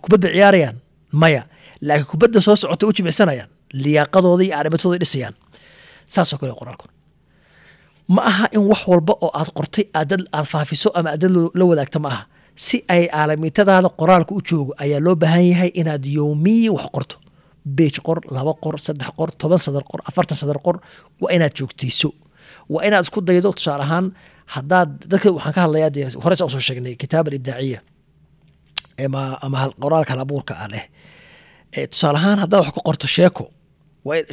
[0.03, 0.75] Kubadda ciyaarayaan
[1.21, 1.41] maya.
[1.87, 3.49] Laakiin kubadda soo socota u jimicsanayaan
[3.83, 5.33] liyaaqadooda iyo aarimatooda dhisayaan.
[6.13, 6.85] Saasoo kale qoraalku
[8.15, 11.31] ma aha in wax walba oo aad qortay aad dad aad faafiso ama aad dad
[11.59, 12.21] la wadaagto ma aha.
[12.65, 17.15] Si ay aalamiitadaada qoraalka u joogo ayaa loo baahan yahay inaad yowmiyan wax qorto
[17.65, 20.77] beej qor laba qor saddex qor toban sadar qor afartan sadar qor
[21.21, 22.09] waa inaad joogtayso.
[22.69, 24.05] Waa inaad isku daydo tusaale ahaan
[24.55, 27.79] haddaad dadka waxaan ka hadlayaa dee hore saan u soo sheegnay kitaab alibdaaciya
[29.05, 30.85] ama qoraalka hal abuurka ah leh.
[31.77, 33.45] Eh, tusaale ahaan haddaad wax ka qorto sheeko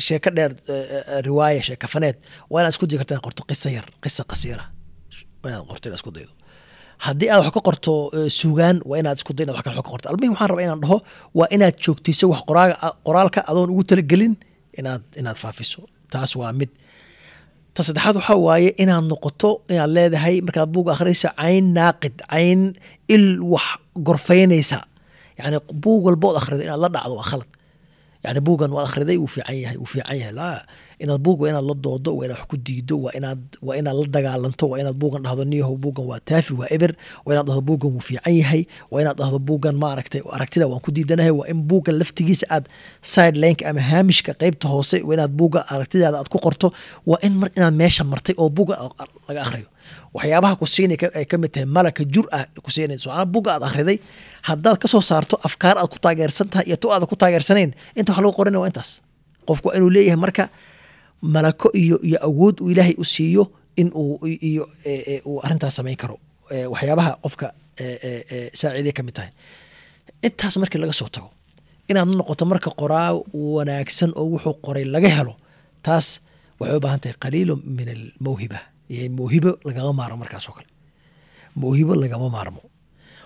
[0.07, 2.17] sheeko dheer eh, eh, riwaaya sheekafaneed
[2.51, 4.65] waa inaad isku dayi karta qorto qisa yar qisa qasiira.
[5.45, 6.33] Inaad qorto inaad isku daydo
[7.05, 9.91] haddii aad wax ka qorto eh, sugaan waa inaad isku day inaad wax kale ka
[9.93, 10.07] qorto.
[10.11, 10.97] Almuhim waxaan rabaa inaan dhaho
[11.39, 12.75] waa inaad joogtayso wax qoraaga
[13.07, 14.35] qoraalka adoon ugu talagelin
[14.79, 15.81] inaad inaad faafiso.
[16.13, 16.71] Taas waa mid.
[17.75, 22.61] Ta saddexaad waxaa waaye inaad noqoto inaad leedahay markaad buug akhriysa cayn naaqid cayn
[23.15, 23.67] il wax
[24.07, 24.79] gorfaynaysa.
[25.39, 27.51] Yani buug walba ood akhrido inaad la dhacdo waa khalad.
[28.25, 30.35] Yani buugan waad akhriday wuu fiican yahay wuu fiican yahay.
[30.41, 30.59] Laa
[31.03, 33.13] inaad buug waa inaad la doodo waa inaad wax ku diido waa
[33.79, 36.93] inaad la dagaalanto waa inaad buugan dhahdo niyahow buugan waa taafi waa eber
[37.25, 40.91] waa inaad dhahdo buugan wuu fiican yahay waa inaad dhahdo buugan maaragtay aragtida waan ku
[40.97, 42.65] diidanahay waa in buugan laftigiisa aad
[43.13, 46.73] sidelineka ama haamishka qeybta hoose waa inaad buuga aragtidaada aad ku qorto
[47.07, 48.75] waa in mar inaad meesha martay oo buuga
[49.29, 49.69] laga akhriyo
[50.15, 50.67] waxyaabaha ku
[51.19, 53.99] ay ka tahay malaka jur ah ku siinayso buga aad akhriday
[54.49, 58.21] haddaad ka saarto afkaar aad ku taageersan tahay iyo tu aad ku taageersanayn inta wax
[58.23, 58.91] lagu qoranaya waa intaas.
[59.49, 60.45] Qofku waa inuu leeyahay marka
[61.23, 63.45] malako iyo iyo awood uu ilaahay u siiyo
[63.77, 66.17] in uu e- e, uu arrintaas samayn karo.
[66.51, 67.47] E, waxyaabaha qofka
[68.61, 69.31] saaciiday ka mid tahay.
[70.23, 71.31] Intaas markii laga soo tago
[71.91, 73.13] inaad noqoto marka qoraa
[73.55, 75.35] wanaagsan oo wuxuu qoray laga helo
[75.87, 76.07] taas
[76.61, 78.59] waxay u baahan tahay qaliilo min almawhiba.
[79.19, 80.67] Mawhibo lagama maarmo markaas oo kale.
[81.61, 82.61] Mawhibo lagama maarmo.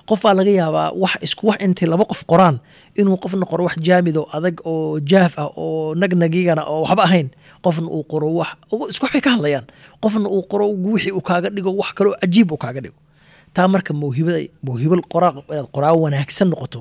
[0.09, 2.57] Qof baa laga yaabaa wax isku wax intay laba qof qoraan
[2.99, 7.29] inuu qofna qoro wax jaamid oo adag oo jaaf ah oo nagnagigana oo waxba ahayn
[7.65, 8.51] qofna uu qoro wax
[8.93, 9.67] isku waxbay ka hadlayaan.
[10.03, 12.99] Qofna uu qoro wixii uu kaaga dhigo wax kaloo cajiib uu kaaga dhigo.
[13.55, 16.81] Taa marka mawhibada mawhibo qoraa inaad qoraa wanaagsan noqoto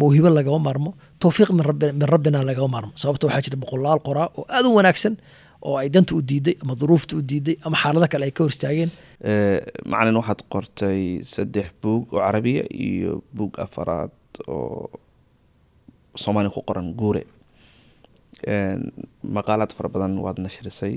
[0.00, 0.90] mawhibo lagama maarmo
[1.20, 2.92] towfiiq min rabbi- min rabbina lagama maarmo.
[3.00, 5.14] Sababta waxaa jira boqolaal qoraa oo aad u wanaagsan
[5.66, 8.52] oo ay danta u diiday ama duruufta u diiday ama xaalado kale ay ka hor
[8.54, 8.90] istaageen
[9.90, 11.00] macalin waxaad qortay
[11.32, 14.12] saddex buug oo carabiya iyo buug afaraad
[14.46, 14.90] oo
[16.22, 17.22] soomaaliya ku qoran guure
[19.36, 20.94] maqaalaad fara badan waad nashrisay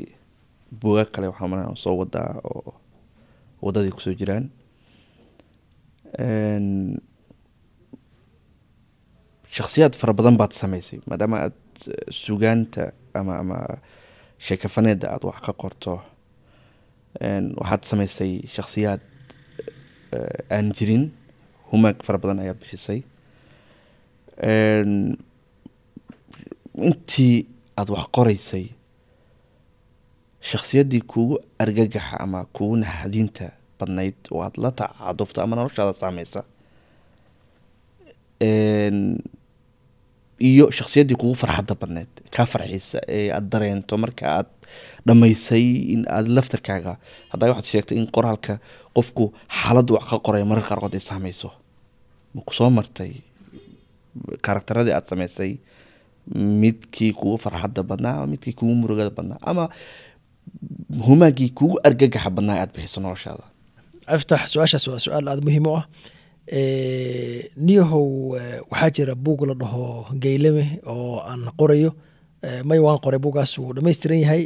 [0.81, 2.73] buuga kale waxaa malaya soo wadaa oo
[3.61, 4.49] wadadii ku soo jiraan.
[6.17, 6.97] En,
[9.55, 11.57] shakhsiyaad fara badan baad samaysay maadaama aad
[11.87, 13.57] eh, sugaanta ama ama
[14.45, 15.93] sheekafaneeda aad wax ka qorto.
[17.59, 19.01] Waxaad samaysay shakhsiyaad
[20.15, 21.09] eh, aan jirin.
[21.71, 22.99] Humaag fara badan ayaad bixisay.
[26.89, 27.45] Intii
[27.79, 28.65] aada wax qoreysay
[30.49, 33.47] shakhsiyaddii kugu argagaxa ama kugu naxadinta
[33.79, 36.41] badnayd oo aada la tacadufta ama noloshaada saameysa
[40.49, 44.49] iyo shakhsiyaddii kugu farxadda badnayd kaa farxiisa ee aada dareento marka aad
[45.07, 46.93] dhammaysay in aada laftarkaaga
[47.31, 48.53] haddaa waxaad sheegtay in qoraalka
[48.95, 49.23] qofku
[49.59, 51.49] xaaladdu wax ka qoraya mararka qaarkood ay saameyso.
[52.33, 53.11] Ma ku soo martay
[54.45, 55.51] karakteradii aada samaysay
[56.61, 59.65] midkii kugu farxadda badnaa ama midkii kugu murugada badnaa ama
[61.07, 63.43] humaagii kugu argagaxa badnaa ee aada bixiso noloshaada
[64.15, 65.85] aftax su'aashaas waa su'aal aada muhiim u ah
[67.67, 68.05] niyahow
[68.71, 69.85] waxaa jira buug la dhaho
[70.23, 71.91] geylame oo aan qorayo
[72.69, 74.43] may waan qoray buugaas wuu dhammaystiran yahay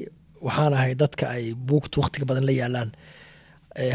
[0.48, 2.90] waxaan ahay dadka ay buugtu waqtiga badan la yaalaan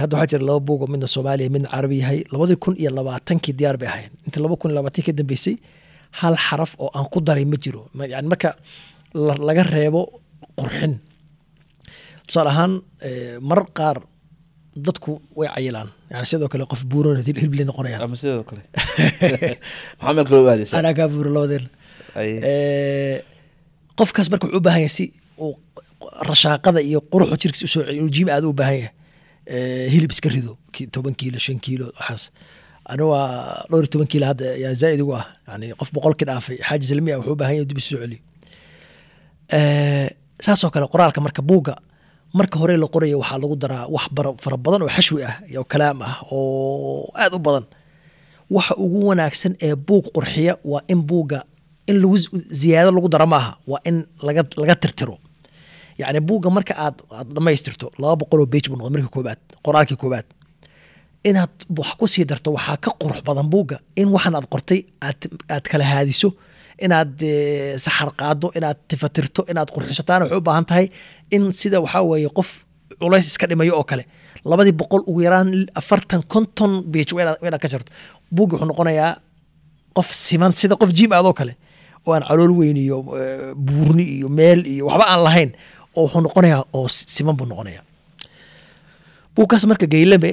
[0.01, 3.53] hadda waxaa jira laba buug oo midna soomaaliya midna carabi yahay labadii kun iyo labaatankii
[3.59, 5.55] diyaar bay ahayn inta laba kun iyo labaatankii ka dambeysay
[6.21, 7.89] hal xaraf oo aan ku daray ma jiro.
[7.95, 8.57] Yani marka
[9.15, 10.21] la- laga reebo
[10.59, 10.99] qurxin.
[12.27, 13.97] Tusaale ahaan eh, marar qaar
[14.77, 15.89] dadku way cayilaan.
[16.11, 18.01] Yani sidoo kale qof buuran hilbley noqonayaan
[20.79, 21.67] anaa kaa buura labadeen
[22.51, 23.17] Eh,
[23.99, 25.05] qofkaas marka wuxuu u baahan yahay si
[25.39, 25.55] uu
[26.31, 28.93] rashaaqada iyo quruxu jirkiisa u soo celiyo jiim aad u baahan yahay.
[29.47, 30.53] Eh, hilib iska rido
[30.95, 32.23] toban kiilo shan kiilo waxaas
[32.93, 33.27] ani waa
[33.71, 35.27] dhowr iyo toban kiilo hadda yaa zaaid ugu ah.
[35.49, 38.21] Yani qof boqolkii dhaafay xaaji salmi ah wuxuu u yahay dib isu celiyo
[39.59, 40.09] Eh,
[40.45, 41.75] saasoo kale qoraalka marka buugga
[42.39, 44.05] marka hore la qoraya waxaa lagu daraa wax
[44.43, 47.65] fara badan oo xashwi ah iyo kalaam ah oo aad u badan.
[48.51, 51.41] Waxa ugu wanaagsan ee buug qurxiya waa in buugga
[51.91, 52.17] in lagu
[52.61, 53.97] ziyaado lagu daro maaha waa in
[54.27, 55.17] laga laga tirtiro.
[56.01, 59.97] Yacni buugga marka aad aad dhammaystirto laba boqol oo bej buu noqday marka koobaad qoraalkii
[60.03, 60.27] koobaad
[61.31, 64.81] inaad wax ku sii darto waxaa ka qurux badan buugga in waxan aad qortay
[65.55, 66.29] aad kala haadiso
[66.85, 70.87] inaad eh, saxar qaado inaad tifatirto inaad qurxiso taana waxay u baahan tahay
[71.35, 72.51] in sida waxaa weeye qof
[73.01, 74.05] culays iska dhimayo oo kale.
[74.51, 75.49] Labadii boqol ugu yaraan
[75.81, 76.73] afartan konton
[77.17, 77.91] waa inaad ka jarto
[78.35, 79.13] buugga wuxuu noqonayaa
[79.97, 81.53] qof siman sida qof jim aadoo kale
[82.07, 85.51] oo aan calool weyn iyo eh, buurni iyo meel iyo waxba aan lahayn
[85.97, 87.85] oo wuxuu noqonayaa oo siman buu noqonayaa.
[89.35, 90.31] Buugkaas marka geylame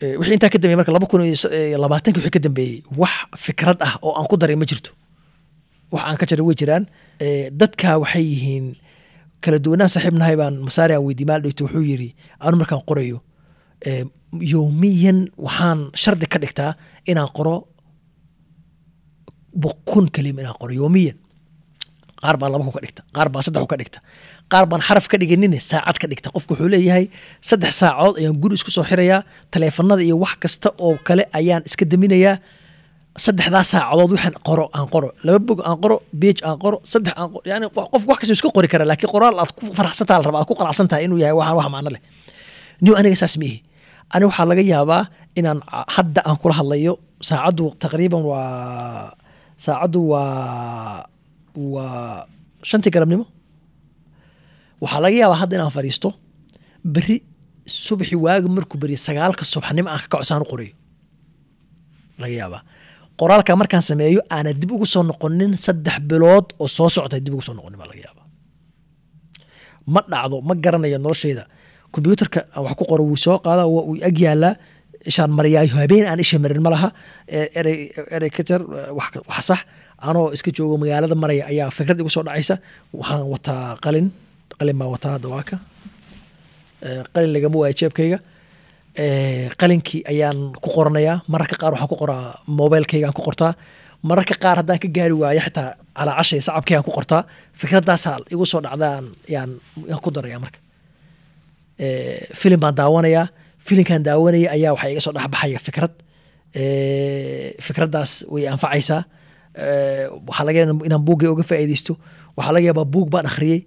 [0.00, 3.14] wixii intaa ka dambeeyey marka laba kun s- iyo labaatankii wixii ka dambeeyey wax
[3.44, 4.90] fikrad ah oo aan ku daray ma jirto.
[5.92, 6.84] Wax aan ka jaray way jiraan.
[7.20, 8.66] Eh, dadka waxay yihiin
[9.40, 12.08] kala duwanaan saaxiibnahay baan masaari aan weydiiy maal dhigto wuxuu yidhi
[12.44, 13.18] anu markaan qorayo
[13.88, 14.04] eh,
[14.52, 16.70] yowmiyan waxaan shardi ka dhigtaa
[17.10, 17.56] inaan qoro
[19.88, 21.16] kun kelima inaan qoro yowmiyan
[22.20, 23.98] qaar baan laba ku ka dhigta qaar baan saddex ka dhigta
[24.52, 26.28] qaar baan xaraf ka dhiganin saacad ka dhigta.
[26.34, 27.04] Qofku wuxuu leeyahay
[27.48, 29.20] saddex saacood ayaan guri isku soo xirayaa
[29.52, 32.34] taleefanada iyo wax kasta oo kale ayaan iska daminayaa.
[33.24, 35.08] Saddexdaa saacadood waxaan qoro aan qoro.
[35.26, 37.42] Laba bog aan qoro beej aan qoro saddex aan qoro.
[37.50, 40.48] Yani qof wax kasta iska qori kara laakiin qoraal aad ku faraxsantaa la rabaa aad
[40.50, 42.02] ku qanacsan inuu yahay waxaan wax macno leh.
[42.84, 43.58] Niw aniga saas miihi
[44.14, 45.02] ani waxaa laga yaabaa
[45.38, 45.58] inaan
[45.94, 46.92] hadda aan kula hadlayo.
[47.28, 49.16] Saacaddu taqriiban waa
[49.64, 51.08] saacaddu waa
[51.56, 52.28] waa
[52.68, 53.24] shantii galabnimo
[54.82, 56.08] waxaa laga yaabaa hadda inaan fadhiisto
[56.94, 57.16] beri
[57.84, 60.74] subaxi waagi markuu beriyo sagaalka subaxnimo aan ka kacsaan u qorayo
[62.20, 62.62] laga yaabaa.
[63.20, 67.42] Qoraalka markaan sameeyo aana dib ugu soo noqonin saddex bilood oo soo socota dib ugu
[67.46, 68.24] soo noqonin baa laga yaabaa.
[69.92, 71.44] Ma dhacdo ma garanayo noloshayda.
[71.92, 74.52] Kombyuutarka wax ku qoro wuu soo qaada waa ag yaalaa
[75.10, 76.70] ishaan mariyaayo habeen aan isha marin ma
[77.36, 77.78] Eh, erey
[78.16, 78.30] erey
[78.98, 79.60] wax ka- wax sax.
[80.08, 82.54] Anoo iska joogo magaalada maraya ayaa fikrad igu soo dhacaysa.
[82.98, 84.06] Waxaan wataa qalin
[84.58, 85.56] qalin baan wataa hadda waa ka.
[86.86, 88.18] Eh, qalin lagama waayo jeebkayga.
[89.04, 93.52] Eh, qalinkii ayaan ku qoranayaa mararka qaar waxaan ku qoraa mobilkaygaan ku qortaa.
[94.08, 97.22] Mararka qaar haddaan ka gaari waayo xitaa calaacashay sacabkaygaan ku qortaa
[97.60, 99.04] fikradaasaa igu soo dhacdaan
[99.34, 99.50] yaan
[100.04, 100.58] ku daraya marka.
[101.78, 103.26] Eh, filim baan daawanayaa
[103.66, 105.92] filimkan daawanaya ayaa waxaa iga soo dhexbaxaya fikrad.
[107.66, 109.00] Fikraddaas way anfacaysaa.
[110.28, 111.92] Waxaa laga yaabaa inaan buuggay uga faa'iidaysto
[112.36, 113.60] waxaa laga yaabaa buug baan akhriyey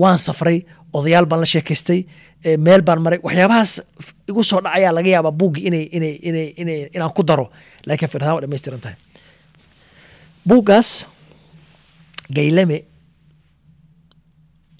[0.00, 0.58] waan safray
[0.96, 2.00] odayaal baan la sheekaystay.
[2.44, 3.18] Eh, meel baan maray.
[3.26, 3.72] Waxyaabahaas
[4.30, 6.54] igu soo dhacayaa laga yaabaa inay
[6.94, 7.46] inaan ku daro.
[7.86, 8.96] Laakiin fikrahaan waa dhammaystiran tahay.
[10.48, 10.90] Buuggaas
[12.36, 12.78] gaylame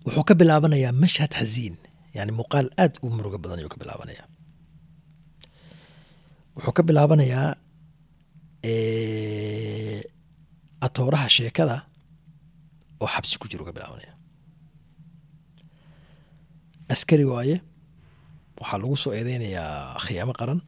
[0.06, 1.74] wuxuu ka bilaabanayaa mashhad xasiin
[2.16, 4.26] yani muuqaal aad u murugo badan ayuu ka bilaabanayaa.
[6.56, 7.48] Wuxuu ka bilaabanayaa
[8.72, 10.00] eh,
[10.86, 11.76] atooraha sheekada
[13.00, 14.12] oo xabsi ku jiro ka bilaabanaya
[16.94, 17.56] askari waaye.
[18.60, 20.60] Waxaa lagu soo eedeynayaa khiyaamo qaran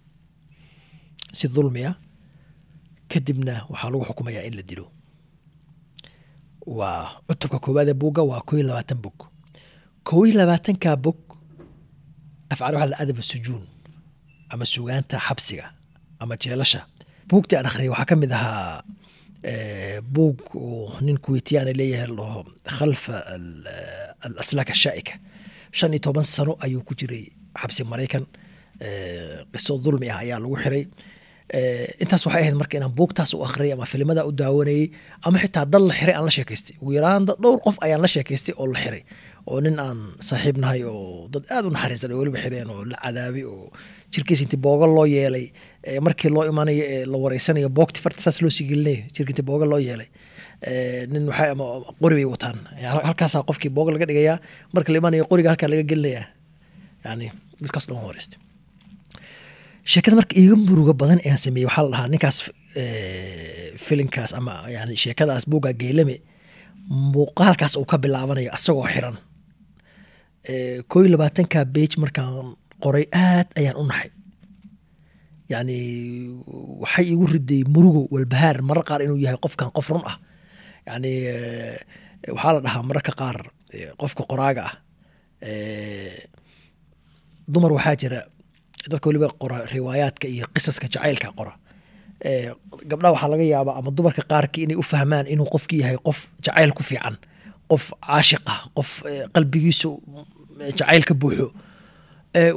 [1.39, 1.95] si dulmi ah.
[3.11, 4.87] Kadibna waxaa lagu xukumayaa in la dilo.
[6.79, 9.19] Waa cutubka koowaad ee buugga waa koo labaatan bog
[10.07, 11.19] koo iyo labaatanka bog
[12.53, 13.65] afcaal waxaa la adab sujuun
[14.53, 15.67] ama sugaanta xabsiga
[16.23, 16.81] ama jeelasha.
[17.29, 18.83] Buugtii aan akhriyay waxaa ka mid ahaa
[20.15, 22.41] buug uu nin kuweytiyaan leeyahay la dhaho
[22.79, 23.67] khalfa al-
[24.27, 25.15] alaslaak ashaa'ika
[25.79, 27.25] shan iyo toban sano ayuu ku jiray
[27.61, 28.25] xabsi maraykan.
[29.53, 30.85] Qiso dulmi ah ayaa lagu xiray.
[32.03, 34.85] Intaas waxay ahayd marka inaan buugtaas u akhriyay ama filimada u daawanayey
[35.27, 36.75] ama xitaa dad la xiray aan la sheekaystay.
[36.83, 39.03] Ugu yaraan dhowr qof ayaan la sheekaystay oo la xiray.
[39.51, 42.97] Oo nin aan saaxiib nahay oo dad aad u naxariisan oo weliba xireen oo la
[43.05, 43.69] cadaabay oo
[44.13, 45.47] jirkiis intii booga loo yeelay.
[46.07, 48.67] Markii loo imanayo ee la wareysanayo boogti farta saas loo sii
[49.15, 50.09] jirka intii booga loo yeelay
[51.13, 51.65] nin waxay ama
[52.01, 52.59] qori wataan.
[52.83, 54.39] Yani halkaasaa qofkii booga laga dhigayaa
[54.73, 56.27] marka la imanayo qoriga halkaa laga gelinayaa.
[57.05, 57.33] Yani
[57.63, 58.39] dadkaas dhan wareystay
[59.85, 65.47] sheekada marka iiga muruga badan aan sameeyey waxaa la ninkaas eh, filinkaas ama yani sheekadaas
[65.51, 66.23] buugga geelame
[66.89, 69.19] muuqaalkaas uu ka bilaabanayo asagoo xiran.
[70.45, 74.11] Eh, koo iyo labaatanka bage markaan qoray aad ayaan u naxay
[75.49, 75.77] yani
[76.83, 80.19] waxay igu riday murugo walbahaar marar qaar inuu yahay qofkan qof run ah
[80.87, 81.79] yani eh,
[82.35, 83.39] waxaa la dhahaa mararka qaar
[83.75, 84.75] eh, qofka qoraaga ah.
[85.43, 86.27] Eh,
[87.49, 88.21] dumar waxaa jira
[88.91, 91.55] dadka weliba qora riwaayaadka iyo qisaska jacaylka qora.
[92.91, 96.71] Gabdhaha waxaa laga yaabaa ama dumarka qaarkii inay u fahmaan inuu qofki yahay qof jacayl
[96.77, 97.17] ku fiican
[97.71, 98.91] qof caashiq ah qof
[99.35, 99.91] qalbigiisu
[100.79, 101.51] jacayl ka buuxo.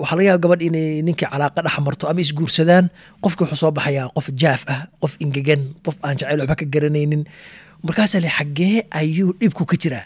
[0.02, 2.86] Waxaa laga yaaba gabadh inay ninkii calaaqa dhex marto ama isguursadaan
[3.24, 7.24] qofki wuxuu soo baxayaa qof jaaf ah qof ingegan qof aan jacayl waxba ka garanaynin
[7.88, 10.06] markaasaa le xaggee ayuu dhibku ka jiraa.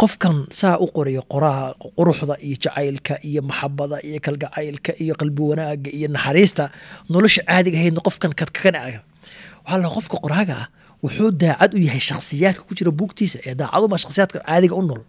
[0.00, 5.90] Qofkan saa u qorayo qoraha quruxda iyo jacaylka iyo maxabada iyo kalgacaylka iyo qalbi wanaaga
[5.98, 6.64] iyo naxariista
[7.12, 9.00] nolosha caadiga ahaydna qofkan kadkakana aga
[9.64, 10.66] waxaa la qofka qoraaga ah
[11.02, 15.02] wuxuu daacad u yahay shakhsiyaadka ku jira buugtiisa ee daacaduma shakhsiyaadka caadiga u nool.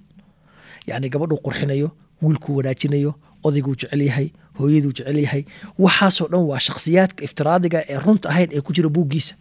[0.90, 1.88] Yacni gabadhuu qurxinayo
[2.24, 3.12] wiilkuu wanaajinayo
[3.46, 4.28] odayguu jecel yahay
[4.58, 5.42] hooyaduu jecel yahay
[5.84, 9.34] waxaasoo dhan waa shakhsiyaadka iftiraadiga ee runta ahayn ee ku jira buuggiisa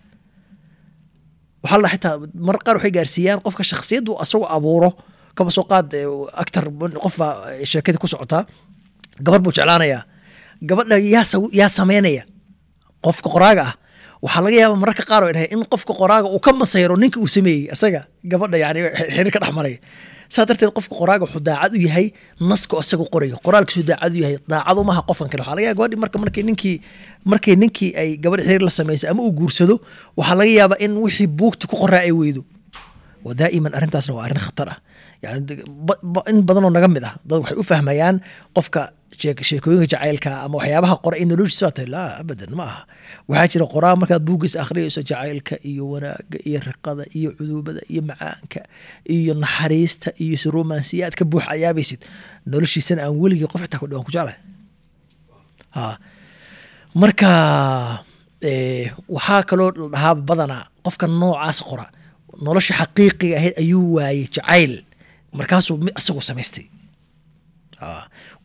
[1.63, 2.15] waxaa xitaa
[2.47, 4.91] marar qaar waxay gaarsiiyaan qofka shakhsiyaddu asagoo abuuro
[5.37, 5.91] kaba soo qaad
[6.43, 6.65] actor
[7.05, 7.33] qof baa
[7.71, 8.43] sheekadii ku socotaa
[9.25, 10.03] gabar buu jeclaanayaa.
[10.69, 10.97] Gabadha
[11.59, 12.23] yaa sameynaya.
[13.05, 13.75] Qofka qoraaga ah.
[14.23, 17.27] Waxaa laga yaaba mararka qaar oo dhahay in qofka qoraaga uu ka masayro ninka uu
[17.37, 18.81] sameeyey isaga gabadha yani
[19.15, 19.75] xiriir ka dhex maray
[20.35, 22.07] saa darteed qofka qoraaga wuxuu daacad u yahay
[22.51, 26.17] naska isaga qorayo qoraalkiisu daacad u yahay daacad umaha qofkan kale waxaa laga yaaba marka
[26.23, 26.77] markii ninkii
[27.31, 29.75] markay ninkii ay gabadh xiriir la samaysay ama uu guursado
[30.19, 32.43] waxaa laga yaabaa in wixii buugta ku qoraa ay weydo.
[33.25, 34.79] Wa daa'iman arrintaasna waa arrin khatar ah.
[35.23, 35.65] Yani
[36.31, 37.15] in badanoo naga mid ah.
[37.29, 38.17] Dad waxay u fahmayaan
[38.57, 38.81] qofka
[39.19, 42.81] sheekooyinka jacaylka ama waxyaabaha qora in noloshiisa waa tahay laa abadan ma aha.
[43.31, 48.61] Waxaa jira qoraa markaad buuggiisa akhriyayso jacaylka iyo wanaaga iyo riqada iyo cuduubada iyo macaanka
[49.15, 52.01] iyo naxariista iyo romansiyaad ka buux ayaabaysid.
[52.51, 54.39] Noloshiisana aan weligii qof xitaa ku dhiwan ku jeclahay.
[55.77, 55.85] Ha
[57.01, 57.29] marka
[59.17, 61.87] waxaa kaloo dhahaa badanaa qofka noocaas qora
[62.45, 64.73] nolosha xaqiiqiga ahayd ayuu waayey jacayl.
[65.39, 66.65] Markaasuu isagu samaystay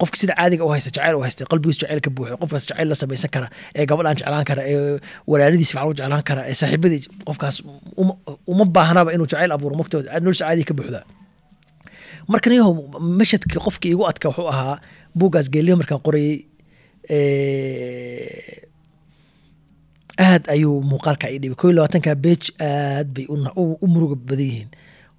[0.02, 2.96] qofka sida caadiga u haysta jacayl u haysta qalbigiis jacayl ka buuxo qofkaas jacayl la
[3.02, 5.00] samaysan kara ee gabadhaan jeclaan kara ee
[5.32, 7.56] walaaladiis fiican u jeclaan kara ee saaxiibadii qofkaas
[8.52, 11.00] uma, baahnaba inuu jacayl abuuro mogtooda nolosha caadiga ka buuxda
[12.32, 12.74] marka niyahow
[13.20, 14.76] mashadkii qofkii igu adka wuxuu ahaa
[15.20, 16.36] buuggaas geeliyo markaan qorayey
[20.28, 23.26] aad ayuu muuqaalka ii dhibay ko iyo labaatanka beej aad bay
[23.84, 24.70] u muruga badan yihiin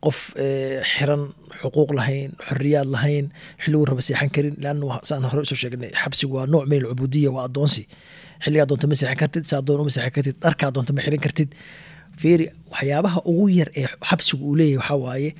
[0.04, 1.22] qof eh, xiran
[1.60, 3.26] xuquuq lahayn xoriyaad lahayn
[3.62, 6.80] xilliguu raba seexan karin leanna waa- saan hore u soo sheegnay xabsigu waa nooc min
[6.84, 7.82] alcubudiya waa adoonsi
[8.44, 11.50] xilligaa doonta ma seexan kartid saa doon uma seexan kartid dharkaa doonta ma xiran kartid.
[12.20, 15.30] Fiiri waxyaabaha ugu yar ee xabsigu uu leeyahay waxaa waaye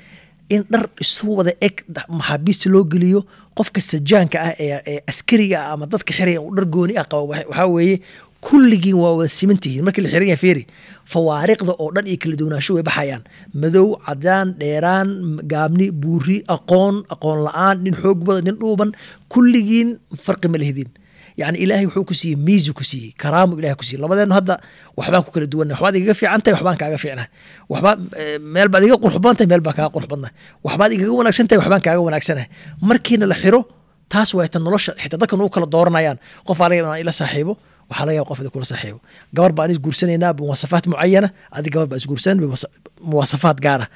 [0.55, 1.77] in dhar isu wada eg
[2.19, 3.21] maxaabiista loo geliyo
[3.59, 7.47] qofka sajaanka ah ee askariga ah ama dadka xiraya uu dhar gooni ah qabo waxa-
[7.51, 7.97] waxaa weeye
[8.45, 10.67] kulligiin waa wada siman tihiin la xiran yahay
[11.13, 13.23] fawaariqda oo dhan iyo kala duwanaansho way baxayaan.
[13.53, 15.09] Madow cadaan dheeraan
[15.53, 18.91] gaabni buuri aqoon aqoon la'aan nin xoog badan nin dhuuban
[19.33, 19.89] kulligiin
[20.25, 20.91] farqi ma lehdiin
[21.37, 24.01] yani ilaahay wuxuu ku siiyey miisu ku siiyey karaamu ilahay ku siiyey.
[24.01, 24.55] Labadeenu hadda
[24.97, 27.31] waxbaan ku kala duwannahay waxbaad igaga fiican tahay waxbaan kaaga fiicnahay
[27.69, 30.35] waxbaa eh, meel baad iga qurux badan tahay meel baan kaaga qurux badnahay
[30.65, 32.49] waxbaad igaga wanaagsan tahay waxbaan kaaga wanaagsanahay
[32.81, 33.61] markiina la xiro
[34.09, 37.55] taas waa nolosha xitaa dadkan u kala dooranayaan qof aa laga yaabaa inaan ila saaxiibo
[37.91, 38.99] waxaa laga yaaba qof idin kula saaxiibo
[39.37, 43.87] gabar baan isguursanaynaa bimuwasafaat mucayana adi gabar baa isguursan bimuwasafaat gaara.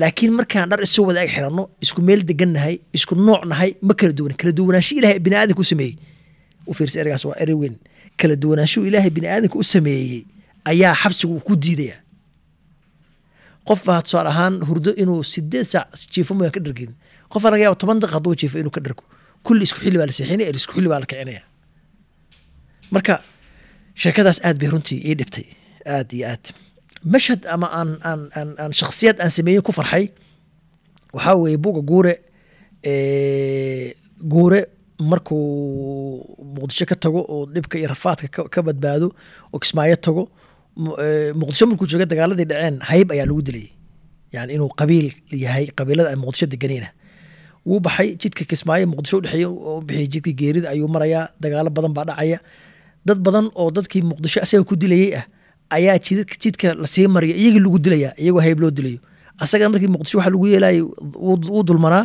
[0.00, 4.34] Laakiin markaan dhar isu wada xiranno isku meel degannahay isku nooc nahay ma kala duwan
[4.40, 5.94] kala duwanaansho ilahay bini aadanka u sameeyey.
[6.68, 7.76] U fiirsa ergaas waa eri weyn.
[8.20, 10.24] Kala duwanaansho ilaahay bini aadanka u sameeyey
[10.70, 11.96] ayaa xabsigu ku diidaya
[13.68, 16.92] qof baa tusaale ahaan hurdo inuu sideed saac jiifo mooyaan ka dhargin.
[17.32, 19.02] Qof baa laga yaaba toban daqiiqa hadduu jiifo inuu ka dhargo.
[19.46, 21.42] Kulli isku xilli baa la seexinaya isku xilli baa la kicinaya
[22.94, 23.14] marka
[24.00, 25.46] sheekadaas aad bay runtii ii dhibtay.
[25.94, 26.44] Aad iyo aad.
[27.12, 30.04] Mashhad ama aan aan aan aan shakhsiyad aan sameeyin ku farxay
[31.14, 32.14] waxaa weeye buga guure.
[34.32, 34.60] Guure
[34.98, 36.24] markuu
[36.56, 39.08] muqdisho ka tago oo dhibka iyo rafaadka ka- badbaado
[39.52, 40.22] oo kismaayo tago
[40.76, 40.96] mu-
[41.40, 43.70] muqdisho markuu jooga dagaaladii dhaceen hayb ayaa lagu dilayay
[44.32, 45.08] yani inuu qabiil
[45.44, 46.88] yahay qabiilada ay muqdisho deganayna.
[47.66, 49.46] Wuu baxay jidka kismaayo muqdisho udhexeeye
[49.86, 52.38] bixiyay jidka geerida ayuu marayaa dagaalo badan baa dhacaya
[53.06, 55.24] dad badan oo dadkii muqdisho asaga ku dilayey ah
[55.76, 58.98] ayaa jid- jidka la sii mariya iyagii lagu dilaya iyagoo hayb loo dilayo.
[59.42, 60.80] Asaga markii muqdisho waxa lagu yeelayay
[61.26, 62.04] wuu dulmanaa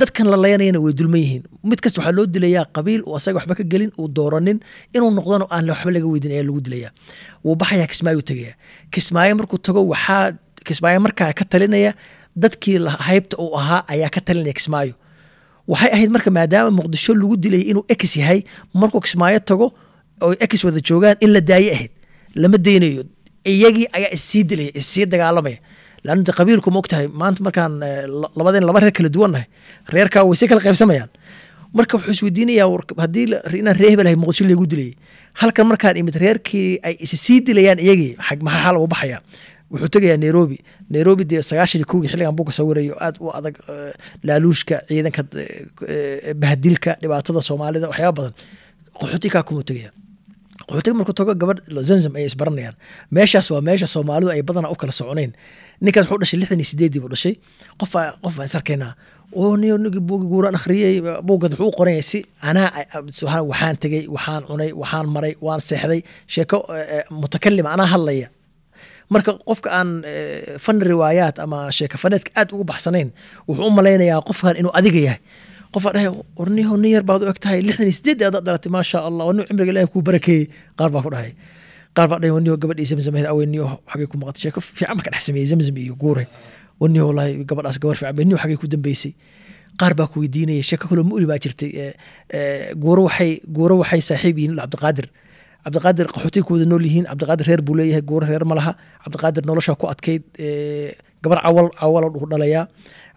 [0.00, 1.42] dadkan la layanayana way dulman yihiin.
[1.68, 4.58] Mid kasta waxaa loo dilayaa qabiil uu asaga waxba ka gelin uu dooranin
[4.94, 6.90] inuu noqdona aan waxba laga weydin ayaa lagu dilayaa.
[7.44, 8.52] Wuu baxayaa kismaayo tegaya
[8.94, 10.32] kismaayo markuu tago waxaa
[10.66, 11.92] kismaayo markaa ka talinaya
[12.42, 12.78] dadkii
[13.08, 14.94] haybta uu ahaa ayaa ka talinaya kismaayo.
[15.68, 18.40] Waxay ahayd marka maadaama muqdisho lagu dilay inuu ekis yahay
[18.74, 19.66] markuu kismaayo tago
[20.24, 21.90] oo ekis wada joogaan in la daaye ahayd
[22.34, 23.02] lama daynayo.
[23.52, 25.58] Iyagii ayaa issii dilaya issii dagaalamaya.
[26.26, 29.46] De qabiilku ma ogtahay maanta markaan eh, la- labadeen laba reer kala duwan nahay
[29.94, 31.10] reerkaa way si kala qaybsamayaan.
[31.74, 32.68] Marka wuxuu isweydiinayaa
[33.02, 33.26] haddii
[33.60, 34.94] inaan reer hebel muqdisho lagu dilayay
[35.40, 37.14] halkan markaan imid reerkii ay is
[37.46, 39.18] dilayaan iyagii maxaa xal uga baxaya?
[39.72, 40.58] Wuxuu tegayaa nairobi.
[40.90, 43.92] Nairobi dee sagaashan kowgii xilligan buuga sawirayo aad u adag eh,
[44.26, 45.22] laaluushka ciidanka
[45.88, 48.34] eh, bahdilka dhibaatada soomaalida waxyaaba badan.
[49.00, 49.90] Qaxootikaa kumuu tegaya
[50.68, 52.74] qaxootiga markuu tago gabadh zamzam ayay isbaranayaan.
[53.14, 55.32] Meeshaas waa meesha soomaalidu ay badanaa u kala soconayn.
[55.84, 57.34] Ninkaas wuxuu dhashay lixdan iyo sideedii buu dhashay.
[57.80, 57.92] Qof
[58.24, 58.92] qof baan is arkaynaa
[59.40, 60.94] oo ni nigi buugi guuraan akhriyey
[61.28, 62.18] buugad wuxuu qoranyay si
[62.48, 62.68] anaa
[63.18, 66.00] subxaan- waxaan tegey waxaan cunay waxaan maray waan seexday.
[66.32, 68.28] Sheeko eh, eh, mutakalima anaa hadlaya.
[69.12, 73.08] Marka qofka aan eh, fan riwaayaat ama sheeko faneedka aad ugu baxsanayn
[73.48, 75.20] wuxuu u malaynayaa qofkan inuu adiga yahay
[75.72, 79.00] qofaa dhahay warniho nin yar baad u eg tahay lixdan iyo sideed aad dhalatay maasha
[79.08, 81.32] allah warni cimriga ilaahi kuu barakeeyey qaar baa ku dhahay.
[81.96, 83.26] Qaar baa dhahay warniho gabadhii zamzam ahayd.
[83.32, 84.40] Aweyniyo xagay ku maqatay?
[84.44, 86.28] Sheeko fiican ba ka dhex sameeyey zamzam iyo guure
[86.80, 89.12] warniho wallaahi gabadhaas gabar fiican bay niho xagay ku dambeysay.
[89.80, 91.70] Qaar baa ku weydiinaya sheeko kaloo mu'ri baa jirtay.
[91.72, 91.94] Eh,
[92.28, 95.08] eh, guuro waxay guuro waxay saaxiib yihiin cabdiqaadir
[95.64, 98.76] cabdiqaadir qaxootiga ku wada nool yihiin cabdiqaadir reer buu leeyahay guuro reer ma laha.
[99.04, 100.92] Cabdiqaadir nolosha ku adkayd eh,
[101.22, 102.68] gabar cawal cawal u dhalayaa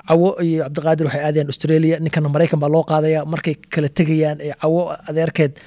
[0.07, 1.99] cawo iyo cabdiqaadir waxay aadayaan australia.
[1.99, 3.26] Ninkana maraykan baa loo qaadaya.
[3.26, 5.60] Markay kala tegayaan ee cawo adeerkeed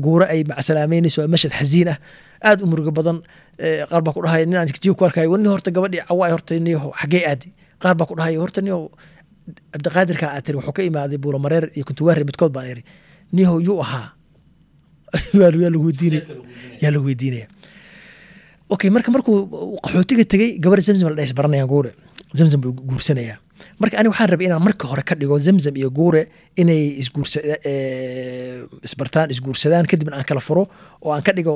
[0.00, 1.98] guuro ay macsalaameynayso mashad xasiin ah.
[2.42, 3.22] Aad u murugo badan
[3.90, 6.58] qaar baa ku dhahay nin aan jiib ku arkayo wani horta gabadhii cawo ay horta
[6.60, 7.52] niyo xaggee aadi.
[7.82, 8.90] Qaar baa ku dhahay horta niyo
[9.72, 12.84] cabdiqaadirka aad tiri wuxuu ka imaaday buulamareer iyo kuntuwaari midkood baan iri
[13.32, 14.14] niyahow yuu ahaa.
[15.34, 16.24] Yaa lagu weydiinaya.
[16.80, 17.46] Yaa lagu weydiinaya.
[18.72, 19.50] Okay marka markuu
[19.84, 21.92] qaxootiga tegey gabar zamzam la baranayaan guure
[22.38, 23.38] zamzam buu guursanayaa
[23.80, 26.22] marka ani waxaan rabay inaan marka hore ka dhigo zamzam iyo guure
[26.62, 26.82] inay
[28.88, 30.64] isbartaan isguursadaan kadibna aan kala furo
[31.04, 31.54] oo aan ka dhigo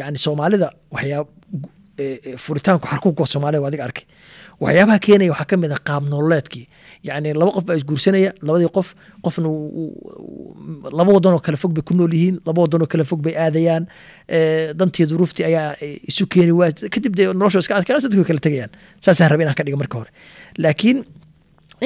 [0.00, 1.26] yani soomaalida waxyaab
[2.44, 4.04] furitaanku xarkugo soomaalida waa adiga arkay.
[4.60, 6.64] Waxyaabaha keenaya waxaa ka mid ah qaab nololeedkii
[7.08, 8.88] yacni laba qof baa isguursanaya labadii qof
[9.24, 9.48] qofna
[10.98, 13.34] laba wadan oo kale fog bay ku nool yihiin laba wadan oo kale fog bay
[13.44, 13.84] aadayaan
[14.78, 18.40] dantii duruuftii ayaa eh, isu keeni waa kadib dee nolosha iska adkaan dadki way kala
[18.46, 18.70] tegayaan.
[19.04, 20.10] Saasaan rabay inaan ka dhigo marka hore.
[20.62, 20.98] Laakiin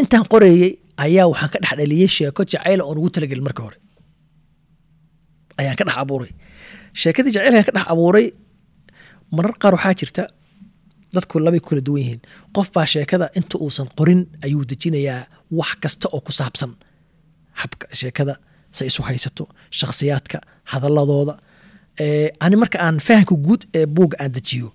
[0.00, 0.70] intaan qoreeyey
[1.06, 3.76] ayaa waxaan ka dhex dhaliyey sheeko jacayla oon ugu talagelin marka hore.
[5.60, 6.30] Ayaan ka dhex abuuray.
[7.00, 8.26] Sheekadii jacaylkaan ka dhex abuuray
[9.36, 10.22] marar qaar waxaa jirta
[11.14, 12.20] dadku labay kala duwan yihiin.
[12.56, 15.26] Qof baa sheekada inta uusan qorin ayuu dejinayaa
[15.58, 16.72] wax kasta oo ku saabsan.
[17.60, 18.34] Habka sheekada
[18.76, 19.44] say isu haysato
[19.78, 20.38] shakhsiyaadka
[20.70, 21.34] hadaladooda.
[22.04, 24.68] Eh, ani marka aan fahamka guud ee buugga aan dejiyo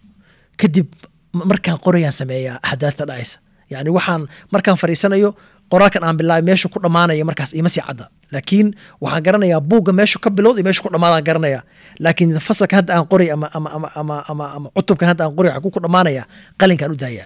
[0.60, 0.88] kadib
[1.34, 3.38] markaan qorayaan sameeyaa axdaafta dhacaysa.
[3.70, 4.22] Yani waxaan
[4.54, 5.30] markaan fariisanayo
[5.72, 8.06] qoraalkan aan bilaabay meesha ku dhammaanaya markaas ima sii cadda.
[8.34, 8.68] Laakiin
[9.02, 11.60] waxaan garanayaa buugga meesha ka bilowd iyo meesha ku dhammaadaan garanaya.
[12.04, 15.52] Laakiin fasalka hadda aan qoray ama ama ama ama ama ama cutubkan hadda aan qoray
[15.54, 16.24] waxaan ku dhammaanaya
[16.60, 17.26] qalinkaan u daaya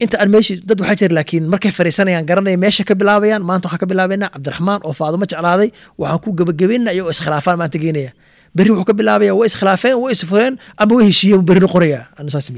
[0.00, 3.80] inta aan meeshii dad waxaa jira laakiin markay fariisanayaan garanaya meesha ka bilaabayaan maanta waxaan
[3.84, 5.68] ka bilaabaynaa cabdiraxmaan oo faadumo jeclaaday
[6.00, 8.12] waxaan ku gebagabeynaa iyagoo iskhilaafaan maanta geenaya.
[8.56, 12.00] Berri wuxuu ka bilaabaya way iskhilaafeen way isfureen ama way heshiiyeen berrina qoraya.
[12.18, 12.48] Anu saas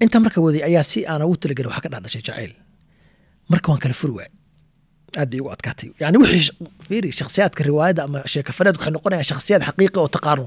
[0.00, 2.52] inta marka waday ayaa si aan ugu talagelin waxaa ka dhadhashay jacayl
[3.52, 4.30] marka waan kala furi waay
[5.20, 6.52] aad bay igu adkaatay yani wixii
[6.88, 10.46] fiiri shakhsiyaadka riwaayadda ama sheekafaneedka waxay noqonayaan shakhsiyaad xaqiiqi oo taqaano.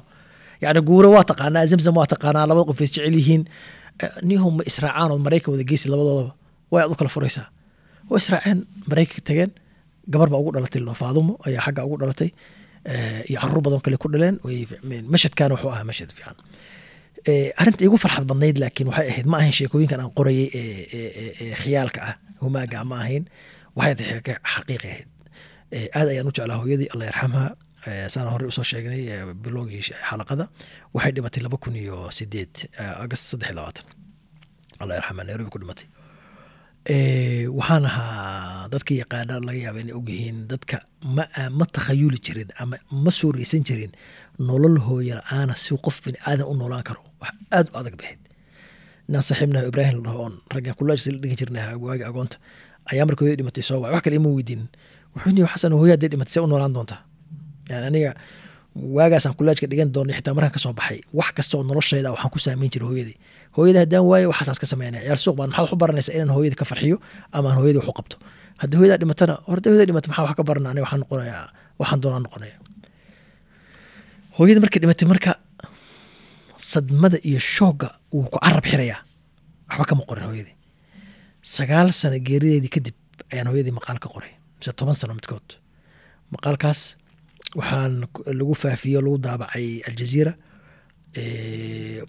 [0.64, 3.44] Yani guure waa taqaanaa zamzam waa taqaanaa labada qof is jecel yihiin.
[4.04, 6.32] Eh, niyahow ma israacaan oo maraykan wada geysi labadoodaba
[6.72, 7.48] way aad u kala furaysaa.
[8.10, 8.60] Way israaceen
[8.90, 9.52] maraykanka tageen.
[10.14, 12.30] Gabar baa ugu dhalatay loo faadumo ayaa xagga ugu dhalatay.
[12.92, 14.36] Eh, iyo carruur badan kale ku dhaleen.
[15.14, 16.36] Mashadkaana wuxuu ahaa mashad fiican
[17.32, 21.34] Eh, arrinta igu farxad badnayd laakiin waxay ahayd ma ahayn sheekooyinkan aan qorayay ee ee-
[21.44, 23.24] ee khiyaalka ah humaaga ma ahayn
[23.78, 25.08] waxay ahayd sheeko xaqiiqi ahayd.
[25.76, 27.44] Eh, aad ayaan u jeclaa hooyadii allah yarxamha
[27.92, 30.46] Eh, saan horey u soo sheegnay eh, bilowgii xalaqada.
[30.96, 33.86] Waxay dhimatay laba kun iyo sideed eh, agast saddex labaatan.
[34.82, 35.88] Allah yarxamha nairobi ku dhimatay.
[36.94, 40.76] Eh, waxaan ahaa dadka yaqaana laga yaaba inay ogyihiin dadka
[41.16, 41.24] ma
[41.60, 43.92] ma takhayuli jirin ama ma suuraysan jirin
[44.48, 48.20] nolol hooyo la'aana si qof bini aadan u noolaan karo wax aada u adag bahayd.
[49.10, 52.38] Inaan saaxiibnaha ibraahim la dhaho oon raggan kulaajis la dhigan jirnay waagi agoonta.
[52.92, 54.68] Ayaa marka hooyada dhimatay soo wacay wax kale ima weydiinin
[55.16, 57.00] wuxuu yidhi xasan hooya hadday dhimatay see u noolaan doontaa
[57.70, 58.12] yani aniga
[58.98, 62.40] waagaasaan kulaajka dhigan doonay xitaa markaan ka soo baxay wax kasta oo noloshayda waxaan ku
[62.46, 63.18] saameyn jiray hooyadii.
[63.56, 66.56] Hooyada haddaan waayo waxaasaan iska sameynaya ciyaar suuq baan maxaad wax u baranaysaa inaan hooyada
[66.62, 66.98] ka farxiyo
[67.36, 68.16] ama aan hooyadii wax u qabto?
[68.62, 71.46] Haddii hooyadaa dhimatana horta hooyada dhimata maxaa wax ka barana aniga waxaan noqonayaa
[71.80, 72.56] waxaan doonaan noqonaya.
[74.38, 75.32] Hooyada markay dhimatay marka
[76.72, 79.00] sadmada iyo shoogga wuu ku carab xirayaa
[79.70, 80.56] waxba kama qorin hooyadii.
[81.56, 82.96] Sagaal sano geerideedii kadib
[83.34, 85.48] ayaan hooyadii maqaal ka qoray mise toban sano midkood.
[86.34, 86.82] Maqaalkaas
[87.60, 87.94] waxaan
[88.40, 90.34] lagu faafiyey lagu daabacay aljaziira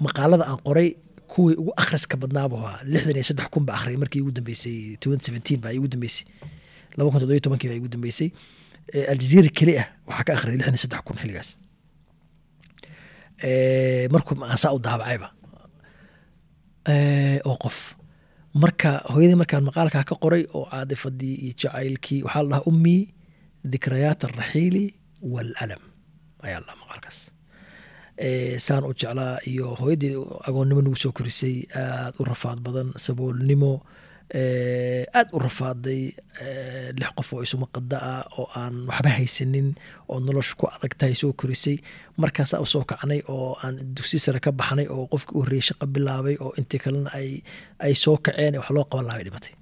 [0.05, 0.89] maqaalada aan qoray
[1.33, 2.79] kuwii ugu akhriska badnaaba ahaa.
[2.93, 6.25] Lixdan iyo saddex kun ba akhriyay markii igu dambeysay twenty seventeen baa igu dambeysay.
[6.97, 8.29] Laba kun toddobiyo tobankii baa igu dambeysay.
[9.13, 11.49] Aljaziira keli ah waxaa ka akhriyay lixdan iyo saddex kun xilligaas
[14.12, 15.29] markuu aansaa u daabacayba.
[17.49, 17.79] Oo qof.
[18.62, 23.03] Marka hooyadii markaan maqaalkaa ka qoray oo caadifadii iyo jacaylkii waxaa la dhahaa ummii
[23.73, 24.85] dikrayaat alraxiili
[25.33, 25.83] waalalam
[26.47, 27.19] ayaa la dhahaa maqaalkaas.
[28.66, 30.15] Saan u jeclaa iyo hooyadii
[30.49, 33.73] agoonnimo nagu soo korisay aada u rafaad badan saboolnimo
[34.35, 36.02] aada u rafaaday
[36.98, 39.69] lix qof oo isuma qada ah oo aan waxba haysanin
[40.11, 41.77] oo nolosha ku adag tahay soo korisay.
[42.19, 45.86] Markaasaa u soo kacnay oo aan dugsi sare ka baxnay oo qofkii u horreeyey shaqo
[45.86, 47.43] bilaabay oo intii kalena ay
[47.78, 49.55] ay soo kaceen wax loo qaban lahaa dhimatay.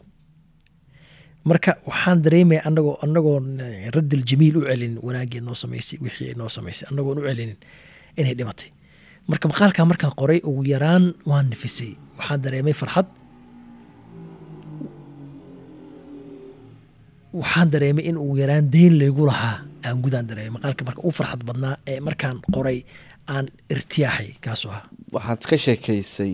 [1.44, 3.46] Marka waxaan dareemaya anagoo anagoon
[3.94, 7.58] raddil jamiil u celin wanaaggii noo samaysay wixii noo samaysay anagoon u celinin
[8.16, 8.68] inay dhimatay.
[9.28, 11.92] Marka maqaalkaa markaan qoray ugu yaraan waan nafisay.
[12.18, 13.06] Waxaan dareemay farxad
[17.32, 19.56] waxaan dareemay in ugu yaraan deyn laygu lahaa.
[19.84, 20.52] Aan gudaan dareemay.
[20.60, 22.78] Maqaalka marka u farxad badnaa ee markaan qoray
[23.34, 24.82] aan irtiyaaxay kaasoo ah.
[25.12, 26.32] Waxaad ka sheekaysay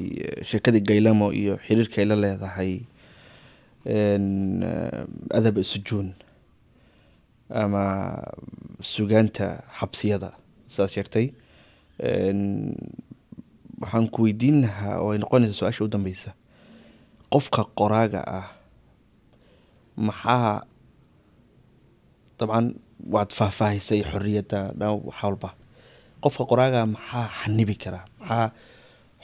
[0.49, 2.73] sheekadii gaylamo iyo xiriirka ay la leedahay
[5.39, 6.09] adab sujuun
[7.51, 7.85] ama
[8.83, 9.47] sugaanta
[9.79, 10.31] xabsiyada.
[10.73, 11.27] Sidaad sheegtay?
[13.81, 16.31] Waxaan ku weydiin lahaa oo ay noqonaysa su'aasha u dambeysa
[17.33, 18.47] qofka qoraaga ah
[19.97, 20.62] maxaa
[22.39, 22.66] dabcan
[23.15, 24.59] waad faahfaahisay xoriyadda
[25.09, 25.51] waxa walba
[26.24, 28.47] qofka qoraaga maxaa xanibi karaa maxaa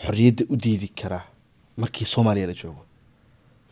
[0.05, 1.25] xoriyadda u diidi karaa
[1.81, 2.83] markii soomaaliya la joogo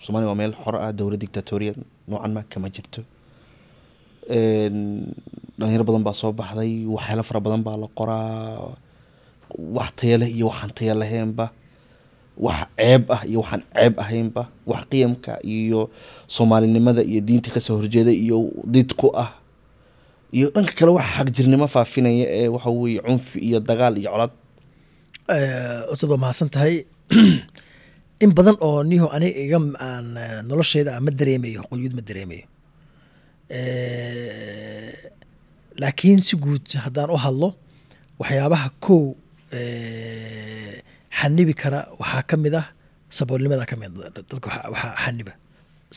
[0.05, 1.73] soomaliya waa meel xor ah dowlad dictatoriya
[2.11, 3.01] noocan ma kama jirto
[5.59, 8.75] dhalinyaro badan baa soo baxday waxyaalo fara badan baa la qoraa
[9.77, 11.47] wax taya leh iyo waxaan taya lahaynba
[12.37, 15.91] wax ceeb ah iyo waxaan ceeb ahaynba wax qiyamka iyo
[16.29, 19.37] soomaalinimada iyo diinta ka soo horjeeda iyo did ku ah
[20.33, 24.33] iyo dhanka kale waxa xagjirnimo faafinaya ee waxa weye cunfi iyo dagaal iyo colad
[25.93, 26.85] ustad waa mahadsan tahay
[28.23, 30.15] in badan oo niho aniga iga aan
[30.49, 32.47] nolosheyda ma dareemayo qoyuud ma dareemayo.
[35.81, 37.49] Laakiin si guud haddaan u hadlo
[38.19, 39.15] waxyaabaha kow
[41.19, 42.67] xanibi kara waxaa ka mid ah
[43.17, 43.75] saboolnimada ka
[44.75, 45.33] waxaa xaniba.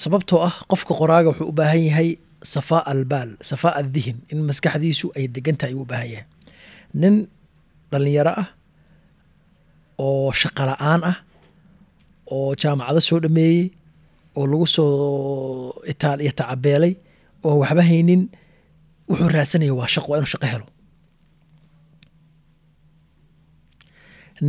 [0.01, 2.09] Sababtoo ah qofka qoraaga wuxuu u baahan yahay
[2.53, 6.27] safaa albaal safaa addihin in maskaxdiisu ay degan tahay u baahan yahay.
[7.01, 7.15] Nin
[7.91, 8.47] dhalinyaro ah
[10.05, 11.17] oo shaqo la'aan ah
[12.35, 13.63] oo jaamacado soo dhameeyey
[14.37, 14.91] oo lagu soo
[15.91, 16.93] itaal iyo tacabeelay
[17.47, 18.21] oo waxba haynin
[19.09, 20.67] wuxuu raadsanaya waa shaqo waa inuu shaqo helo.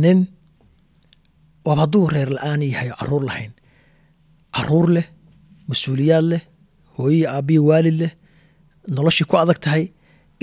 [0.03, 0.19] Nin
[1.67, 3.51] waaba hadduu reer la'aan yahay carruur lahayn.
[4.55, 5.05] Caruur leh
[5.69, 6.41] mas'uuliyaad leh
[6.97, 8.11] hooyii aabbiyi waalid leh
[8.95, 9.83] noloshii ku adag tahay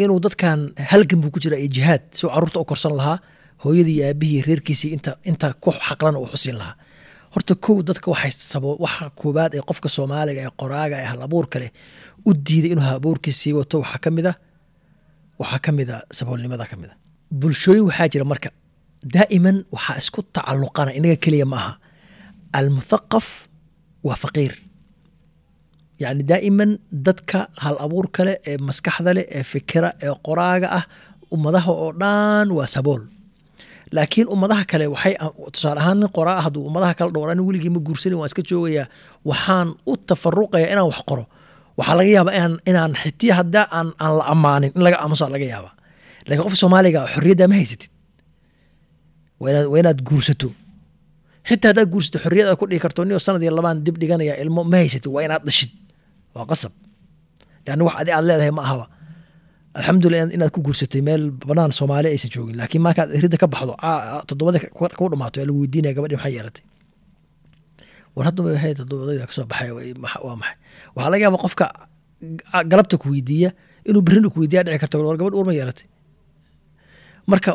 [0.03, 0.61] inuu dadkan
[0.91, 3.19] halgan buu ku jira iyo jihaad si uu carruurta u korsan lahaa
[3.65, 6.77] hooyadii aabihii reerkiisii inta inta ku xaqlana uu xusin lahaa.
[7.35, 11.21] Horta kow dadka waxay sabo waxa koobaad ee qofka soomaaliga ee qoraaga ee hal
[11.63, 11.71] leh
[12.29, 14.33] u diiday inuu hal abuurkiisii wato waxaa ka mid a
[15.41, 16.97] waxaa ka mid a saboolnimada ka mid a
[17.41, 18.49] bulshooyin waxaa jira marka
[19.15, 21.73] daa'iman waxaa isku tacalluqana inaga keliya ma aha
[22.59, 23.27] almuthaqaf
[24.07, 24.53] waa faqiir
[26.03, 26.71] yacni daa'iman
[27.07, 30.85] dadka hal abuur kale ee maskaxda leh ee fikira ee qoraaga ah
[31.35, 33.03] ummadaha oo dhan waa sabool
[33.97, 35.15] laakiin ummadaha kale waxay
[35.55, 38.87] tusaale ahaan nin qoraa hadduu ummadaha kale dhowr ani weligii ma guursanin waan iska joogayaa
[39.31, 41.25] waxaan u tafaruqaya inaan wax qoro
[41.79, 45.47] waxaa laga yaabaa inaan inaan xitii haddaa aan aan la ammaanin in laga aamusaa laga
[45.55, 45.73] yaabaa
[46.27, 47.91] laakiin qofka soomaaliga xorriyadda ma haysatid
[49.41, 50.49] waa inaad guursato.
[51.49, 54.61] Xitaa haddaad guursato xorriyad aad ku dhigi karto niyo sanad iyo labaan dib dhiganaya ilmo
[54.65, 55.71] ma haysatid waa inaad dhashid.
[56.35, 56.73] Waa qasab.
[57.67, 58.87] Yani wax adi aad leedahay ma ahaba.
[59.79, 63.75] Alxamdulilah inaad ku guursatay meel banaan soomaali aysan joogin laakiin markaad ridda ka baxdo
[64.29, 64.59] toddobada
[64.99, 66.65] ku dhamaato ee lagu weydiinaya gabadhi maxaa yeelatay?
[68.15, 69.71] War hadda hay toddobadayda ka soo baxay
[70.27, 70.57] waa maxay?
[70.95, 71.67] Waxaa laga yaaba qofka
[72.71, 73.51] galabta ku weydiiya
[73.89, 75.87] inuu berrina ku weydiiya dhici karta war gabadh uur yeelatay
[77.31, 77.51] marka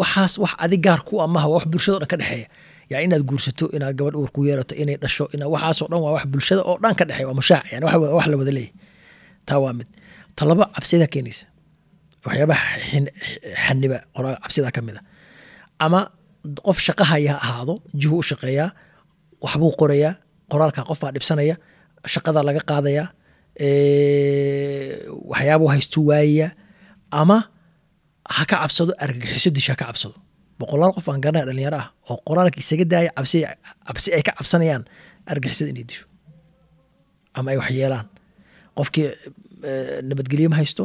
[0.00, 2.48] waxaas wax adi gaar ku amaha waa wax bulshada o dhan ka dhexeeya.
[2.90, 6.24] Yani inaad guursato inaad gabadh uur ku yeelato inay dhasho ina waxaasoo dhan waa wax
[6.32, 8.72] bulshada oo dhan ka dhexeeya waa mushaac yani wax la wada leeyahy
[9.48, 9.88] taa waa mid.
[10.38, 11.44] Talaba cabsida keenaysa.
[12.26, 12.64] Waxyaabaha
[13.64, 15.02] xaniba qoraa cabsida ka mid a
[15.84, 16.00] ama
[16.66, 18.68] qof shaqahaya ha ahaado jihu u shaqeeyaa
[19.44, 20.12] waxbuu qorayaa
[20.50, 21.54] qoraalka qof baa dhibsanaya
[22.12, 23.06] shaqada laga qaadayaa
[25.30, 26.48] waxyaabuu haystu waayaya
[27.20, 27.38] ama
[28.34, 30.14] ha ka cabsado argagixiso disha ha ka cabsado.
[30.58, 34.84] Boqolaal qof aan garanaya dhalinyaro ah oo qoraalka isaga daaya cabsi ay ka cabsanayaan
[35.30, 36.04] argagixisada inay disho.
[37.36, 38.06] Ama ay wax yeelaan.
[38.76, 39.08] Qofkii
[40.08, 40.84] nabadgelye ma haysto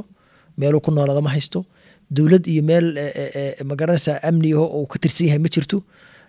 [0.58, 1.66] meeluu ku noolaada ma haysto
[2.12, 2.88] dowlad iyo meel
[3.70, 5.78] ma garanaysaa amnigaho uu ka tirsan yahay ma jirto.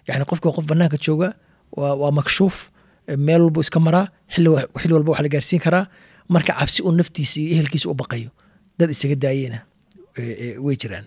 [0.09, 1.35] Yani qofki qof banaanka jooga
[1.77, 2.71] waa makshuuf
[3.27, 4.49] meel walbu iska maraa xilli
[4.95, 5.85] walba wax la gaarsiin karaa.
[6.29, 8.31] Marka cabsi uu naftiisa iyo ehelkiisa u baqayo
[8.79, 9.59] dad isaga daayena
[10.67, 11.07] way jiraan.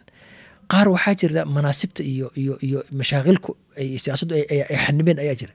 [0.71, 5.53] Qaar waxaa jirta manaasibta iyo iyo iyo mashaakilku ay siyaasaddu ay xanibeen ayaa jira.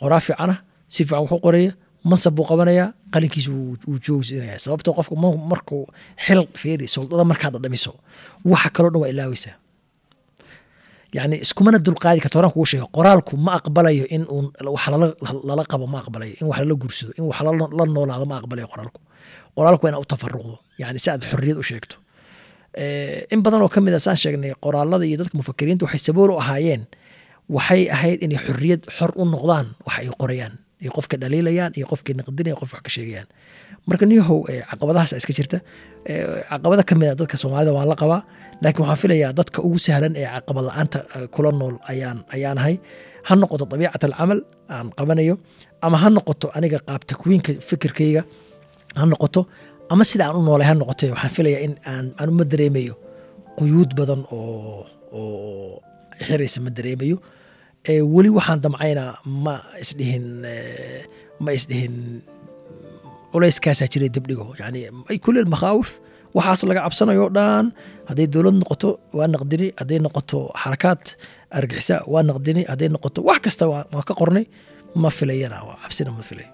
[0.00, 0.54] Qoraa fiicana
[0.92, 1.72] si fiican wuxuu qoraya
[2.10, 5.14] mansab buu qabanayaa qalinkiisa wuu joogsinaya sababtoo qofku
[5.50, 5.82] markuu
[6.26, 7.92] xil fiiri suldada markaad dhamiso
[8.52, 9.54] waxa kaloo dhan waa ilaaweysaa
[11.16, 14.40] yani iskumana dulqaadi karta horaan kugu sheega qoraalku ma aqbalayo in uu
[14.74, 14.84] wax
[15.48, 16.34] lala qabo ma aqbalayo.
[16.40, 17.38] In wax lala gursado in wax
[17.78, 19.00] la noolaado ma aqbalayo qoraalku.
[19.56, 21.96] Qoraalku waa inaad u tafaruqdo yani si aad xorriyad u sheegto
[23.32, 26.38] in badan oo ka mid a saan sheegnay qoraalada iyo dadka mufakiriinta waxay sabool u
[26.40, 26.82] ahaayeen.
[27.56, 32.14] Waxay ahayd inay xorriyad xor u noqdaan wax ay qorayaan iyo qofka dhaliilayaan iyo qofkii
[32.18, 33.28] naqdinaya qof wax ka sheegayaan.
[33.88, 34.38] Marka niyahow
[34.70, 35.58] caqabadahaas iska jirta.
[36.50, 38.20] Caqabada ka mid a dadka soomaalida waan la qabaa
[38.62, 40.98] laakiin waxaan filayaa dadka ugu sahlan ee caqabad la'aanta
[41.34, 42.74] kula nool ayaan ayaanahay
[43.28, 44.40] ha noqoto dabiicat alcamal
[44.74, 45.34] aan qabanayo
[45.86, 48.22] ama ha noqoto aniga qaab takwiinka fikirkayga.
[48.98, 49.40] Ha noqoto
[49.92, 52.94] ama sida aan u noolay ha noqote waxaan filayaa in aan anuma dareemayo
[53.58, 55.82] quyuud badan oo oo
[56.26, 57.16] xiraysa ma dareemayo.
[58.14, 59.12] Weli waxaan damcaynaa
[59.44, 60.26] ma isdhihin
[61.44, 61.94] ma isdhihin
[63.32, 64.46] culayskaasaa jiray dibdhigo.
[64.60, 64.80] Yani
[65.24, 65.90] kulel makhaawif
[66.36, 67.64] waxaas laga cabsanayo dhan
[68.08, 71.02] hadday dowlad noqoto waa naqdini hadday noqoto xarakaad
[71.58, 74.44] argixisa waa naqdini hadday noqoto wax kasta waa ka qornay
[75.02, 76.51] ma filayana cabsina ma filayo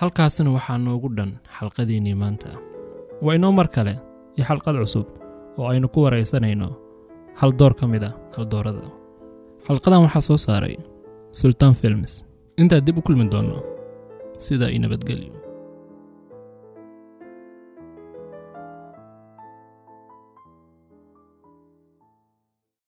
[0.00, 2.48] halkaasina waxaa noogu dhan xalqadiinnii maanta.
[3.24, 3.94] Waa inoo mar kale
[4.36, 5.06] iyo xalqad cusub
[5.58, 6.68] oo aynu ku waraysanayno
[7.40, 8.84] hal door ka mid a haldoorada
[9.66, 10.76] xalqadan waxaa soo saaray
[11.38, 12.12] sultan films.
[12.60, 13.58] Intaad dib u kulmi doonno
[14.44, 15.32] sidaa io nabadgelyo